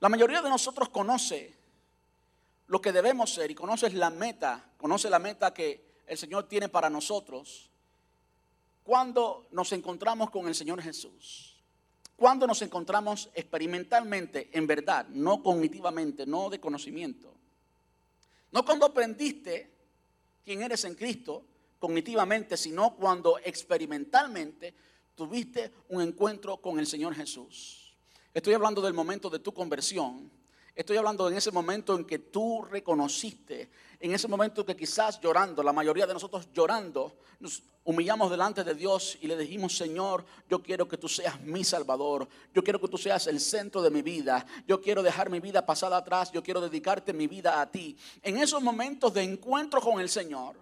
La 0.00 0.08
mayoría 0.08 0.42
de 0.42 0.50
nosotros 0.50 0.88
conoce 0.88 1.54
lo 2.66 2.82
que 2.82 2.90
debemos 2.90 3.32
ser 3.32 3.48
y 3.52 3.54
conoce 3.54 3.88
la 3.90 4.10
meta, 4.10 4.72
conoce 4.76 5.08
la 5.08 5.20
meta 5.20 5.54
que 5.54 6.02
el 6.08 6.18
Señor 6.18 6.48
tiene 6.48 6.68
para 6.68 6.90
nosotros 6.90 7.70
cuando 8.82 9.46
nos 9.52 9.70
encontramos 9.70 10.30
con 10.30 10.48
el 10.48 10.56
Señor 10.56 10.82
Jesús. 10.82 11.62
Cuando 12.16 12.48
nos 12.48 12.60
encontramos 12.62 13.30
experimentalmente, 13.34 14.50
en 14.52 14.66
verdad, 14.66 15.06
no 15.10 15.44
cognitivamente, 15.44 16.26
no 16.26 16.50
de 16.50 16.58
conocimiento. 16.58 17.32
No 18.50 18.64
cuando 18.64 18.86
aprendiste 18.86 19.70
quién 20.44 20.60
eres 20.62 20.84
en 20.84 20.96
Cristo, 20.96 21.44
cognitivamente, 21.78 22.56
sino 22.56 22.94
cuando 22.96 23.38
experimentalmente 23.38 24.74
tuviste 25.14 25.72
un 25.88 26.02
encuentro 26.02 26.56
con 26.58 26.78
el 26.78 26.86
Señor 26.86 27.14
Jesús. 27.14 27.94
Estoy 28.32 28.54
hablando 28.54 28.82
del 28.82 28.94
momento 28.94 29.30
de 29.30 29.38
tu 29.38 29.52
conversión. 29.52 30.30
Estoy 30.74 30.96
hablando 30.96 31.28
en 31.28 31.36
ese 31.36 31.52
momento 31.52 31.94
en 31.94 32.04
que 32.04 32.18
tú 32.18 32.62
reconociste, 32.68 33.70
en 34.00 34.12
ese 34.12 34.26
momento 34.26 34.66
que 34.66 34.74
quizás 34.74 35.20
llorando, 35.20 35.62
la 35.62 35.72
mayoría 35.72 36.04
de 36.04 36.14
nosotros 36.14 36.48
llorando, 36.52 37.16
nos 37.38 37.62
humillamos 37.84 38.28
delante 38.28 38.64
de 38.64 38.74
Dios 38.74 39.16
y 39.20 39.28
le 39.28 39.36
dijimos, 39.36 39.76
Señor, 39.76 40.24
yo 40.48 40.60
quiero 40.60 40.88
que 40.88 40.98
tú 40.98 41.08
seas 41.08 41.40
mi 41.42 41.62
Salvador, 41.62 42.28
yo 42.52 42.64
quiero 42.64 42.80
que 42.80 42.88
tú 42.88 42.98
seas 42.98 43.28
el 43.28 43.38
centro 43.38 43.82
de 43.82 43.90
mi 43.90 44.02
vida, 44.02 44.44
yo 44.66 44.80
quiero 44.80 45.00
dejar 45.00 45.30
mi 45.30 45.38
vida 45.38 45.64
pasada 45.64 45.98
atrás, 45.98 46.32
yo 46.32 46.42
quiero 46.42 46.60
dedicarte 46.60 47.12
mi 47.12 47.28
vida 47.28 47.60
a 47.60 47.70
ti. 47.70 47.96
En 48.22 48.38
esos 48.38 48.60
momentos 48.60 49.14
de 49.14 49.22
encuentro 49.22 49.80
con 49.80 50.00
el 50.00 50.08
Señor, 50.08 50.56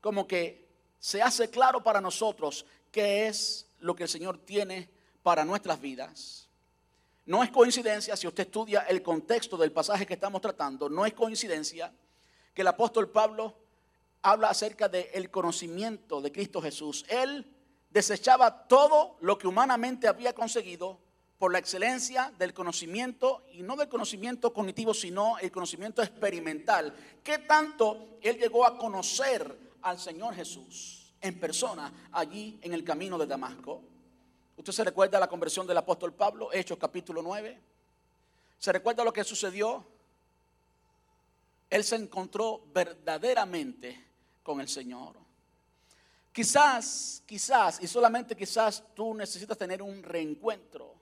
como 0.00 0.26
que 0.26 0.66
se 0.98 1.22
hace 1.22 1.50
claro 1.50 1.82
para 1.82 2.00
nosotros 2.00 2.64
qué 2.90 3.26
es 3.26 3.66
lo 3.80 3.94
que 3.94 4.04
el 4.04 4.08
Señor 4.08 4.38
tiene 4.38 4.88
para 5.22 5.44
nuestras 5.44 5.80
vidas. 5.80 6.48
No 7.26 7.42
es 7.42 7.50
coincidencia, 7.50 8.16
si 8.16 8.26
usted 8.26 8.44
estudia 8.44 8.80
el 8.88 9.02
contexto 9.02 9.56
del 9.56 9.70
pasaje 9.70 10.06
que 10.06 10.14
estamos 10.14 10.40
tratando, 10.40 10.88
no 10.88 11.04
es 11.04 11.12
coincidencia 11.12 11.92
que 12.54 12.62
el 12.62 12.68
apóstol 12.68 13.10
Pablo 13.10 13.54
habla 14.22 14.48
acerca 14.48 14.88
del 14.88 15.30
conocimiento 15.30 16.20
de 16.20 16.32
Cristo 16.32 16.62
Jesús. 16.62 17.04
Él 17.08 17.44
desechaba 17.90 18.66
todo 18.66 19.16
lo 19.20 19.38
que 19.38 19.46
humanamente 19.46 20.08
había 20.08 20.34
conseguido 20.34 20.98
por 21.38 21.52
la 21.52 21.58
excelencia 21.58 22.32
del 22.38 22.52
conocimiento, 22.52 23.44
y 23.52 23.62
no 23.62 23.76
del 23.76 23.88
conocimiento 23.88 24.52
cognitivo, 24.52 24.92
sino 24.92 25.38
el 25.38 25.52
conocimiento 25.52 26.02
experimental. 26.02 26.92
¿Qué 27.22 27.38
tanto 27.38 28.18
él 28.22 28.38
llegó 28.38 28.66
a 28.66 28.76
conocer 28.76 29.67
al 29.82 29.98
Señor 29.98 30.34
Jesús 30.34 31.12
en 31.20 31.38
persona 31.38 31.92
allí 32.12 32.58
en 32.62 32.72
el 32.72 32.84
camino 32.84 33.18
de 33.18 33.26
Damasco. 33.26 33.82
¿Usted 34.56 34.72
se 34.72 34.84
recuerda 34.84 35.20
la 35.20 35.28
conversión 35.28 35.66
del 35.66 35.76
apóstol 35.76 36.12
Pablo, 36.12 36.52
Hechos 36.52 36.78
capítulo 36.78 37.22
9? 37.22 37.60
¿Se 38.58 38.72
recuerda 38.72 39.04
lo 39.04 39.12
que 39.12 39.24
sucedió? 39.24 39.84
Él 41.70 41.84
se 41.84 41.96
encontró 41.96 42.62
verdaderamente 42.72 44.04
con 44.42 44.60
el 44.60 44.68
Señor. 44.68 45.16
Quizás, 46.32 47.22
quizás, 47.26 47.82
y 47.82 47.86
solamente 47.86 48.36
quizás 48.36 48.82
tú 48.94 49.14
necesitas 49.14 49.58
tener 49.58 49.82
un 49.82 50.02
reencuentro 50.02 50.97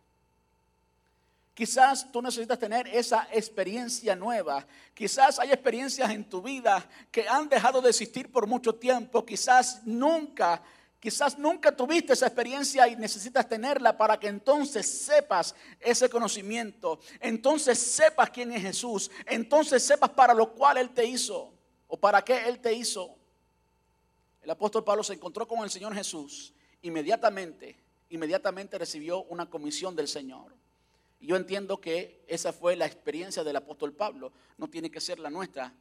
Quizás 1.56 2.12
tú 2.12 2.20
necesitas 2.20 2.58
tener 2.58 2.86
esa 2.88 3.28
experiencia 3.32 4.14
nueva. 4.14 4.66
Quizás 4.92 5.38
hay 5.38 5.52
experiencias 5.52 6.10
en 6.10 6.28
tu 6.28 6.42
vida 6.42 6.86
que 7.10 7.26
han 7.26 7.48
dejado 7.48 7.80
de 7.80 7.88
existir 7.88 8.30
por 8.30 8.46
mucho 8.46 8.74
tiempo. 8.74 9.24
Quizás 9.24 9.80
nunca, 9.86 10.62
quizás 11.00 11.38
nunca 11.38 11.74
tuviste 11.74 12.12
esa 12.12 12.26
experiencia 12.26 12.86
y 12.88 12.96
necesitas 12.96 13.48
tenerla 13.48 13.96
para 13.96 14.20
que 14.20 14.28
entonces 14.28 14.86
sepas 14.86 15.54
ese 15.80 16.10
conocimiento. 16.10 17.00
Entonces 17.20 17.78
sepas 17.78 18.28
quién 18.28 18.52
es 18.52 18.60
Jesús. 18.60 19.10
Entonces 19.24 19.82
sepas 19.82 20.10
para 20.10 20.34
lo 20.34 20.52
cual 20.52 20.76
Él 20.76 20.90
te 20.90 21.06
hizo 21.06 21.54
o 21.86 21.96
para 21.96 22.20
qué 22.20 22.48
Él 22.48 22.60
te 22.60 22.74
hizo. 22.74 23.16
El 24.42 24.50
apóstol 24.50 24.84
Pablo 24.84 25.02
se 25.02 25.14
encontró 25.14 25.48
con 25.48 25.60
el 25.60 25.70
Señor 25.70 25.94
Jesús. 25.94 26.52
Inmediatamente, 26.82 27.82
inmediatamente 28.10 28.76
recibió 28.76 29.22
una 29.22 29.48
comisión 29.48 29.96
del 29.96 30.06
Señor. 30.06 30.54
Yo 31.20 31.36
entiendo 31.36 31.80
que 31.80 32.24
esa 32.28 32.52
fue 32.52 32.76
la 32.76 32.86
experiencia 32.86 33.42
del 33.42 33.56
apóstol 33.56 33.92
Pablo. 33.92 34.32
No 34.58 34.68
tiene 34.68 34.90
que 34.90 35.00
ser 35.00 35.18
la 35.18 35.30
nuestra. 35.30 35.72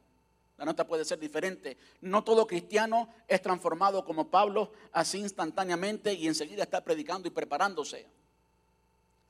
La 0.56 0.64
nuestra 0.64 0.86
puede 0.86 1.04
ser 1.04 1.18
diferente. 1.18 1.76
No 2.00 2.24
todo 2.24 2.46
cristiano 2.46 3.08
es 3.28 3.42
transformado 3.42 4.04
como 4.04 4.30
Pablo 4.30 4.72
así 4.92 5.18
instantáneamente 5.18 6.14
y 6.14 6.26
enseguida 6.26 6.62
está 6.62 6.82
predicando 6.82 7.28
y 7.28 7.30
preparándose. 7.30 8.06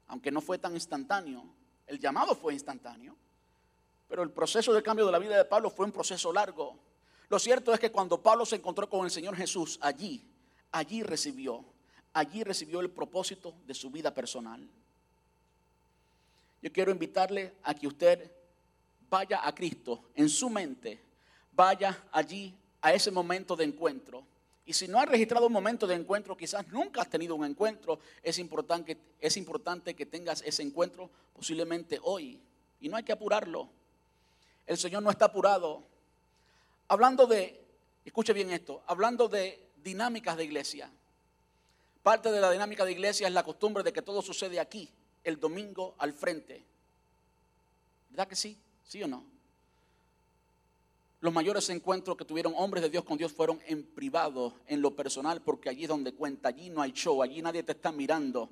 Aunque 0.06 0.30
no 0.30 0.40
fue 0.40 0.58
tan 0.58 0.74
instantáneo. 0.74 1.44
El 1.86 1.98
llamado 1.98 2.34
fue 2.34 2.54
instantáneo. 2.54 3.16
Pero 4.08 4.22
el 4.22 4.30
proceso 4.30 4.72
de 4.72 4.82
cambio 4.82 5.06
de 5.06 5.12
la 5.12 5.18
vida 5.18 5.36
de 5.36 5.44
Pablo 5.44 5.68
fue 5.70 5.86
un 5.86 5.92
proceso 5.92 6.32
largo. 6.32 6.78
Lo 7.28 7.40
cierto 7.40 7.74
es 7.74 7.80
que 7.80 7.90
cuando 7.90 8.22
Pablo 8.22 8.46
se 8.46 8.56
encontró 8.56 8.88
con 8.88 9.04
el 9.04 9.10
Señor 9.10 9.34
Jesús 9.34 9.78
allí, 9.82 10.22
allí 10.70 11.02
recibió, 11.02 11.64
allí 12.12 12.44
recibió 12.44 12.78
el 12.78 12.90
propósito 12.90 13.54
de 13.66 13.74
su 13.74 13.90
vida 13.90 14.14
personal. 14.14 14.68
Yo 16.62 16.72
quiero 16.72 16.90
invitarle 16.90 17.54
a 17.62 17.74
que 17.74 17.86
usted 17.86 18.30
vaya 19.08 19.46
a 19.46 19.54
Cristo 19.54 20.10
en 20.14 20.28
su 20.28 20.50
mente, 20.50 21.00
vaya 21.52 22.04
allí 22.12 22.54
a 22.80 22.92
ese 22.92 23.10
momento 23.10 23.56
de 23.56 23.64
encuentro 23.64 24.24
Y 24.68 24.72
si 24.72 24.88
no 24.88 24.98
has 24.98 25.08
registrado 25.08 25.46
un 25.46 25.52
momento 25.52 25.86
de 25.86 25.94
encuentro, 25.94 26.36
quizás 26.36 26.66
nunca 26.68 27.00
has 27.00 27.08
tenido 27.08 27.36
un 27.36 27.44
encuentro, 27.44 28.00
es 28.20 28.40
importante, 28.40 28.98
es 29.20 29.36
importante 29.36 29.94
que 29.94 30.06
tengas 30.06 30.42
ese 30.42 30.62
encuentro 30.62 31.08
posiblemente 31.32 32.00
hoy. 32.02 32.40
Y 32.80 32.88
no 32.88 32.96
hay 32.96 33.04
que 33.04 33.12
apurarlo. 33.12 33.68
El 34.66 34.76
Señor 34.76 35.04
no 35.04 35.10
está 35.10 35.26
apurado. 35.26 35.84
Hablando 36.88 37.28
de, 37.28 37.64
escuche 38.04 38.32
bien 38.32 38.50
esto, 38.50 38.82
hablando 38.88 39.28
de 39.28 39.68
dinámicas 39.84 40.36
de 40.36 40.44
iglesia. 40.44 40.90
Parte 42.02 42.32
de 42.32 42.40
la 42.40 42.50
dinámica 42.50 42.84
de 42.84 42.90
iglesia 42.90 43.28
es 43.28 43.32
la 43.32 43.44
costumbre 43.44 43.84
de 43.84 43.92
que 43.92 44.02
todo 44.02 44.20
sucede 44.20 44.58
aquí, 44.58 44.90
el 45.26 45.38
domingo 45.38 45.94
al 45.98 46.12
frente. 46.12 46.62
¿Verdad 48.10 48.28
que 48.28 48.36
sí? 48.36 48.56
¿Sí 48.84 49.02
o 49.02 49.08
no? 49.08 49.24
Los 51.20 51.34
mayores 51.34 51.68
encuentros 51.70 52.16
que 52.16 52.24
tuvieron 52.24 52.54
hombres 52.56 52.82
de 52.82 52.90
Dios 52.90 53.04
con 53.04 53.18
Dios 53.18 53.32
fueron 53.32 53.60
en 53.66 53.82
privado, 53.82 54.54
en 54.68 54.80
lo 54.80 54.94
personal, 54.94 55.40
porque 55.42 55.68
allí 55.68 55.82
es 55.82 55.88
donde 55.88 56.12
cuenta, 56.12 56.48
allí 56.48 56.70
no 56.70 56.80
hay 56.80 56.92
show, 56.92 57.22
allí 57.22 57.42
nadie 57.42 57.64
te 57.64 57.72
está 57.72 57.90
mirando. 57.90 58.48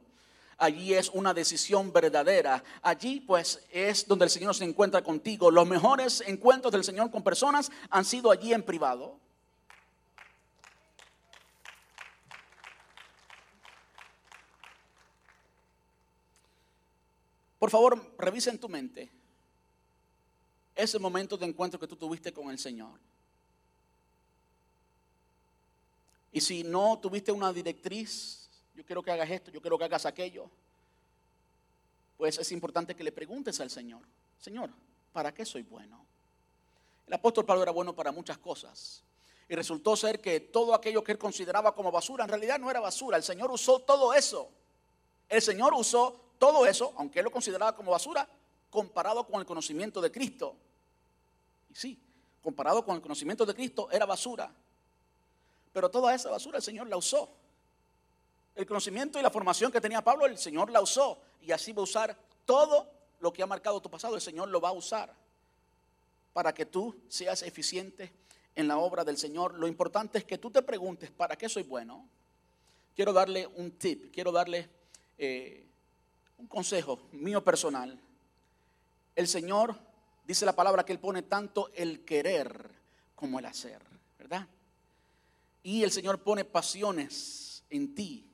Allí 0.59 0.95
es 0.95 1.11
una 1.11 1.33
decisión 1.33 1.93
verdadera. 1.93 2.63
Allí 2.83 3.21
pues 3.21 3.65
es 3.71 4.07
donde 4.07 4.25
el 4.25 4.31
Señor 4.31 4.55
se 4.55 4.65
encuentra 4.65 5.03
contigo. 5.03 5.51
Los 5.51 5.67
mejores 5.67 6.23
encuentros 6.27 6.73
del 6.73 6.85
Señor 6.85 7.11
con 7.11 7.23
personas 7.23 7.71
han 7.91 8.05
sido 8.05 8.31
allí 8.31 8.53
en 8.53 8.63
privado. 8.63 9.19
Por 17.65 17.71
favor, 17.71 18.15
revisa 18.19 18.51
en 18.51 18.59
tu 18.59 18.69
mente 18.69 19.11
ese 20.77 20.99
momento 20.99 21.39
de 21.39 21.47
encuentro 21.47 21.81
que 21.81 21.87
tú 21.87 21.97
tuviste 21.97 22.31
con 22.31 22.51
el 22.51 22.59
Señor. 22.59 23.01
Y 26.31 26.43
si 26.43 26.63
no 26.63 26.99
tuviste 26.99 27.33
una 27.33 27.55
directriz, 27.55 28.51
yo 28.75 28.85
quiero 28.85 29.03
que 29.03 29.13
hagas 29.13 29.31
esto, 29.31 29.51
yo 29.51 29.63
quiero 29.63 29.79
que 29.79 29.85
hagas 29.85 30.05
aquello, 30.05 30.51
pues 32.19 32.37
es 32.37 32.53
importante 32.53 32.95
que 32.95 33.03
le 33.03 33.13
preguntes 33.13 33.59
al 33.61 33.71
Señor, 33.71 34.03
Señor, 34.39 34.69
¿para 35.15 35.33
qué 35.33 35.47
soy 35.47 35.63
bueno? 35.63 36.05
El 37.07 37.15
apóstol 37.15 37.47
Pablo 37.47 37.63
era 37.63 37.73
bueno 37.73 37.95
para 37.95 38.13
muchas 38.13 38.37
cosas. 38.37 39.03
Y 39.49 39.55
resultó 39.55 39.97
ser 39.97 40.21
que 40.21 40.39
todo 40.39 40.75
aquello 40.75 41.03
que 41.03 41.13
él 41.13 41.19
consideraba 41.19 41.75
como 41.75 41.91
basura, 41.91 42.25
en 42.25 42.29
realidad 42.29 42.59
no 42.59 42.71
era 42.71 42.81
basura. 42.81 43.17
El 43.17 43.23
Señor 43.23 43.51
usó 43.51 43.79
todo 43.79 44.13
eso. 44.13 44.51
El 45.31 45.41
Señor 45.41 45.73
usó 45.73 46.24
todo 46.45 46.67
eso, 46.67 46.93
aunque 46.99 47.21
él 47.21 47.25
lo 47.25 47.31
consideraba 47.31 47.75
como 47.75 47.91
basura, 47.91 48.29
comparado 48.69 49.27
con 49.27 49.41
el 49.41 49.47
conocimiento 49.47 50.03
de 50.03 50.13
Cristo. 50.13 50.55
Y 51.71 51.75
sí, 51.75 51.99
comparado 52.43 52.85
con 52.85 52.97
el 52.97 53.01
conocimiento 53.01 53.47
de 53.47 53.55
Cristo, 53.55 53.89
era 53.91 54.05
basura. 54.05 54.53
Pero 55.73 55.91
toda 55.91 56.15
esa 56.15 56.29
basura 56.29 56.59
el 56.59 56.63
Señor 56.63 56.87
la 56.87 56.99
usó. 56.99 57.31
El 58.55 58.67
conocimiento 58.67 59.19
y 59.19 59.23
la 59.23 59.31
formación 59.31 59.73
que 59.73 59.81
tenía 59.81 60.05
Pablo, 60.05 60.27
el 60.27 60.37
Señor 60.37 60.71
la 60.71 60.83
usó. 60.83 61.19
Y 61.41 61.51
así 61.51 61.73
va 61.73 61.81
a 61.81 61.85
usar 61.85 62.19
todo 62.45 62.91
lo 63.21 63.33
que 63.33 63.43
ha 63.43 63.47
marcado 63.47 63.81
tu 63.81 63.89
pasado, 63.89 64.15
el 64.15 64.21
Señor 64.21 64.49
lo 64.49 64.61
va 64.61 64.69
a 64.69 64.73
usar 64.73 65.15
para 66.35 66.53
que 66.53 66.67
tú 66.67 66.95
seas 67.09 67.41
eficiente 67.41 68.13
en 68.55 68.69
la 68.69 68.77
obra 68.77 69.03
del 69.03 69.17
Señor. 69.17 69.55
Lo 69.55 69.67
importante 69.67 70.19
es 70.19 70.25
que 70.25 70.37
tú 70.37 70.51
te 70.51 70.61
preguntes, 70.61 71.11
¿para 71.11 71.37
qué 71.37 71.49
soy 71.49 71.63
bueno? 71.63 72.07
Quiero 72.95 73.15
darle 73.15 73.47
un 73.47 73.71
tip, 73.79 74.13
quiero 74.13 74.31
darle 74.31 74.69
eh, 75.17 75.65
un 76.39 76.47
consejo 76.47 77.09
mío 77.13 77.43
personal. 77.43 77.99
El 79.17 79.29
Señor 79.29 79.77
dice 80.27 80.47
la 80.47 80.57
palabra 80.57 80.85
que 80.85 80.93
Él 80.93 80.99
pone 80.99 81.23
tanto 81.23 81.71
el 81.75 82.05
querer 82.05 82.71
como 83.15 83.39
el 83.39 83.47
hacer, 83.47 83.81
¿verdad? 84.19 84.47
Y 85.63 85.83
el 85.83 85.91
Señor 85.91 86.23
pone 86.23 86.45
pasiones 86.45 87.63
en 87.71 87.95
ti. 87.95 88.27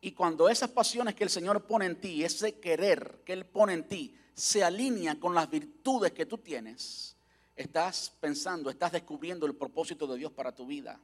Y 0.00 0.12
cuando 0.12 0.48
esas 0.48 0.70
pasiones 0.70 1.14
que 1.14 1.24
el 1.24 1.30
Señor 1.30 1.64
pone 1.64 1.86
en 1.86 2.00
ti, 2.00 2.24
ese 2.24 2.58
querer 2.58 3.22
que 3.24 3.32
Él 3.32 3.44
pone 3.44 3.74
en 3.74 3.88
ti, 3.88 4.16
se 4.34 4.64
alinea 4.64 5.20
con 5.20 5.34
las 5.34 5.50
virtudes 5.50 6.12
que 6.12 6.26
tú 6.26 6.38
tienes, 6.38 7.14
estás 7.54 8.12
pensando, 8.20 8.70
estás 8.70 8.92
descubriendo 8.92 9.44
el 9.46 9.54
propósito 9.54 10.06
de 10.06 10.18
Dios 10.18 10.32
para 10.32 10.52
tu 10.52 10.66
vida. 10.66 10.98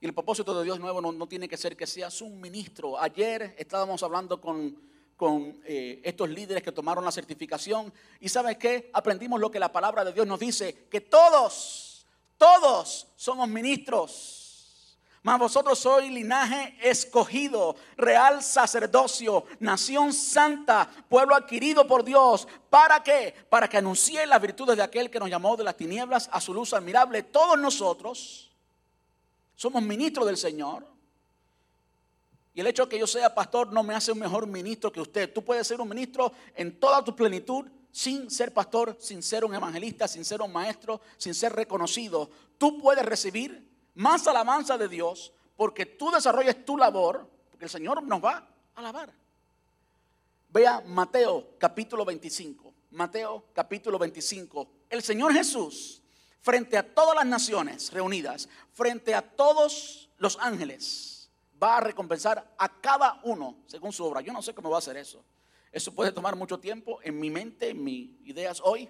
Y 0.00 0.06
el 0.06 0.12
propósito 0.12 0.56
de 0.58 0.64
Dios 0.64 0.78
nuevo 0.80 1.00
no, 1.00 1.12
no 1.12 1.26
tiene 1.26 1.48
que 1.48 1.56
ser 1.56 1.76
que 1.76 1.86
seas 1.86 2.20
un 2.20 2.40
ministro. 2.40 3.00
Ayer 3.00 3.54
estábamos 3.56 4.02
hablando 4.02 4.40
con 4.40 4.76
con 5.16 5.60
eh, 5.64 6.00
estos 6.04 6.28
líderes 6.28 6.62
que 6.62 6.72
tomaron 6.72 7.04
la 7.04 7.12
certificación. 7.12 7.92
Y 8.20 8.28
sabes 8.28 8.58
qué? 8.58 8.90
Aprendimos 8.92 9.40
lo 9.40 9.50
que 9.50 9.58
la 9.58 9.72
palabra 9.72 10.04
de 10.04 10.12
Dios 10.12 10.26
nos 10.26 10.38
dice, 10.38 10.86
que 10.90 11.00
todos, 11.00 12.06
todos 12.36 13.08
somos 13.16 13.48
ministros. 13.48 14.44
Mas 15.22 15.40
vosotros 15.40 15.80
sois 15.80 16.08
linaje 16.08 16.76
escogido, 16.80 17.74
real 17.96 18.44
sacerdocio, 18.44 19.44
nación 19.58 20.12
santa, 20.12 20.88
pueblo 21.08 21.34
adquirido 21.34 21.84
por 21.84 22.04
Dios. 22.04 22.46
¿Para 22.70 23.02
qué? 23.02 23.34
Para 23.48 23.68
que 23.68 23.78
anuncie 23.78 24.24
las 24.24 24.40
virtudes 24.40 24.76
de 24.76 24.84
aquel 24.84 25.10
que 25.10 25.18
nos 25.18 25.28
llamó 25.28 25.56
de 25.56 25.64
las 25.64 25.76
tinieblas 25.76 26.28
a 26.30 26.40
su 26.40 26.54
luz 26.54 26.72
admirable. 26.74 27.24
Todos 27.24 27.58
nosotros 27.58 28.52
somos 29.56 29.82
ministros 29.82 30.26
del 30.26 30.36
Señor. 30.36 30.95
Y 32.56 32.60
el 32.60 32.68
hecho 32.68 32.84
de 32.84 32.88
que 32.88 32.98
yo 32.98 33.06
sea 33.06 33.34
pastor 33.34 33.70
no 33.70 33.82
me 33.82 33.94
hace 33.94 34.10
un 34.12 34.18
mejor 34.18 34.46
ministro 34.46 34.90
que 34.90 35.02
usted. 35.02 35.30
Tú 35.30 35.44
puedes 35.44 35.66
ser 35.66 35.78
un 35.78 35.90
ministro 35.90 36.32
en 36.54 36.80
toda 36.80 37.04
tu 37.04 37.14
plenitud 37.14 37.66
sin 37.92 38.30
ser 38.30 38.54
pastor, 38.54 38.96
sin 38.98 39.22
ser 39.22 39.44
un 39.44 39.54
evangelista, 39.54 40.08
sin 40.08 40.24
ser 40.24 40.40
un 40.40 40.50
maestro, 40.50 41.02
sin 41.18 41.34
ser 41.34 41.52
reconocido. 41.52 42.30
Tú 42.56 42.80
puedes 42.80 43.04
recibir 43.04 43.70
más 43.92 44.26
alabanza 44.26 44.78
de 44.78 44.88
Dios 44.88 45.34
porque 45.54 45.84
tú 45.84 46.10
desarrolles 46.10 46.64
tu 46.64 46.78
labor, 46.78 47.28
porque 47.50 47.66
el 47.66 47.70
Señor 47.70 48.02
nos 48.02 48.24
va 48.24 48.36
a 48.74 48.80
alabar. 48.80 49.12
Vea 50.48 50.82
Mateo 50.86 51.58
capítulo 51.58 52.06
25. 52.06 52.72
Mateo 52.92 53.48
capítulo 53.52 53.98
25. 53.98 54.66
El 54.88 55.02
Señor 55.02 55.34
Jesús, 55.34 56.00
frente 56.40 56.78
a 56.78 56.94
todas 56.94 57.14
las 57.16 57.26
naciones 57.26 57.92
reunidas, 57.92 58.48
frente 58.72 59.14
a 59.14 59.20
todos 59.20 60.08
los 60.16 60.38
ángeles, 60.40 61.15
va 61.62 61.78
a 61.78 61.80
recompensar 61.80 62.54
a 62.58 62.80
cada 62.80 63.20
uno 63.24 63.58
según 63.66 63.92
su 63.92 64.04
obra. 64.04 64.20
Yo 64.20 64.32
no 64.32 64.42
sé 64.42 64.54
cómo 64.54 64.70
va 64.70 64.76
a 64.76 64.78
hacer 64.78 64.96
eso. 64.96 65.24
Eso 65.72 65.92
puede 65.92 66.12
tomar 66.12 66.36
mucho 66.36 66.58
tiempo 66.58 67.00
en 67.02 67.18
mi 67.18 67.30
mente, 67.30 67.70
en 67.70 67.82
mis 67.82 68.10
ideas 68.24 68.60
hoy. 68.64 68.88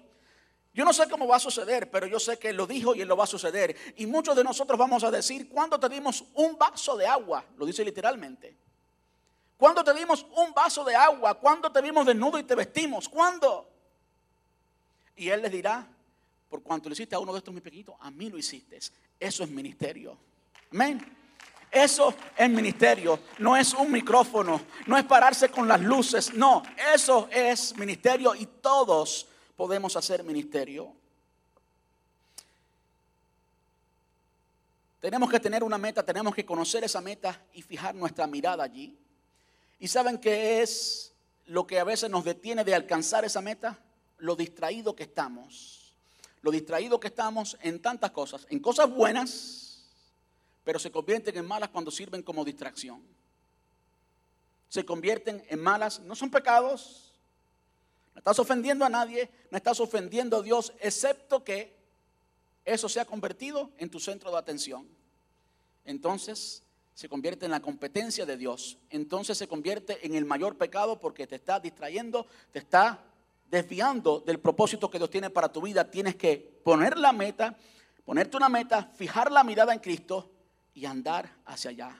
Yo 0.73 0.85
no 0.85 0.93
sé 0.93 1.09
cómo 1.09 1.27
va 1.27 1.37
a 1.37 1.39
suceder, 1.39 1.89
pero 1.89 2.05
yo 2.05 2.19
sé 2.19 2.37
que 2.37 2.53
lo 2.53 2.67
dijo 2.67 2.93
y 2.93 3.01
Él 3.01 3.07
lo 3.07 3.17
va 3.17 3.23
a 3.23 3.27
suceder. 3.27 3.75
Y 3.95 4.05
muchos 4.05 4.35
de 4.35 4.43
nosotros 4.43 4.77
vamos 4.77 5.03
a 5.03 5.09
decir, 5.09 5.49
¿cuándo 5.49 5.79
te 5.79 5.89
dimos 5.89 6.23
un 6.35 6.57
vaso 6.57 6.95
de 6.95 7.07
agua? 7.07 7.43
Lo 7.57 7.65
dice 7.65 7.83
literalmente. 7.83 8.55
¿Cuándo 9.57 9.83
te 9.83 9.93
dimos 9.93 10.25
un 10.35 10.53
vaso 10.53 10.83
de 10.83 10.95
agua? 10.95 11.33
¿Cuándo 11.33 11.71
te 11.71 11.81
vimos 11.81 12.05
desnudo 12.05 12.37
y 12.37 12.43
te 12.43 12.53
vestimos? 12.53 13.09
¿Cuándo? 13.09 13.67
Y 15.15 15.29
Él 15.29 15.41
les 15.41 15.51
dirá, 15.51 15.87
por 16.47 16.61
cuanto 16.61 16.89
lo 16.89 16.93
hiciste 16.93 17.15
a 17.15 17.19
uno 17.19 17.33
de 17.33 17.39
estos 17.39 17.53
mis 17.53 17.63
pequeñitos, 17.63 17.95
a 17.99 18.11
mí 18.11 18.29
lo 18.29 18.37
hiciste. 18.37 18.77
Eso 19.19 19.43
es 19.43 19.49
ministerio. 19.49 20.15
Amén. 20.71 21.26
Eso 21.71 22.13
es 22.35 22.49
ministerio, 22.49 23.19
no 23.39 23.55
es 23.57 23.73
un 23.73 23.91
micrófono, 23.91 24.61
no 24.85 24.97
es 24.97 25.03
pararse 25.03 25.49
con 25.49 25.67
las 25.67 25.81
luces, 25.81 26.33
no, 26.33 26.63
eso 26.93 27.27
es 27.29 27.75
ministerio 27.77 28.33
y 28.35 28.45
todos 28.45 29.27
podemos 29.55 29.95
hacer 29.97 30.23
ministerio. 30.23 30.93
Tenemos 35.01 35.29
que 35.29 35.39
tener 35.39 35.63
una 35.63 35.77
meta, 35.77 36.03
tenemos 36.03 36.33
que 36.33 36.45
conocer 36.45 36.83
esa 36.83 37.01
meta 37.01 37.39
y 37.53 37.61
fijar 37.61 37.93
nuestra 37.93 38.27
mirada 38.27 38.63
allí. 38.63 38.97
¿Y 39.79 39.87
saben 39.87 40.17
qué 40.17 40.61
es 40.61 41.13
lo 41.45 41.67
que 41.67 41.79
a 41.79 41.83
veces 41.83 42.09
nos 42.09 42.23
detiene 42.23 42.63
de 42.63 42.73
alcanzar 42.73 43.23
esa 43.23 43.41
meta? 43.41 43.77
Lo 44.17 44.35
distraído 44.35 44.95
que 44.95 45.03
estamos. 45.03 45.95
Lo 46.41 46.49
distraído 46.49 46.99
que 46.99 47.07
estamos 47.07 47.57
en 47.61 47.81
tantas 47.81 48.11
cosas, 48.11 48.47
en 48.49 48.59
cosas 48.59 48.89
buenas 48.89 49.66
pero 50.67 50.79
se 50.79 50.91
convierten 50.91 51.37
en 51.37 51.47
malas 51.47 51.69
cuando 51.69 51.89
sirven 51.89 52.21
como 52.21 52.43
distracción. 52.43 53.01
Se 54.67 54.83
convierten 54.83 55.41
en 55.47 55.61
malas, 55.61 56.01
no 56.01 56.13
son 56.13 56.29
pecados, 56.29 57.13
no 58.13 58.19
estás 58.19 58.37
ofendiendo 58.37 58.83
a 58.83 58.89
nadie, 58.89 59.29
no 59.49 59.57
estás 59.57 59.79
ofendiendo 59.79 60.35
a 60.35 60.41
Dios, 60.41 60.73
excepto 60.81 61.41
que 61.41 61.73
eso 62.65 62.89
se 62.89 62.99
ha 62.99 63.05
convertido 63.05 63.71
en 63.77 63.89
tu 63.89 64.01
centro 64.01 64.29
de 64.29 64.39
atención. 64.39 64.85
Entonces 65.85 66.63
se 66.93 67.07
convierte 67.07 67.45
en 67.45 67.51
la 67.51 67.61
competencia 67.61 68.25
de 68.25 68.35
Dios. 68.35 68.77
Entonces 68.89 69.37
se 69.37 69.47
convierte 69.47 70.05
en 70.05 70.15
el 70.15 70.25
mayor 70.25 70.57
pecado 70.57 70.99
porque 70.99 71.27
te 71.27 71.37
está 71.37 71.61
distrayendo, 71.61 72.27
te 72.51 72.59
está 72.59 73.05
desviando 73.49 74.19
del 74.19 74.41
propósito 74.41 74.91
que 74.91 74.97
Dios 74.97 75.11
tiene 75.11 75.29
para 75.29 75.49
tu 75.49 75.61
vida. 75.61 75.89
Tienes 75.89 76.17
que 76.17 76.59
poner 76.65 76.97
la 76.97 77.13
meta, 77.13 77.55
ponerte 78.03 78.35
una 78.35 78.49
meta, 78.49 78.91
fijar 78.97 79.31
la 79.31 79.45
mirada 79.45 79.71
en 79.71 79.79
Cristo 79.79 80.33
y 80.77 80.85
andar 80.85 81.33
hacia 81.47 81.71
allá. 81.71 81.97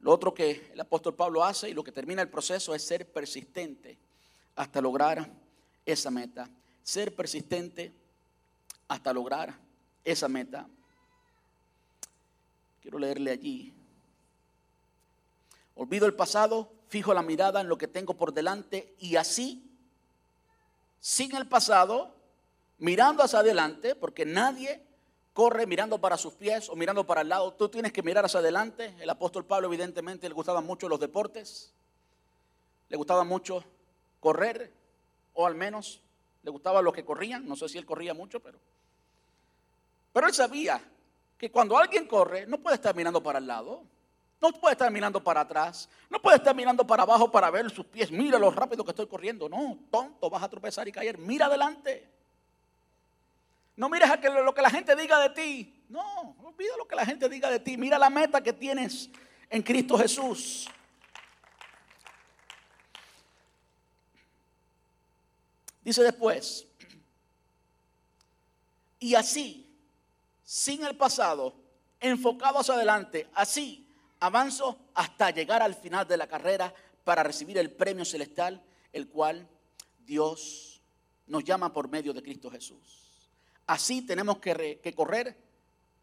Lo 0.00 0.12
otro 0.12 0.32
que 0.32 0.70
el 0.72 0.80
apóstol 0.80 1.14
Pablo 1.14 1.44
hace 1.44 1.68
y 1.68 1.74
lo 1.74 1.84
que 1.84 1.92
termina 1.92 2.22
el 2.22 2.30
proceso 2.30 2.74
es 2.74 2.82
ser 2.82 3.12
persistente 3.12 3.98
hasta 4.56 4.80
lograr 4.80 5.30
esa 5.84 6.10
meta. 6.10 6.48
Ser 6.82 7.14
persistente 7.14 7.92
hasta 8.88 9.12
lograr 9.12 9.54
esa 10.02 10.26
meta. 10.26 10.66
Quiero 12.80 12.98
leerle 12.98 13.30
allí. 13.30 13.74
Olvido 15.74 16.06
el 16.06 16.14
pasado, 16.14 16.72
fijo 16.88 17.12
la 17.12 17.22
mirada 17.22 17.60
en 17.60 17.68
lo 17.68 17.76
que 17.76 17.88
tengo 17.88 18.16
por 18.16 18.32
delante 18.32 18.94
y 18.98 19.16
así, 19.16 19.70
sin 20.98 21.36
el 21.36 21.46
pasado, 21.46 22.16
mirando 22.78 23.22
hacia 23.22 23.40
adelante, 23.40 23.94
porque 23.94 24.24
nadie 24.24 24.87
corre 25.38 25.68
mirando 25.68 26.00
para 26.00 26.16
sus 26.16 26.34
pies 26.34 26.68
o 26.68 26.74
mirando 26.74 27.06
para 27.06 27.20
el 27.20 27.28
lado. 27.28 27.54
Tú 27.54 27.68
tienes 27.68 27.92
que 27.92 28.02
mirar 28.02 28.24
hacia 28.24 28.40
adelante. 28.40 28.92
El 28.98 29.08
apóstol 29.08 29.44
Pablo 29.44 29.68
evidentemente 29.68 30.28
le 30.28 30.34
gustaban 30.34 30.66
mucho 30.66 30.88
los 30.88 30.98
deportes. 30.98 31.72
Le 32.88 32.96
gustaba 32.96 33.22
mucho 33.22 33.62
correr, 34.18 34.72
o 35.34 35.46
al 35.46 35.54
menos 35.54 36.00
le 36.42 36.50
gustaba 36.50 36.82
los 36.82 36.92
que 36.92 37.04
corrían. 37.04 37.46
No 37.46 37.54
sé 37.54 37.68
si 37.68 37.78
él 37.78 37.86
corría 37.86 38.14
mucho, 38.14 38.40
pero... 38.40 38.58
Pero 40.12 40.26
él 40.26 40.34
sabía 40.34 40.82
que 41.38 41.52
cuando 41.52 41.78
alguien 41.78 42.08
corre, 42.08 42.44
no 42.44 42.58
puede 42.58 42.74
estar 42.74 42.96
mirando 42.96 43.22
para 43.22 43.38
el 43.38 43.46
lado. 43.46 43.84
No 44.40 44.50
puede 44.50 44.72
estar 44.72 44.90
mirando 44.90 45.22
para 45.22 45.42
atrás. 45.42 45.88
No 46.10 46.20
puede 46.20 46.38
estar 46.38 46.52
mirando 46.56 46.84
para 46.84 47.04
abajo 47.04 47.30
para 47.30 47.48
ver 47.52 47.70
sus 47.70 47.86
pies. 47.86 48.10
Mira 48.10 48.40
lo 48.40 48.50
rápido 48.50 48.84
que 48.84 48.90
estoy 48.90 49.06
corriendo. 49.06 49.48
No, 49.48 49.78
tonto, 49.88 50.28
vas 50.30 50.42
a 50.42 50.48
tropezar 50.48 50.88
y 50.88 50.90
caer. 50.90 51.16
Mira 51.16 51.46
adelante. 51.46 52.17
No 53.78 53.88
mires 53.88 54.10
a 54.10 54.16
lo 54.16 54.52
que 54.52 54.60
la 54.60 54.70
gente 54.70 54.96
diga 54.96 55.20
de 55.20 55.30
ti. 55.30 55.84
No, 55.88 56.34
olvida 56.42 56.76
lo 56.76 56.88
que 56.88 56.96
la 56.96 57.06
gente 57.06 57.28
diga 57.28 57.48
de 57.48 57.60
ti. 57.60 57.76
Mira 57.76 57.96
la 57.96 58.10
meta 58.10 58.42
que 58.42 58.52
tienes 58.52 59.08
en 59.48 59.62
Cristo 59.62 59.96
Jesús. 59.96 60.68
Dice 65.84 66.02
después, 66.02 66.66
y 68.98 69.14
así, 69.14 69.72
sin 70.42 70.82
el 70.82 70.96
pasado, 70.96 71.54
enfocado 72.00 72.58
hacia 72.58 72.74
adelante, 72.74 73.28
así 73.32 73.88
avanzo 74.18 74.76
hasta 74.92 75.30
llegar 75.30 75.62
al 75.62 75.76
final 75.76 76.04
de 76.08 76.16
la 76.16 76.26
carrera 76.26 76.74
para 77.04 77.22
recibir 77.22 77.56
el 77.58 77.70
premio 77.70 78.04
celestial, 78.04 78.60
el 78.92 79.08
cual 79.08 79.48
Dios 80.04 80.82
nos 81.28 81.44
llama 81.44 81.72
por 81.72 81.88
medio 81.88 82.12
de 82.12 82.24
Cristo 82.24 82.50
Jesús. 82.50 83.07
Así 83.68 84.00
tenemos 84.00 84.38
que, 84.38 84.94
correr 84.96 85.36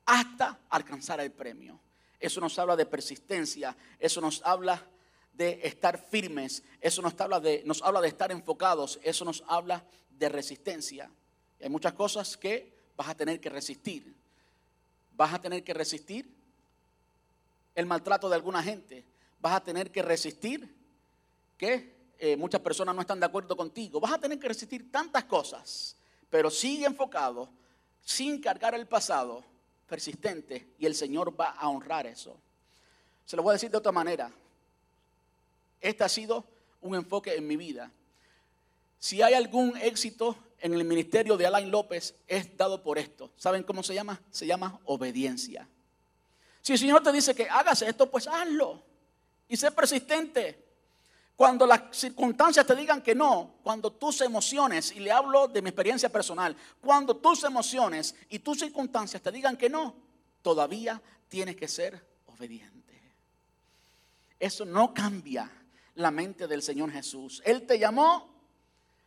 hasta 0.05 0.59
alcanzar 0.69 1.19
el 1.19 1.31
premio. 1.31 1.79
Eso 2.19 2.39
nos 2.39 2.59
habla 2.59 2.75
de 2.75 2.85
persistencia, 2.85 3.75
eso 3.99 4.21
nos 4.21 4.43
habla 4.45 4.85
de 5.33 5.61
estar 5.63 5.97
firmes, 5.97 6.61
eso 6.79 7.01
nos 7.01 7.19
habla 7.19 7.39
de, 7.39 7.63
nos 7.65 7.81
habla 7.81 8.01
de 8.01 8.07
estar 8.07 8.31
enfocados, 8.31 8.99
eso 9.01 9.25
nos 9.25 9.43
habla 9.47 9.83
de 10.11 10.29
resistencia. 10.29 11.09
hay 11.59 11.69
muchas 11.69 11.93
cosas 11.93 12.37
que 12.37 12.71
vas 12.95 13.09
a 13.09 13.15
tener 13.15 13.41
que 13.41 13.49
resistir. 13.49 14.15
Vas 15.17 15.33
a 15.33 15.41
tener 15.41 15.63
que 15.63 15.73
resistir 15.73 16.29
el 17.73 17.87
maltrato 17.87 18.29
de 18.29 18.35
alguna 18.35 18.61
gente. 18.61 19.03
Vas 19.41 19.53
a 19.53 19.63
tener 19.63 19.91
que 19.91 20.03
resistir 20.03 20.71
que 21.57 21.95
eh, 22.19 22.37
muchas 22.37 22.61
personas 22.61 22.93
no 22.93 23.01
están 23.01 23.19
de 23.19 23.25
acuerdo 23.25 23.57
contigo. 23.57 23.99
Vas 23.99 24.13
a 24.13 24.19
tener 24.19 24.37
que 24.37 24.49
resistir 24.49 24.91
tantas 24.91 25.23
cosas 25.23 25.95
pero 26.29 26.49
sigue 26.49 26.85
enfocado, 26.85 27.49
sin 28.03 28.41
cargar 28.41 28.75
el 28.75 28.87
pasado, 28.87 29.43
persistente, 29.87 30.67
y 30.77 30.85
el 30.85 30.95
Señor 30.95 31.39
va 31.39 31.51
a 31.51 31.69
honrar 31.69 32.07
eso. 32.07 32.37
Se 33.25 33.35
lo 33.35 33.43
voy 33.43 33.51
a 33.51 33.53
decir 33.53 33.71
de 33.71 33.77
otra 33.77 33.91
manera. 33.91 34.31
Este 35.81 36.03
ha 36.03 36.09
sido 36.09 36.45
un 36.81 36.95
enfoque 36.95 37.35
en 37.35 37.47
mi 37.47 37.55
vida. 37.55 37.91
Si 38.99 39.21
hay 39.21 39.33
algún 39.33 39.75
éxito 39.77 40.37
en 40.59 40.73
el 40.73 40.83
ministerio 40.83 41.37
de 41.37 41.45
Alain 41.45 41.69
López, 41.69 42.15
es 42.27 42.55
dado 42.57 42.81
por 42.81 42.97
esto. 42.97 43.31
¿Saben 43.37 43.63
cómo 43.63 43.83
se 43.83 43.93
llama? 43.93 44.21
Se 44.31 44.47
llama 44.47 44.79
obediencia. 44.85 45.67
Si 46.61 46.73
el 46.73 46.79
Señor 46.79 47.03
te 47.03 47.11
dice 47.11 47.35
que 47.35 47.47
hagas 47.47 47.83
esto, 47.83 48.09
pues 48.09 48.27
hazlo. 48.27 48.81
Y 49.47 49.57
sé 49.57 49.71
persistente. 49.71 50.64
Cuando 51.35 51.67
las 51.67 51.81
circunstancias 51.91 52.65
te 52.65 52.75
digan 52.75 53.01
que 53.01 53.13
no, 53.13 53.55
cuando 53.61 53.91
tus 53.91 54.21
emociones, 54.21 54.93
y 54.93 54.99
le 55.01 55.11
hablo 55.11 55.47
de 55.47 55.61
mi 55.61 55.69
experiencia 55.69 56.09
personal, 56.09 56.55
cuando 56.79 57.17
tus 57.17 57.43
emociones 57.43 58.15
y 58.29 58.39
tus 58.39 58.59
circunstancias 58.59 59.21
te 59.21 59.31
digan 59.31 59.57
que 59.57 59.69
no, 59.69 59.95
todavía 60.41 61.01
tienes 61.27 61.57
que 61.57 61.67
ser 61.67 62.01
obediente. 62.27 62.75
Eso 64.39 64.63
no 64.63 64.93
cambia 64.93 65.51
la 65.95 66.11
mente 66.11 66.47
del 66.47 66.61
Señor 66.61 66.91
Jesús. 66.91 67.41
Él 67.45 67.65
te 67.65 67.79
llamó, 67.79 68.29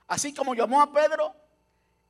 así 0.07 0.35
como 0.35 0.55
llamó 0.55 0.83
a 0.83 0.93
Pedro, 0.93 1.35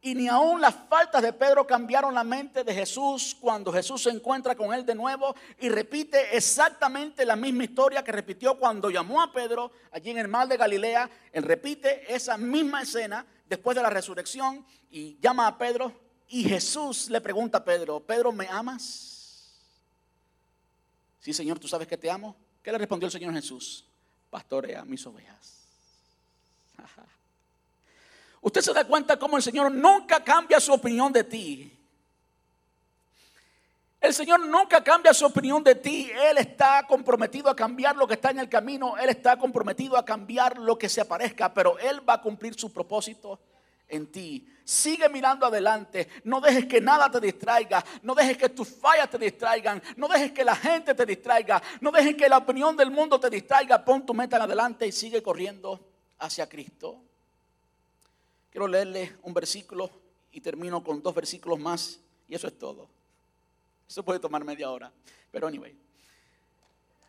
y 0.01 0.15
ni 0.15 0.29
aun 0.29 0.61
las 0.61 0.75
faltas 0.89 1.23
de 1.23 1.33
Pedro 1.33 1.67
cambiaron 1.67 2.15
la 2.15 2.23
mente 2.23 2.63
de 2.63 2.73
Jesús 2.73 3.37
cuando 3.41 3.73
Jesús 3.73 4.03
se 4.03 4.11
encuentra 4.11 4.55
con 4.55 4.73
él 4.73 4.87
de 4.87 4.95
nuevo 4.95 5.35
y 5.59 5.69
repite 5.69 6.37
exactamente 6.37 7.25
la 7.25 7.35
misma 7.35 7.65
historia 7.65 8.05
que 8.05 8.13
repitió 8.13 8.59
cuando 8.59 8.91
llamó 8.91 9.21
a 9.21 9.33
Pedro 9.33 9.73
allí 9.91 10.11
en 10.11 10.19
el 10.19 10.29
mar 10.29 10.47
de 10.47 10.57
Galilea. 10.57 11.11
Él 11.33 11.43
repite 11.43 12.15
esa 12.15 12.37
misma 12.39 12.83
escena 12.83 13.27
después 13.47 13.77
de 13.77 13.83
la 13.83 13.91
resurrección 13.91 14.65
y 14.91 15.19
llama 15.21 15.49
a 15.49 15.59
Pedro 15.59 15.93
y 16.29 16.45
Jesús 16.45 17.09
le 17.11 17.21
pregunta 17.21 17.59
a 17.59 17.65
Pedro, 17.65 18.01
Pedro, 18.01 18.31
¿me 18.31 18.47
amas? 18.47 19.09
Sí, 21.19 21.33
Señor, 21.33 21.59
¿tú 21.59 21.67
sabes 21.67 21.89
que 21.89 21.97
te 21.97 22.11
amo? 22.11 22.37
¿Qué 22.63 22.71
le 22.71 22.79
respondió 22.79 23.07
el 23.07 23.13
Señor 23.13 23.35
Jesús? 23.35 23.85
Pastorea 24.31 24.85
mis 24.85 25.05
ovejas. 25.07 25.58
Usted 28.49 28.63
se 28.63 28.73
da 28.73 28.83
cuenta 28.87 29.19
cómo 29.19 29.37
el 29.37 29.43
Señor 29.43 29.71
nunca 29.71 30.25
cambia 30.25 30.59
su 30.59 30.73
opinión 30.73 31.13
de 31.13 31.23
ti. 31.23 31.71
El 34.01 34.15
Señor 34.15 34.41
nunca 34.41 34.83
cambia 34.83 35.13
su 35.13 35.27
opinión 35.27 35.63
de 35.63 35.75
ti. 35.75 36.11
Él 36.31 36.39
está 36.39 36.87
comprometido 36.89 37.51
a 37.51 37.55
cambiar 37.55 37.95
lo 37.97 38.09
que 38.09 38.15
está 38.15 38.31
en 38.31 38.39
el 38.39 38.49
camino. 38.49 38.97
Él 38.97 39.11
está 39.11 39.37
comprometido 39.37 39.99
a 39.99 40.05
cambiar 40.07 40.57
lo 40.57 40.79
que 40.79 40.89
se 40.89 41.03
aparezca. 41.03 41.53
Pero 41.53 41.79
Él 41.79 42.09
va 42.09 42.15
a 42.15 42.23
cumplir 42.23 42.59
su 42.59 42.73
propósito 42.73 43.39
en 43.87 44.11
ti. 44.11 44.49
Sigue 44.65 45.11
mirando 45.11 45.45
adelante. 45.45 46.09
No 46.25 46.41
dejes 46.41 46.65
que 46.65 46.81
nada 46.81 47.11
te 47.11 47.21
distraiga. 47.21 47.85
No 48.01 48.15
dejes 48.15 48.39
que 48.39 48.49
tus 48.49 48.67
fallas 48.67 49.11
te 49.11 49.19
distraigan. 49.19 49.83
No 49.97 50.09
dejes 50.09 50.33
que 50.33 50.43
la 50.43 50.57
gente 50.57 50.95
te 50.95 51.05
distraiga. 51.05 51.63
No 51.83 51.91
dejes 51.91 52.17
que 52.17 52.31
la 52.31 52.39
opinión 52.39 52.75
del 52.79 52.91
mundo 52.91 53.21
te 53.21 53.29
distraiga. 53.29 53.85
Pon 53.85 54.07
tu 54.07 54.15
meta 54.15 54.37
en 54.37 54.43
adelante 54.45 54.87
y 54.87 54.93
sigue 54.93 55.23
corriendo 55.23 55.87
hacia 56.19 56.49
Cristo. 56.49 57.08
Quiero 58.51 58.67
leerle 58.67 59.17
un 59.23 59.35
versículo 59.35 59.91
y 60.33 60.41
termino 60.41 60.83
con 60.83 61.03
dos 61.03 61.15
versículos 61.15 61.59
más 61.59 62.01
y 62.29 62.35
eso 62.35 62.47
es 62.47 62.59
todo. 62.59 62.89
Eso 63.89 64.03
puede 64.03 64.21
tomar 64.21 64.45
media 64.45 64.71
hora, 64.71 64.93
pero 65.31 65.47
anyway. 65.47 65.77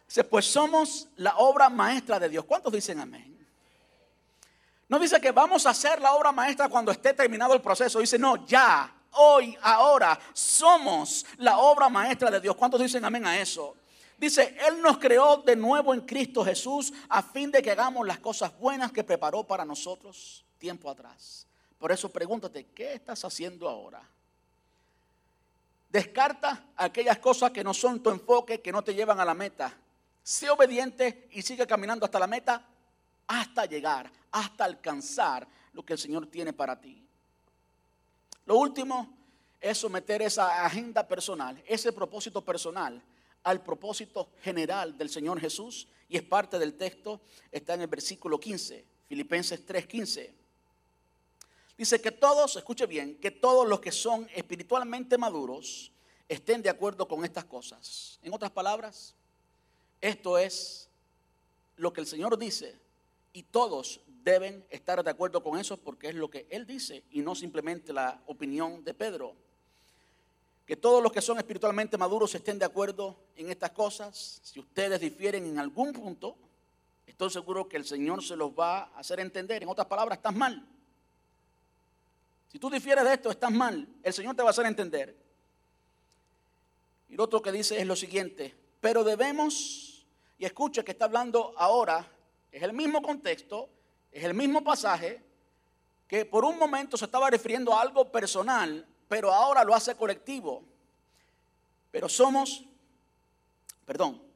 Dice, 0.08 0.24
pues 0.24 0.46
somos 0.46 1.08
la 1.18 1.38
obra 1.38 1.70
maestra 1.70 2.20
de 2.20 2.30
Dios. 2.30 2.46
¿Cuántos 2.46 2.74
dicen 2.74 3.00
amén? 3.00 3.38
No 4.88 4.98
dice 4.98 5.22
que 5.22 5.32
vamos 5.32 5.66
a 5.66 5.70
hacer 5.70 6.02
la 6.02 6.14
obra 6.14 6.32
maestra 6.32 6.68
cuando 6.68 6.92
esté 6.92 7.14
terminado 7.14 7.54
el 7.54 7.62
proceso. 7.62 8.00
Dice, 8.00 8.18
no, 8.18 8.48
ya, 8.48 8.92
hoy, 9.12 9.56
ahora, 9.62 10.20
somos 10.34 11.26
la 11.38 11.60
obra 11.60 11.90
maestra 11.90 12.32
de 12.32 12.40
Dios. 12.40 12.56
¿Cuántos 12.56 12.82
dicen 12.82 13.06
amén 13.06 13.28
a 13.28 13.40
eso? 13.40 13.76
Dice, 14.18 14.58
Él 14.68 14.82
nos 14.82 14.98
creó 14.98 15.38
de 15.38 15.56
nuevo 15.56 15.94
en 15.94 16.02
Cristo 16.02 16.44
Jesús 16.44 16.92
a 17.08 17.22
fin 17.22 17.52
de 17.52 17.62
que 17.62 17.72
hagamos 17.72 18.08
las 18.08 18.20
cosas 18.20 18.58
buenas 18.58 18.92
que 18.92 19.04
preparó 19.04 19.44
para 19.44 19.64
nosotros 19.64 20.44
tiempo 20.60 20.90
atrás. 20.90 21.48
Por 21.80 21.92
eso 21.92 22.10
pregúntate, 22.10 22.66
¿qué 22.68 22.94
estás 22.94 23.24
haciendo 23.26 23.68
ahora? 23.68 24.04
Descarta 25.90 26.66
aquellas 26.76 27.18
cosas 27.18 27.52
que 27.52 27.64
no 27.64 27.74
son 27.74 28.04
tu 28.04 28.12
enfoque, 28.12 28.62
que 28.62 28.72
no 28.72 28.84
te 28.84 28.94
llevan 28.94 29.20
a 29.20 29.26
la 29.26 29.34
meta. 29.34 29.74
Sé 30.22 30.50
obediente 30.50 31.28
y 31.32 31.42
sigue 31.42 31.66
caminando 31.66 32.06
hasta 32.06 32.20
la 32.20 32.28
meta, 32.28 32.64
hasta 33.26 33.66
llegar, 33.66 34.12
hasta 34.32 34.66
alcanzar 34.66 35.48
lo 35.74 35.84
que 35.84 35.94
el 35.94 36.00
Señor 36.00 36.28
tiene 36.28 36.54
para 36.54 36.80
ti. 36.80 37.04
Lo 38.46 38.58
último 38.58 39.18
es 39.60 39.78
someter 39.78 40.22
esa 40.22 40.66
agenda 40.66 41.08
personal, 41.08 41.62
ese 41.66 41.92
propósito 41.92 42.44
personal 42.44 43.02
al 43.44 43.64
propósito 43.64 44.32
general 44.42 44.98
del 44.98 45.10
Señor 45.10 45.40
Jesús 45.40 45.88
y 46.08 46.18
es 46.18 46.24
parte 46.24 46.60
del 46.60 46.74
texto, 46.74 47.22
está 47.52 47.74
en 47.76 47.82
el 47.82 47.88
versículo 47.88 48.40
15, 48.40 48.86
Filipenses 49.08 49.66
3:15. 49.66 50.39
Dice 51.80 52.02
que 52.02 52.12
todos, 52.12 52.58
escuche 52.58 52.86
bien, 52.88 53.16
que 53.22 53.32
todos 53.32 53.66
los 53.66 53.80
que 53.80 53.94
son 53.94 54.28
espiritualmente 54.36 55.18
maduros 55.18 55.94
estén 56.28 56.62
de 56.62 56.70
acuerdo 56.70 57.08
con 57.08 57.24
estas 57.24 57.46
cosas. 57.46 58.20
En 58.22 58.34
otras 58.34 58.52
palabras, 58.52 59.16
esto 60.02 60.38
es 60.38 60.90
lo 61.78 61.94
que 61.94 62.02
el 62.02 62.08
Señor 62.08 62.38
dice 62.38 62.78
y 63.32 63.44
todos 63.44 64.02
deben 64.26 64.66
estar 64.70 65.02
de 65.02 65.10
acuerdo 65.10 65.42
con 65.42 65.58
eso 65.58 65.78
porque 65.78 66.10
es 66.10 66.16
lo 66.16 66.30
que 66.30 66.48
Él 66.50 66.68
dice 66.68 67.06
y 67.12 67.22
no 67.22 67.34
simplemente 67.34 67.94
la 67.94 68.22
opinión 68.26 68.84
de 68.84 68.94
Pedro. 68.94 69.34
Que 70.66 70.76
todos 70.76 71.02
los 71.02 71.14
que 71.14 71.22
son 71.22 71.38
espiritualmente 71.38 71.98
maduros 71.98 72.36
estén 72.36 72.60
de 72.60 72.66
acuerdo 72.66 73.16
en 73.38 73.50
estas 73.52 73.72
cosas. 73.72 74.42
Si 74.44 74.60
ustedes 74.60 75.00
difieren 75.00 75.46
en 75.46 75.58
algún 75.60 75.94
punto, 75.94 76.36
estoy 77.08 77.30
seguro 77.30 77.70
que 77.70 77.78
el 77.78 77.86
Señor 77.86 78.22
se 78.22 78.36
los 78.36 78.52
va 78.52 78.80
a 78.80 79.00
hacer 79.00 79.22
entender. 79.22 79.64
En 79.64 79.70
otras 79.70 79.88
palabras, 79.88 80.18
estás 80.18 80.36
mal. 80.36 80.76
Si 82.52 82.58
tú 82.60 82.70
difieres 82.70 83.04
de 83.04 83.14
esto, 83.14 83.30
estás 83.30 83.52
mal. 83.52 83.88
El 84.02 84.14
Señor 84.14 84.36
te 84.36 84.42
va 84.42 84.50
a 84.50 84.52
hacer 84.52 84.66
entender. 84.66 85.16
Y 87.10 87.14
Y 87.14 87.18
otro 87.20 87.42
que 87.42 87.52
dice 87.52 87.80
es 87.80 87.86
lo 87.86 87.96
siguiente, 87.96 88.56
pero 88.82 89.04
debemos, 89.04 90.06
y 90.38 90.46
escucha 90.46 90.84
que 90.84 90.92
está 90.92 91.06
hablando 91.06 91.54
ahora, 91.58 92.08
es 92.52 92.64
el 92.64 92.74
mismo 92.74 93.02
contexto, 93.02 93.70
es 94.12 94.24
el 94.24 94.34
mismo 94.34 94.64
pasaje, 94.64 95.22
que 96.08 96.26
por 96.26 96.44
un 96.44 96.58
momento 96.58 96.98
se 96.98 97.06
estaba 97.06 97.30
refiriendo 97.30 97.74
a 97.74 97.82
algo 97.82 98.12
personal, 98.12 98.88
pero 99.08 99.32
ahora 99.32 99.64
lo 99.64 99.76
hace 99.76 99.96
colectivo. 99.96 100.64
Pero 101.92 102.10
somos, 102.10 102.64
perdón, 103.86 104.29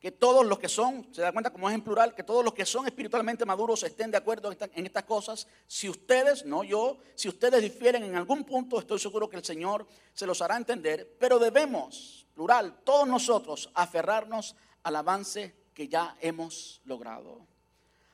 que 0.00 0.10
todos 0.10 0.46
los 0.46 0.58
que 0.58 0.68
son, 0.68 1.06
se 1.12 1.20
da 1.20 1.30
cuenta 1.30 1.50
como 1.50 1.68
es 1.68 1.74
en 1.74 1.82
plural, 1.82 2.14
que 2.14 2.22
todos 2.22 2.42
los 2.42 2.54
que 2.54 2.64
son 2.64 2.86
espiritualmente 2.86 3.44
maduros 3.44 3.82
estén 3.82 4.10
de 4.10 4.16
acuerdo 4.16 4.50
en, 4.50 4.86
estas 4.86 5.04
cosas. 5.04 5.46
Si 5.66 5.90
ustedes, 5.90 6.46
no 6.46 6.64
yo, 6.64 6.96
si 7.14 7.28
ustedes 7.28 7.60
difieren 7.60 8.04
en 8.04 8.16
algún 8.16 8.44
punto, 8.44 8.78
estoy 8.78 8.98
seguro 8.98 9.28
que 9.28 9.36
el 9.36 9.44
Señor 9.44 9.86
se 10.14 10.26
los 10.26 10.40
hará 10.40 10.56
entender, 10.56 11.16
pero 11.20 11.38
debemos, 11.38 12.26
plural, 12.34 12.80
todos 12.82 13.06
nosotros, 13.06 13.70
aferrarnos 13.74 14.56
al 14.84 14.96
avance 14.96 15.54
que 15.74 15.86
ya 15.86 16.16
hemos 16.22 16.80
logrado. 16.86 17.46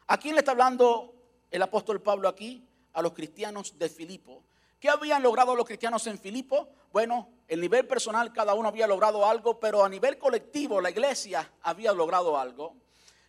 ¿A 0.08 0.18
quién 0.18 0.34
le 0.34 0.40
está 0.40 0.50
hablando 0.50 1.14
el 1.52 1.62
apóstol 1.62 2.02
Pablo 2.02 2.28
aquí? 2.28 2.66
A 2.94 3.02
los 3.02 3.12
cristianos 3.12 3.78
de 3.78 3.88
Filipo. 3.88 4.42
¿Qué 4.80 4.88
habían 4.88 5.22
logrado 5.22 5.54
los 5.54 5.66
cristianos 5.66 6.04
en 6.08 6.18
Filipo? 6.18 6.68
Bueno, 6.92 7.28
el 7.48 7.60
nivel 7.60 7.86
personal 7.86 8.32
cada 8.32 8.54
uno 8.54 8.68
había 8.68 8.86
logrado 8.86 9.26
algo, 9.26 9.60
pero 9.60 9.84
a 9.84 9.88
nivel 9.88 10.18
colectivo 10.18 10.80
la 10.80 10.90
iglesia 10.90 11.50
había 11.62 11.92
logrado 11.92 12.38
algo. 12.38 12.74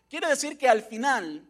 Quiere 0.09 0.27
decir 0.27 0.57
que 0.57 0.69
al 0.69 0.81
final 0.81 1.45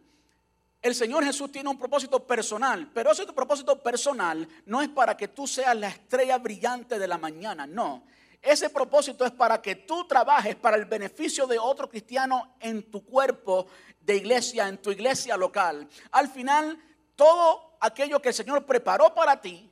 el 0.80 0.94
Señor 0.94 1.24
Jesús 1.24 1.50
tiene 1.50 1.68
un 1.68 1.78
propósito 1.78 2.24
personal, 2.26 2.90
pero 2.92 3.10
ese 3.10 3.26
propósito 3.26 3.82
personal 3.82 4.48
no 4.66 4.80
es 4.80 4.88
para 4.88 5.16
que 5.16 5.28
tú 5.28 5.46
seas 5.46 5.76
la 5.76 5.88
estrella 5.88 6.38
brillante 6.38 6.98
de 6.98 7.08
la 7.08 7.18
mañana, 7.18 7.66
no. 7.66 8.04
Ese 8.40 8.70
propósito 8.70 9.24
es 9.24 9.32
para 9.32 9.60
que 9.60 9.74
tú 9.74 10.06
trabajes 10.06 10.54
para 10.54 10.76
el 10.76 10.84
beneficio 10.84 11.46
de 11.46 11.58
otro 11.58 11.88
cristiano 11.88 12.54
en 12.60 12.90
tu 12.90 13.04
cuerpo 13.04 13.66
de 14.00 14.16
iglesia, 14.16 14.68
en 14.68 14.78
tu 14.78 14.92
iglesia 14.92 15.36
local. 15.36 15.88
Al 16.12 16.28
final, 16.28 16.78
todo 17.16 17.76
aquello 17.80 18.22
que 18.22 18.28
el 18.28 18.34
Señor 18.34 18.64
preparó 18.64 19.12
para 19.12 19.40
ti, 19.40 19.68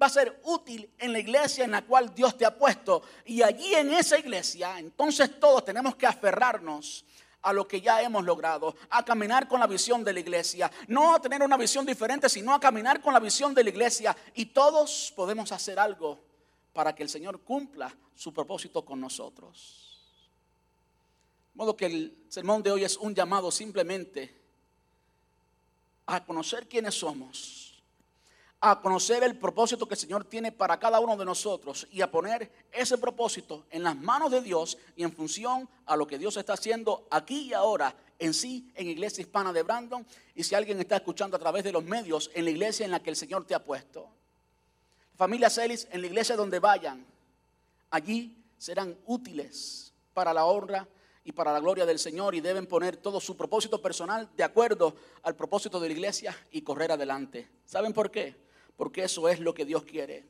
va 0.00 0.06
a 0.06 0.10
ser 0.10 0.40
útil 0.44 0.90
en 0.98 1.12
la 1.12 1.18
iglesia 1.18 1.64
en 1.64 1.72
la 1.72 1.82
cual 1.82 2.14
Dios 2.14 2.36
te 2.36 2.46
ha 2.46 2.56
puesto. 2.56 3.02
Y 3.24 3.42
allí 3.42 3.74
en 3.74 3.92
esa 3.92 4.18
iglesia, 4.18 4.78
entonces 4.78 5.38
todos 5.38 5.64
tenemos 5.64 5.96
que 5.96 6.06
aferrarnos 6.06 7.04
a 7.42 7.52
lo 7.52 7.66
que 7.68 7.80
ya 7.80 8.02
hemos 8.02 8.24
logrado, 8.24 8.74
a 8.90 9.04
caminar 9.04 9.46
con 9.48 9.60
la 9.60 9.66
visión 9.66 10.02
de 10.02 10.12
la 10.12 10.20
iglesia, 10.20 10.70
no 10.88 11.14
a 11.14 11.20
tener 11.20 11.42
una 11.42 11.56
visión 11.56 11.86
diferente, 11.86 12.28
sino 12.28 12.52
a 12.52 12.60
caminar 12.60 13.00
con 13.00 13.12
la 13.12 13.20
visión 13.20 13.54
de 13.54 13.64
la 13.64 13.70
iglesia. 13.70 14.16
Y 14.34 14.46
todos 14.46 15.12
podemos 15.14 15.52
hacer 15.52 15.78
algo 15.78 16.18
para 16.72 16.94
que 16.94 17.02
el 17.02 17.08
Señor 17.08 17.40
cumpla 17.42 17.94
su 18.14 18.32
propósito 18.32 18.84
con 18.84 19.00
nosotros. 19.00 19.84
De 21.54 21.58
modo 21.58 21.76
que 21.76 21.86
el 21.86 22.24
sermón 22.28 22.62
de 22.62 22.70
hoy 22.70 22.84
es 22.84 22.96
un 22.96 23.14
llamado 23.14 23.50
simplemente 23.50 24.36
a 26.06 26.24
conocer 26.24 26.68
quiénes 26.68 26.94
somos 26.94 27.67
a 28.60 28.80
conocer 28.80 29.22
el 29.22 29.38
propósito 29.38 29.86
que 29.86 29.94
el 29.94 30.00
Señor 30.00 30.24
tiene 30.24 30.50
para 30.50 30.78
cada 30.78 30.98
uno 30.98 31.16
de 31.16 31.24
nosotros 31.24 31.86
y 31.92 32.00
a 32.00 32.10
poner 32.10 32.50
ese 32.72 32.98
propósito 32.98 33.66
en 33.70 33.84
las 33.84 33.96
manos 33.96 34.32
de 34.32 34.40
Dios 34.40 34.78
y 34.96 35.04
en 35.04 35.12
función 35.12 35.68
a 35.86 35.96
lo 35.96 36.06
que 36.06 36.18
Dios 36.18 36.36
está 36.36 36.54
haciendo 36.54 37.06
aquí 37.10 37.48
y 37.48 37.52
ahora 37.52 37.94
en 38.18 38.34
sí 38.34 38.72
en 38.74 38.88
Iglesia 38.88 39.22
Hispana 39.22 39.52
de 39.52 39.62
Brandon 39.62 40.04
y 40.34 40.42
si 40.42 40.56
alguien 40.56 40.80
está 40.80 40.96
escuchando 40.96 41.36
a 41.36 41.40
través 41.40 41.62
de 41.62 41.70
los 41.70 41.84
medios 41.84 42.30
en 42.34 42.44
la 42.44 42.50
iglesia 42.50 42.84
en 42.84 42.90
la 42.90 43.00
que 43.00 43.10
el 43.10 43.16
Señor 43.16 43.46
te 43.46 43.54
ha 43.54 43.62
puesto. 43.62 44.08
Familia 45.16 45.50
Celis, 45.50 45.86
en 45.92 46.00
la 46.00 46.08
iglesia 46.08 46.36
donde 46.36 46.58
vayan, 46.58 47.04
allí 47.90 48.36
serán 48.58 48.96
útiles 49.06 49.92
para 50.14 50.34
la 50.34 50.44
honra 50.44 50.88
y 51.22 51.30
para 51.30 51.52
la 51.52 51.60
gloria 51.60 51.86
del 51.86 51.98
Señor 52.00 52.34
y 52.34 52.40
deben 52.40 52.66
poner 52.66 52.96
todo 52.96 53.20
su 53.20 53.36
propósito 53.36 53.80
personal 53.80 54.28
de 54.36 54.42
acuerdo 54.42 54.96
al 55.22 55.36
propósito 55.36 55.78
de 55.78 55.88
la 55.88 55.94
iglesia 55.94 56.36
y 56.50 56.62
correr 56.62 56.90
adelante. 56.90 57.48
¿Saben 57.66 57.92
por 57.92 58.10
qué? 58.10 58.47
Porque 58.78 59.02
eso 59.02 59.28
es 59.28 59.40
lo 59.40 59.52
que 59.52 59.64
Dios 59.64 59.82
quiere. 59.82 60.24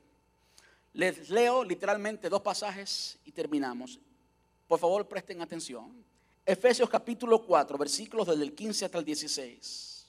Les 0.95 1.29
leo 1.29 1.63
literalmente 1.63 2.31
dos 2.31 2.41
pasajes 2.41 3.19
y 3.27 3.31
terminamos. 3.31 4.01
Por 4.67 4.81
favor, 4.81 5.07
presten 5.07 5.43
atención. 5.43 6.03
Efesios 6.47 6.89
capítulo 6.89 7.43
4, 7.45 7.77
versículos 7.77 8.27
desde 8.27 8.43
el 8.43 8.55
15 8.55 8.87
hasta 8.87 8.99
el 8.99 9.05
16. 9.05 10.07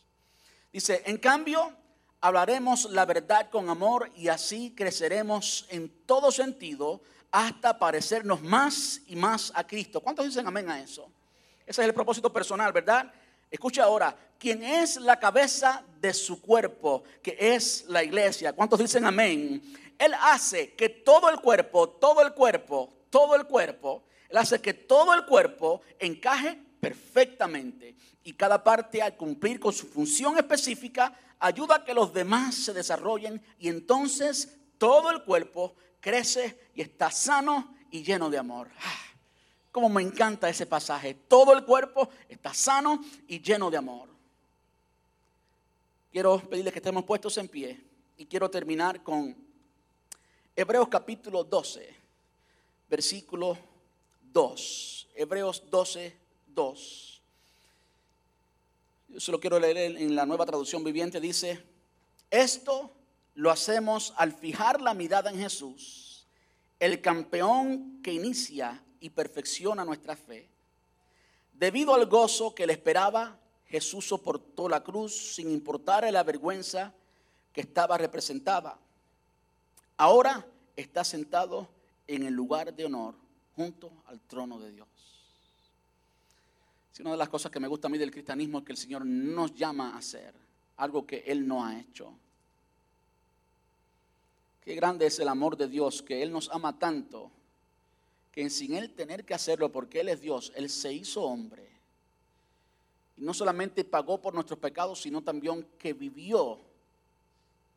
Dice, 0.71 1.03
en 1.05 1.17
cambio, 1.17 1.73
hablaremos 2.21 2.89
la 2.91 3.05
verdad 3.05 3.49
con 3.49 3.67
amor 3.67 4.09
y 4.15 4.29
así 4.29 4.73
creceremos 4.73 5.67
en 5.69 5.89
todo 6.05 6.31
sentido 6.31 7.01
hasta 7.31 7.77
parecernos 7.77 8.41
más 8.41 9.01
y 9.07 9.17
más 9.17 9.51
a 9.53 9.67
Cristo. 9.67 9.99
¿Cuántos 9.99 10.25
dicen 10.25 10.47
amén 10.47 10.69
a 10.69 10.81
eso? 10.81 11.11
Ese 11.67 11.81
es 11.81 11.87
el 11.89 11.93
propósito 11.93 12.31
personal, 12.31 12.71
¿verdad? 12.71 13.11
Escucha 13.49 13.83
ahora, 13.83 14.15
quien 14.37 14.63
es 14.63 14.97
la 14.97 15.19
cabeza 15.19 15.83
de 15.99 16.13
su 16.13 16.41
cuerpo, 16.41 17.03
que 17.21 17.35
es 17.39 17.85
la 17.87 18.03
iglesia. 18.03 18.53
¿Cuántos 18.53 18.79
dicen 18.79 19.05
amén? 19.05 19.61
Él 19.97 20.13
hace 20.21 20.73
que 20.75 20.89
todo 20.89 21.29
el 21.29 21.39
cuerpo, 21.41 21.89
todo 21.89 22.21
el 22.21 22.33
cuerpo, 22.33 22.93
todo 23.09 23.35
el 23.35 23.45
cuerpo, 23.45 24.05
Él 24.29 24.37
hace 24.37 24.61
que 24.61 24.73
todo 24.73 25.13
el 25.13 25.25
cuerpo 25.25 25.81
encaje 25.99 26.57
perfectamente. 26.79 27.95
Y 28.23 28.33
cada 28.33 28.63
parte 28.63 29.01
al 29.01 29.17
cumplir 29.17 29.59
con 29.59 29.73
su 29.73 29.87
función 29.87 30.37
específica 30.37 31.13
ayuda 31.39 31.75
a 31.75 31.83
que 31.83 31.93
los 31.93 32.13
demás 32.13 32.55
se 32.55 32.73
desarrollen 32.73 33.41
y 33.57 33.69
entonces 33.69 34.57
todo 34.77 35.11
el 35.11 35.23
cuerpo 35.23 35.75
crece 35.99 36.59
y 36.75 36.81
está 36.81 37.11
sano 37.11 37.75
y 37.91 38.03
lleno 38.03 38.29
de 38.29 38.37
amor. 38.37 38.69
Como 39.79 39.87
me 39.87 40.01
encanta 40.01 40.49
ese 40.49 40.65
pasaje. 40.65 41.13
Todo 41.13 41.53
el 41.53 41.63
cuerpo 41.63 42.09
está 42.27 42.53
sano 42.53 43.01
y 43.29 43.39
lleno 43.39 43.71
de 43.71 43.77
amor. 43.77 44.09
Quiero 46.11 46.37
pedirles 46.37 46.73
que 46.73 46.79
estemos 46.79 47.05
puestos 47.05 47.37
en 47.37 47.47
pie 47.47 47.79
y 48.17 48.25
quiero 48.25 48.49
terminar 48.49 49.01
con 49.01 49.33
Hebreos 50.53 50.89
capítulo 50.89 51.45
12, 51.45 51.95
versículo 52.89 53.57
2. 54.33 55.07
Hebreos 55.15 55.63
12, 55.71 56.13
2. 56.47 57.21
Yo 59.07 59.19
se 59.21 59.31
lo 59.31 59.39
quiero 59.39 59.61
leer 59.61 59.95
en 59.95 60.13
la 60.13 60.25
nueva 60.25 60.45
traducción 60.45 60.83
viviente. 60.83 61.21
Dice, 61.21 61.63
esto 62.29 62.91
lo 63.33 63.49
hacemos 63.49 64.13
al 64.17 64.33
fijar 64.33 64.81
la 64.81 64.93
mirada 64.93 65.29
en 65.29 65.39
Jesús, 65.39 66.25
el 66.81 66.99
campeón 66.99 68.01
que 68.03 68.11
inicia 68.11 68.83
y 68.99 69.09
perfecciona 69.09 69.85
nuestra 69.85 70.15
fe. 70.15 70.47
Debido 71.53 71.93
al 71.93 72.05
gozo 72.05 72.55
que 72.55 72.65
le 72.65 72.73
esperaba, 72.73 73.37
Jesús 73.67 74.07
soportó 74.07 74.67
la 74.67 74.83
cruz 74.83 75.35
sin 75.35 75.51
importar 75.51 76.11
la 76.11 76.23
vergüenza 76.23 76.93
que 77.53 77.61
estaba 77.61 77.97
representada. 77.97 78.77
Ahora 79.97 80.45
está 80.75 81.03
sentado 81.03 81.67
en 82.07 82.23
el 82.23 82.33
lugar 82.33 82.73
de 82.73 82.85
honor 82.85 83.15
junto 83.55 83.91
al 84.07 84.19
trono 84.21 84.59
de 84.59 84.71
Dios. 84.71 84.87
Es 86.93 86.99
una 87.01 87.11
de 87.11 87.17
las 87.17 87.29
cosas 87.29 87.51
que 87.51 87.59
me 87.59 87.67
gusta 87.67 87.87
a 87.87 87.91
mí 87.91 87.97
del 87.97 88.11
cristianismo 88.11 88.59
es 88.59 88.65
que 88.65 88.71
el 88.71 88.77
Señor 88.77 89.05
nos 89.05 89.53
llama 89.53 89.93
a 89.93 89.97
hacer 89.97 90.33
algo 90.77 91.05
que 91.05 91.23
Él 91.27 91.47
no 91.47 91.63
ha 91.63 91.79
hecho. 91.79 92.13
Qué 94.61 94.75
grande 94.75 95.05
es 95.05 95.19
el 95.19 95.27
amor 95.27 95.57
de 95.57 95.67
Dios, 95.67 96.01
que 96.01 96.21
Él 96.23 96.31
nos 96.31 96.49
ama 96.49 96.77
tanto 96.77 97.31
que 98.31 98.49
sin 98.49 98.73
Él 98.75 98.93
tener 98.93 99.25
que 99.25 99.33
hacerlo, 99.33 99.71
porque 99.71 100.01
Él 100.01 100.09
es 100.09 100.21
Dios, 100.21 100.51
Él 100.55 100.69
se 100.69 100.93
hizo 100.93 101.23
hombre. 101.23 101.69
Y 103.17 103.23
no 103.23 103.33
solamente 103.33 103.83
pagó 103.83 104.21
por 104.21 104.33
nuestros 104.33 104.59
pecados, 104.59 105.01
sino 105.01 105.21
también 105.21 105.67
que 105.77 105.93
vivió 105.93 106.59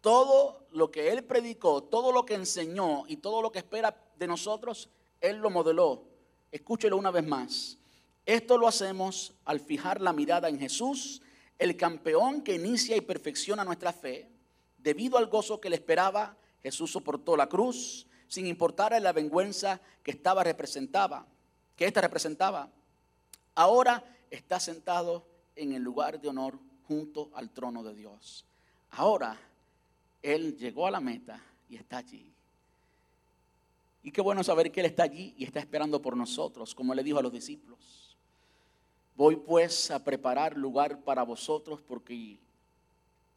todo 0.00 0.66
lo 0.72 0.90
que 0.90 1.10
Él 1.10 1.24
predicó, 1.24 1.82
todo 1.82 2.12
lo 2.12 2.26
que 2.26 2.34
enseñó 2.34 3.04
y 3.06 3.16
todo 3.16 3.40
lo 3.40 3.50
que 3.50 3.60
espera 3.60 3.96
de 4.18 4.26
nosotros, 4.26 4.88
Él 5.20 5.38
lo 5.38 5.48
modeló. 5.48 6.04
Escúchelo 6.50 6.96
una 6.96 7.10
vez 7.10 7.26
más. 7.26 7.78
Esto 8.26 8.58
lo 8.58 8.68
hacemos 8.68 9.32
al 9.44 9.58
fijar 9.58 10.00
la 10.00 10.12
mirada 10.12 10.48
en 10.48 10.58
Jesús, 10.58 11.22
el 11.58 11.76
campeón 11.76 12.42
que 12.42 12.54
inicia 12.54 12.96
y 12.96 13.00
perfecciona 13.00 13.64
nuestra 13.64 13.92
fe. 13.92 14.28
Debido 14.78 15.18
al 15.18 15.26
gozo 15.26 15.60
que 15.60 15.70
le 15.70 15.76
esperaba, 15.76 16.36
Jesús 16.62 16.90
soportó 16.90 17.36
la 17.36 17.48
cruz, 17.48 18.06
sin 18.32 18.46
importar 18.46 18.98
la 19.02 19.12
vergüenza 19.12 19.78
que 20.02 20.10
estaba 20.10 20.42
representaba, 20.42 21.26
que 21.76 21.84
ésta 21.84 22.00
representaba. 22.00 22.70
Ahora 23.54 24.02
está 24.30 24.58
sentado 24.58 25.26
en 25.54 25.74
el 25.74 25.82
lugar 25.82 26.18
de 26.18 26.30
honor 26.30 26.58
junto 26.88 27.28
al 27.34 27.50
trono 27.50 27.82
de 27.82 27.94
Dios. 27.94 28.46
Ahora 28.92 29.36
él 30.22 30.56
llegó 30.56 30.86
a 30.86 30.90
la 30.90 30.98
meta 30.98 31.44
y 31.68 31.76
está 31.76 31.98
allí. 31.98 32.32
Y 34.02 34.10
qué 34.10 34.22
bueno 34.22 34.42
saber 34.42 34.72
que 34.72 34.80
Él 34.80 34.86
está 34.86 35.02
allí 35.02 35.34
y 35.36 35.44
está 35.44 35.60
esperando 35.60 36.00
por 36.00 36.16
nosotros, 36.16 36.74
como 36.74 36.94
le 36.94 37.02
dijo 37.02 37.18
a 37.18 37.22
los 37.22 37.32
discípulos. 37.34 38.16
Voy 39.14 39.36
pues 39.36 39.90
a 39.90 40.02
preparar 40.02 40.56
lugar 40.56 41.04
para 41.04 41.22
vosotros 41.22 41.82
porque 41.82 42.38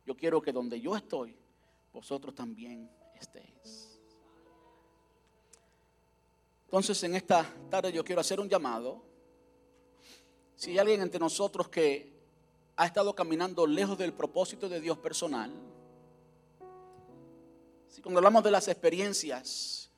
yo 0.06 0.16
quiero 0.16 0.42
que 0.42 0.54
donde 0.54 0.80
yo 0.80 0.96
estoy, 0.96 1.36
vosotros 1.92 2.34
también 2.34 2.90
estéis. 3.20 3.85
Entonces 6.76 7.02
en 7.04 7.16
esta 7.16 7.50
tarde 7.70 7.94
yo 7.94 8.04
quiero 8.04 8.20
hacer 8.20 8.38
un 8.38 8.50
llamado. 8.50 9.02
Si 10.58 10.72
hay 10.72 10.80
alguien 10.80 11.00
entre 11.00 11.22
nosotros 11.22 11.70
que 11.70 12.12
ha 12.76 12.86
estado 12.86 13.16
caminando 13.16 13.66
lejos 13.66 13.98
del 13.98 14.12
propósito 14.12 14.68
de 14.68 14.82
Dios 14.82 14.98
personal, 14.98 15.54
si 17.88 18.02
cuando 18.02 18.20
hablamos 18.20 18.44
de 18.44 18.52
las 18.52 18.68
experiencias 18.68 19.90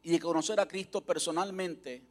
y 0.00 0.12
de 0.12 0.20
conocer 0.20 0.60
a 0.60 0.68
Cristo 0.68 1.00
personalmente, 1.00 2.04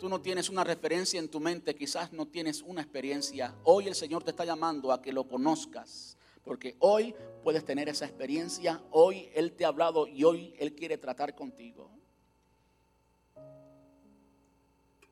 tú 0.00 0.08
no 0.08 0.20
tienes 0.20 0.48
una 0.48 0.64
referencia 0.64 1.20
en 1.20 1.28
tu 1.28 1.38
mente, 1.38 1.76
quizás 1.76 2.12
no 2.12 2.26
tienes 2.26 2.60
una 2.60 2.82
experiencia, 2.82 3.54
hoy 3.62 3.86
el 3.86 3.94
Señor 3.94 4.24
te 4.24 4.30
está 4.30 4.44
llamando 4.44 4.90
a 4.90 5.00
que 5.00 5.12
lo 5.12 5.28
conozcas. 5.28 6.16
Porque 6.42 6.74
hoy 6.80 7.14
puedes 7.44 7.64
tener 7.64 7.88
esa 7.88 8.06
experiencia, 8.06 8.82
hoy 8.90 9.30
Él 9.32 9.52
te 9.52 9.64
ha 9.64 9.68
hablado 9.68 10.08
y 10.08 10.24
hoy 10.24 10.56
Él 10.58 10.74
quiere 10.74 10.98
tratar 10.98 11.36
contigo. 11.36 11.99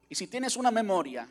Y 0.09 0.15
si 0.15 0.27
tienes 0.27 0.57
una 0.57 0.71
memoria, 0.71 1.29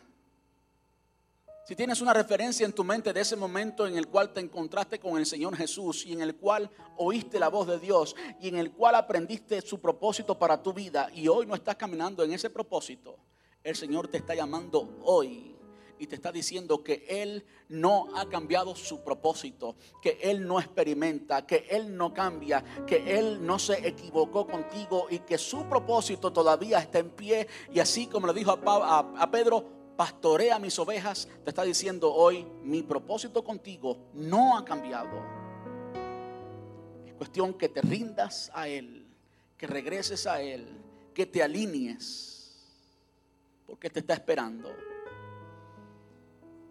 si 1.68 1.76
tienes 1.76 2.00
una 2.00 2.14
referencia 2.14 2.66
en 2.66 2.72
tu 2.72 2.84
mente 2.84 3.12
de 3.12 3.20
ese 3.20 3.36
momento 3.36 3.86
en 3.86 3.98
el 3.98 4.08
cual 4.08 4.32
te 4.32 4.40
encontraste 4.40 5.00
con 5.00 5.18
el 5.18 5.26
Señor 5.26 5.58
Jesús 5.58 6.06
y 6.06 6.14
en 6.14 6.22
el 6.22 6.36
cual 6.36 6.70
oíste 6.96 7.40
la 7.40 7.50
voz 7.50 7.68
de 7.68 7.78
Dios 7.78 8.16
y 8.40 8.48
en 8.48 8.56
el 8.56 8.72
cual 8.72 8.96
aprendiste 8.96 9.60
su 9.62 9.82
propósito 9.82 10.40
para 10.40 10.64
tu 10.64 10.72
vida 10.72 11.10
y 11.14 11.28
hoy 11.28 11.46
no 11.46 11.56
estás 11.56 11.76
caminando 11.76 12.24
en 12.24 12.32
ese 12.32 12.50
propósito, 12.50 13.18
el 13.64 13.76
Señor 13.76 14.08
te 14.08 14.18
está 14.18 14.34
llamando 14.34 14.98
hoy 15.04 15.57
y 16.00 16.08
te 16.08 16.16
está 16.16 16.32
diciendo 16.32 16.84
que 16.84 17.06
Él 17.10 17.46
no 17.70 18.16
ha 18.16 18.28
cambiado 18.30 18.76
su 18.76 19.04
propósito, 19.04 19.76
que 20.02 20.20
Él 20.22 20.46
no 20.48 20.60
experimenta, 20.60 21.46
que 21.46 21.68
Él 21.70 21.96
no 21.96 22.14
cambia, 22.14 22.64
que 22.86 23.18
Él 23.18 23.46
no 23.46 23.60
se 23.60 23.88
equivocó 23.88 24.48
contigo 24.48 25.08
y 25.10 25.20
que 25.20 25.38
su 25.38 25.66
propósito 25.66 26.32
todavía 26.32 26.80
está 26.80 27.00
en 27.00 27.10
pie. 27.10 27.48
Y 27.74 27.80
así 27.80 28.08
como 28.08 28.28
le 28.28 28.34
dijo 28.34 28.52
a, 28.52 29.00
a 29.18 29.32
Pedro, 29.32 29.66
pastorea 29.96 30.60
mis 30.60 30.78
ovejas, 30.80 31.28
te 31.44 31.50
está 31.50 31.64
diciendo 31.64 32.14
hoy, 32.14 32.46
mi 32.64 32.84
propósito 32.84 33.44
contigo 33.44 33.98
no 34.14 34.58
ha 34.58 34.64
cambiado. 34.64 35.22
Es 37.06 37.14
cuestión 37.14 37.54
que 37.56 37.70
te 37.70 37.82
rindas 37.82 38.52
a 38.54 38.68
Él, 38.68 39.08
que 39.58 39.68
regreses 39.68 40.28
a 40.28 40.42
Él, 40.42 40.68
que 41.14 41.26
te 41.26 41.42
alinees, 41.42 42.38
porque 43.66 43.90
te 43.90 44.00
está 44.00 44.14
esperando 44.14 44.70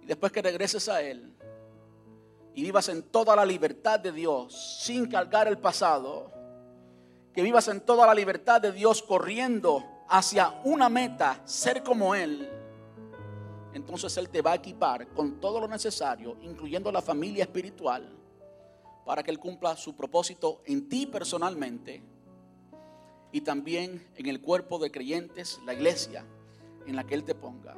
después 0.07 0.33
que 0.33 0.43
regreses 0.43 0.89
a 0.89 1.03
Él 1.03 1.35
y 2.55 2.63
vivas 2.63 2.89
en 2.89 3.03
toda 3.03 3.37
la 3.37 3.45
libertad 3.45 4.01
de 4.01 4.13
Dios, 4.13 4.81
sin 4.83 5.07
cargar 5.07 5.47
el 5.49 5.59
pasado, 5.59 6.33
que 7.35 7.43
vivas 7.43 7.69
en 7.69 7.83
toda 7.83 8.07
la 8.07 8.15
libertad 8.15 8.61
de 8.61 8.73
Dios 8.73 9.03
corriendo 9.03 9.85
hacia 10.09 10.61
una 10.65 10.89
meta, 10.89 11.43
ser 11.45 11.83
como 11.83 12.15
Él, 12.15 12.49
entonces 13.75 14.17
Él 14.17 14.31
te 14.31 14.41
va 14.41 14.53
a 14.53 14.55
equipar 14.55 15.09
con 15.09 15.39
todo 15.39 15.61
lo 15.61 15.69
necesario, 15.69 16.39
incluyendo 16.41 16.91
la 16.91 17.03
familia 17.03 17.45
espiritual, 17.45 18.11
para 19.05 19.23
que 19.23 19.31
Él 19.31 19.39
cumpla 19.39 19.77
su 19.77 19.95
propósito 19.95 20.63
en 20.65 20.89
ti 20.89 21.05
personalmente 21.05 22.03
y 23.33 23.43
también 23.43 24.09
en 24.17 24.27
el 24.27 24.41
cuerpo 24.41 24.79
de 24.79 24.91
creyentes, 24.91 25.61
la 25.67 25.75
iglesia 25.75 26.25
en 26.87 26.97
la 26.97 27.05
que 27.05 27.15
Él 27.15 27.25
te 27.25 27.35
ponga. 27.35 27.75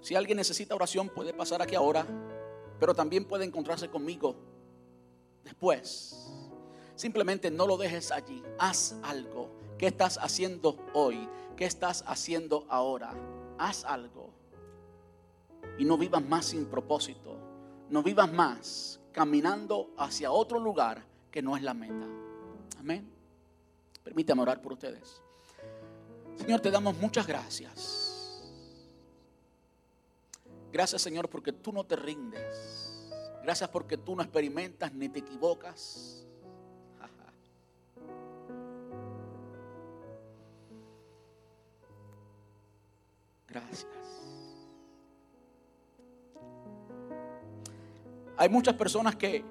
Si 0.00 0.14
alguien 0.14 0.38
necesita 0.38 0.74
oración, 0.74 1.08
puede 1.08 1.34
pasar 1.34 1.60
aquí 1.60 1.74
ahora, 1.74 2.06
pero 2.78 2.94
también 2.94 3.26
puede 3.26 3.44
encontrarse 3.44 3.88
conmigo 3.88 4.34
después. 5.44 6.32
Simplemente 6.94 7.50
no 7.50 7.66
lo 7.66 7.76
dejes 7.76 8.10
allí. 8.10 8.42
Haz 8.58 8.96
algo. 9.02 9.50
¿Qué 9.78 9.86
estás 9.86 10.18
haciendo 10.18 10.78
hoy? 10.94 11.28
¿Qué 11.56 11.64
estás 11.66 12.04
haciendo 12.06 12.66
ahora? 12.68 13.14
Haz 13.58 13.84
algo. 13.84 14.30
Y 15.78 15.84
no 15.84 15.98
vivas 15.98 16.24
más 16.24 16.46
sin 16.46 16.66
propósito. 16.66 17.36
No 17.90 18.02
vivas 18.02 18.32
más 18.32 19.00
caminando 19.12 19.90
hacia 19.98 20.30
otro 20.30 20.58
lugar 20.58 21.04
que 21.30 21.42
no 21.42 21.56
es 21.56 21.62
la 21.62 21.74
meta. 21.74 22.06
Amén. 22.78 23.10
Permítame 24.02 24.42
orar 24.42 24.62
por 24.62 24.72
ustedes. 24.72 25.22
Señor, 26.36 26.60
te 26.60 26.70
damos 26.70 26.96
muchas 26.96 27.26
gracias 27.26 28.09
Gracias 30.72 31.02
Señor 31.02 31.28
porque 31.28 31.52
tú 31.52 31.72
no 31.72 31.84
te 31.84 31.96
rindes. 31.96 33.10
Gracias 33.42 33.68
porque 33.70 33.96
tú 33.96 34.14
no 34.14 34.22
experimentas 34.22 34.92
ni 34.92 35.08
te 35.08 35.18
equivocas. 35.20 36.26
Gracias. 43.48 43.86
Hay 48.36 48.48
muchas 48.48 48.74
personas 48.74 49.16
que 49.16 49.44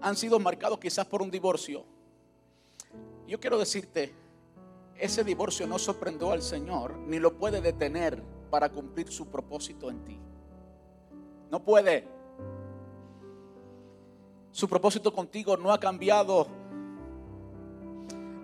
han 0.00 0.16
sido 0.16 0.40
marcados 0.40 0.78
quizás 0.78 1.06
por 1.06 1.20
un 1.22 1.30
divorcio. 1.30 1.84
Yo 3.26 3.38
quiero 3.38 3.58
decirte, 3.58 4.14
ese 4.96 5.22
divorcio 5.22 5.66
no 5.66 5.78
sorprendió 5.78 6.32
al 6.32 6.40
Señor, 6.42 6.96
ni 6.96 7.18
lo 7.18 7.36
puede 7.36 7.60
detener 7.60 8.39
para 8.50 8.68
cumplir 8.68 9.10
su 9.10 9.26
propósito 9.26 9.88
en 9.90 10.04
ti. 10.04 10.18
No 11.50 11.62
puede. 11.62 12.06
Su 14.50 14.68
propósito 14.68 15.12
contigo 15.12 15.56
no 15.56 15.72
ha 15.72 15.78
cambiado. 15.78 16.46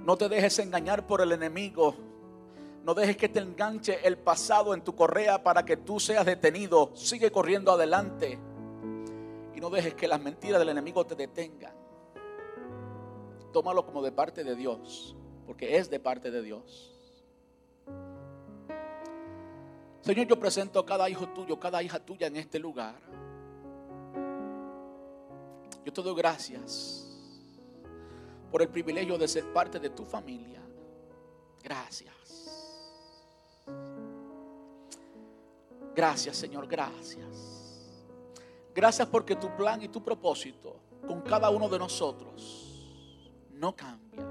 No 0.04 0.16
te 0.16 0.28
dejes 0.28 0.58
engañar 0.60 1.06
por 1.06 1.20
el 1.20 1.32
enemigo. 1.32 1.94
No 2.84 2.94
dejes 2.94 3.16
que 3.16 3.28
te 3.28 3.40
enganche 3.40 4.06
el 4.06 4.16
pasado 4.16 4.72
en 4.72 4.82
tu 4.82 4.94
correa 4.94 5.42
para 5.42 5.64
que 5.64 5.76
tú 5.76 5.98
seas 5.98 6.24
detenido. 6.24 6.92
Sigue 6.94 7.32
corriendo 7.32 7.72
adelante. 7.72 8.38
Y 9.56 9.60
no 9.60 9.70
dejes 9.70 9.94
que 9.94 10.06
las 10.06 10.20
mentiras 10.20 10.60
del 10.60 10.68
enemigo 10.68 11.04
te 11.04 11.16
detengan. 11.16 11.74
Tómalo 13.52 13.84
como 13.84 14.02
de 14.02 14.12
parte 14.12 14.44
de 14.44 14.54
Dios, 14.54 15.16
porque 15.46 15.78
es 15.78 15.90
de 15.90 15.98
parte 15.98 16.30
de 16.30 16.42
Dios. 16.42 16.95
Señor, 20.06 20.28
yo 20.28 20.38
presento 20.38 20.78
a 20.78 20.86
cada 20.86 21.10
hijo 21.10 21.26
tuyo, 21.30 21.58
cada 21.58 21.82
hija 21.82 21.98
tuya 21.98 22.28
en 22.28 22.36
este 22.36 22.60
lugar. 22.60 22.94
Yo 25.84 25.92
te 25.92 26.00
doy 26.00 26.14
gracias 26.14 27.08
por 28.52 28.62
el 28.62 28.68
privilegio 28.68 29.18
de 29.18 29.26
ser 29.26 29.52
parte 29.52 29.80
de 29.80 29.90
tu 29.90 30.04
familia. 30.04 30.62
Gracias. 31.60 32.14
Gracias, 35.92 36.36
Señor, 36.36 36.68
gracias. 36.68 37.82
Gracias 38.72 39.08
porque 39.08 39.34
tu 39.34 39.56
plan 39.56 39.82
y 39.82 39.88
tu 39.88 40.04
propósito 40.04 40.78
con 41.04 41.20
cada 41.22 41.50
uno 41.50 41.68
de 41.68 41.80
nosotros 41.80 42.94
no 43.50 43.74
cambia. 43.74 44.24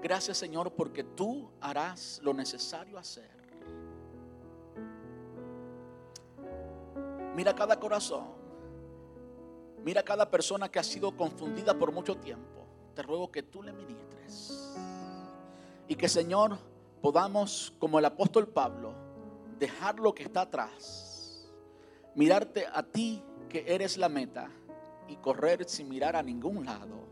Gracias, 0.00 0.38
Señor, 0.38 0.72
porque 0.72 1.04
tú 1.04 1.50
harás 1.60 2.20
lo 2.22 2.32
necesario 2.32 2.96
hacer 2.96 3.37
Mira 7.38 7.54
cada 7.54 7.78
corazón. 7.78 8.24
Mira 9.84 10.02
cada 10.02 10.28
persona 10.28 10.68
que 10.68 10.80
ha 10.80 10.82
sido 10.82 11.16
confundida 11.16 11.72
por 11.72 11.92
mucho 11.92 12.16
tiempo. 12.16 12.66
Te 12.96 13.02
ruego 13.04 13.30
que 13.30 13.44
tú 13.44 13.62
le 13.62 13.72
ministres. 13.72 14.76
Y 15.86 15.94
que 15.94 16.08
Señor 16.08 16.58
podamos, 17.00 17.72
como 17.78 18.00
el 18.00 18.06
apóstol 18.06 18.48
Pablo, 18.48 18.92
dejar 19.56 20.00
lo 20.00 20.12
que 20.16 20.24
está 20.24 20.40
atrás. 20.40 21.48
Mirarte 22.16 22.66
a 22.66 22.82
ti 22.82 23.22
que 23.48 23.72
eres 23.72 23.98
la 23.98 24.08
meta 24.08 24.50
y 25.06 25.14
correr 25.14 25.68
sin 25.68 25.88
mirar 25.88 26.16
a 26.16 26.24
ningún 26.24 26.66
lado. 26.66 27.06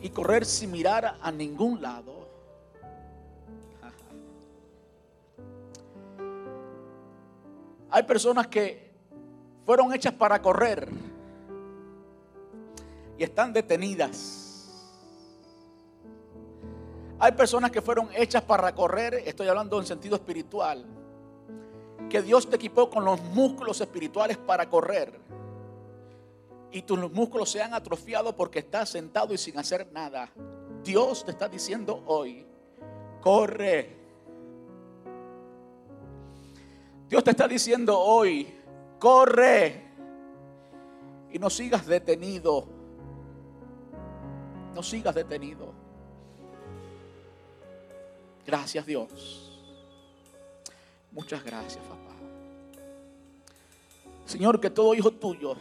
Y 0.00 0.10
correr 0.10 0.44
sin 0.44 0.72
mirar 0.72 1.16
a 1.22 1.30
ningún 1.30 1.80
lado 1.80 2.28
Hay 7.90 8.02
personas 8.02 8.46
que 8.46 8.92
fueron 9.64 9.92
hechas 9.94 10.12
para 10.12 10.40
correr 10.40 10.88
y 13.16 13.24
están 13.24 13.52
detenidas. 13.52 14.48
Hay 17.18 17.32
personas 17.32 17.70
que 17.72 17.82
fueron 17.82 18.08
hechas 18.14 18.42
para 18.42 18.72
correr, 18.74 19.14
estoy 19.26 19.48
hablando 19.48 19.78
en 19.80 19.86
sentido 19.86 20.14
espiritual, 20.16 20.86
que 22.08 22.22
Dios 22.22 22.48
te 22.48 22.56
equipó 22.56 22.88
con 22.88 23.04
los 23.04 23.20
músculos 23.20 23.80
espirituales 23.80 24.36
para 24.36 24.68
correr. 24.68 25.18
Y 26.70 26.82
tus 26.82 27.10
músculos 27.12 27.50
se 27.50 27.60
han 27.60 27.74
atrofiado 27.74 28.36
porque 28.36 28.60
estás 28.60 28.90
sentado 28.90 29.34
y 29.34 29.38
sin 29.38 29.58
hacer 29.58 29.90
nada. 29.90 30.30
Dios 30.84 31.24
te 31.24 31.32
está 31.32 31.48
diciendo 31.48 32.04
hoy, 32.06 32.46
corre. 33.20 33.97
Dios 37.08 37.24
te 37.24 37.30
está 37.30 37.48
diciendo 37.48 37.98
hoy, 37.98 38.54
corre 38.98 39.82
y 41.30 41.38
no 41.38 41.48
sigas 41.48 41.86
detenido. 41.86 42.66
no 44.74 44.82
sigas 44.82 45.14
detenido. 45.14 45.72
Gracias 48.46 48.86
Dios. 48.86 49.60
Muchas 51.10 51.42
gracias, 51.42 51.84
papá. 51.84 52.14
Señor, 54.24 54.60
que 54.60 54.70
todo 54.70 54.94
hijo 54.94 55.10
tuyo, 55.10 55.56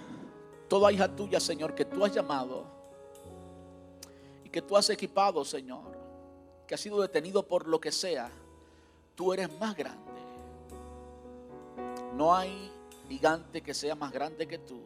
toda 0.68 0.92
hija 0.92 1.08
tuya, 1.08 1.40
Señor, 1.40 1.74
que 1.74 1.86
tú 1.86 2.04
has 2.04 2.14
llamado 2.14 2.66
y 4.44 4.50
que 4.50 4.62
tú 4.62 4.76
has 4.76 4.90
equipado, 4.90 5.44
Señor, 5.46 5.98
que 6.68 6.76
ha 6.76 6.78
sido 6.78 7.02
detenido 7.02 7.48
por 7.48 7.68
lo 7.68 7.80
que 7.80 7.92
sea, 7.92 8.30
tú 9.16 9.34
eres 9.34 9.50
más 9.58 9.76
grande. 9.76 10.07
No 12.18 12.36
hay 12.36 12.72
gigante 13.08 13.62
que 13.62 13.76
sea 13.76 13.94
más 13.94 14.12
grande 14.12 14.48
que 14.48 14.58
tú. 14.58 14.82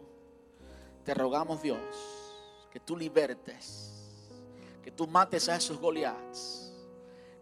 Te 1.05 1.13
rogamos, 1.13 1.61
Dios, 1.61 1.79
que 2.69 2.82
tú 2.82 2.97
libertes, 2.97 4.11
que 4.84 4.91
tú 4.91 5.07
mates 5.07 5.47
a 5.47 5.55
esos 5.55 5.79
Goliaths, 5.79 6.73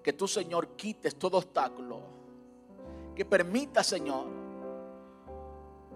que 0.03 0.13
tú, 0.13 0.27
Señor, 0.27 0.75
quites 0.75 1.15
todo 1.15 1.37
obstáculo, 1.37 2.01
que 3.15 3.25
permita, 3.25 3.83
Señor, 3.83 4.27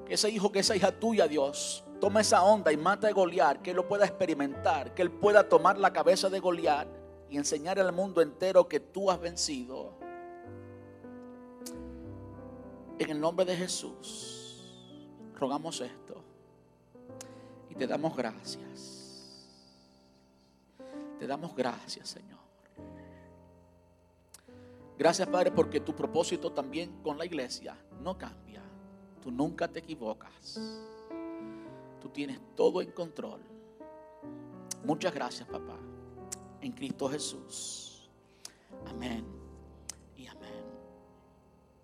que 0.07 0.15
ese 0.15 0.27
hijo, 0.31 0.51
que 0.51 0.59
esa 0.59 0.75
hija 0.75 0.91
tuya, 0.91 1.27
Dios, 1.27 1.83
tome 2.01 2.21
esa 2.21 2.41
onda 2.41 2.71
y 2.71 2.77
mata 2.77 3.07
a 3.07 3.11
Goliat, 3.11 3.61
que 3.61 3.69
él 3.69 3.75
lo 3.75 3.87
pueda 3.87 4.05
experimentar, 4.05 4.95
que 4.95 5.03
él 5.03 5.11
pueda 5.11 5.47
tomar 5.47 5.77
la 5.77 5.93
cabeza 5.93 6.31
de 6.31 6.39
Goliat 6.39 6.87
y 7.29 7.37
enseñar 7.37 7.79
al 7.79 7.93
mundo 7.93 8.21
entero 8.21 8.67
que 8.67 8.79
tú 8.79 9.11
has 9.11 9.21
vencido. 9.21 10.03
En 12.99 13.09
el 13.09 13.19
nombre 13.19 13.45
de 13.45 13.55
Jesús, 13.55 14.63
rogamos 15.35 15.81
esto 15.81 16.23
y 17.69 17.75
te 17.75 17.87
damos 17.87 18.15
gracias. 18.15 19.49
Te 21.19 21.27
damos 21.27 21.55
gracias, 21.55 22.09
Señor. 22.09 22.39
Gracias, 24.97 25.27
Padre, 25.27 25.51
porque 25.51 25.79
tu 25.79 25.95
propósito 25.95 26.51
también 26.51 27.01
con 27.01 27.17
la 27.17 27.25
iglesia 27.25 27.75
no 28.01 28.17
cambia. 28.17 28.61
Tú 29.21 29.31
nunca 29.31 29.67
te 29.67 29.79
equivocas. 29.79 30.59
Tú 31.99 32.09
tienes 32.09 32.39
todo 32.55 32.81
en 32.81 32.91
control. 32.91 33.41
Muchas 34.85 35.13
gracias, 35.13 35.47
papá. 35.47 35.77
En 36.61 36.73
Cristo 36.73 37.09
Jesús. 37.09 38.09
Amén. 38.85 39.42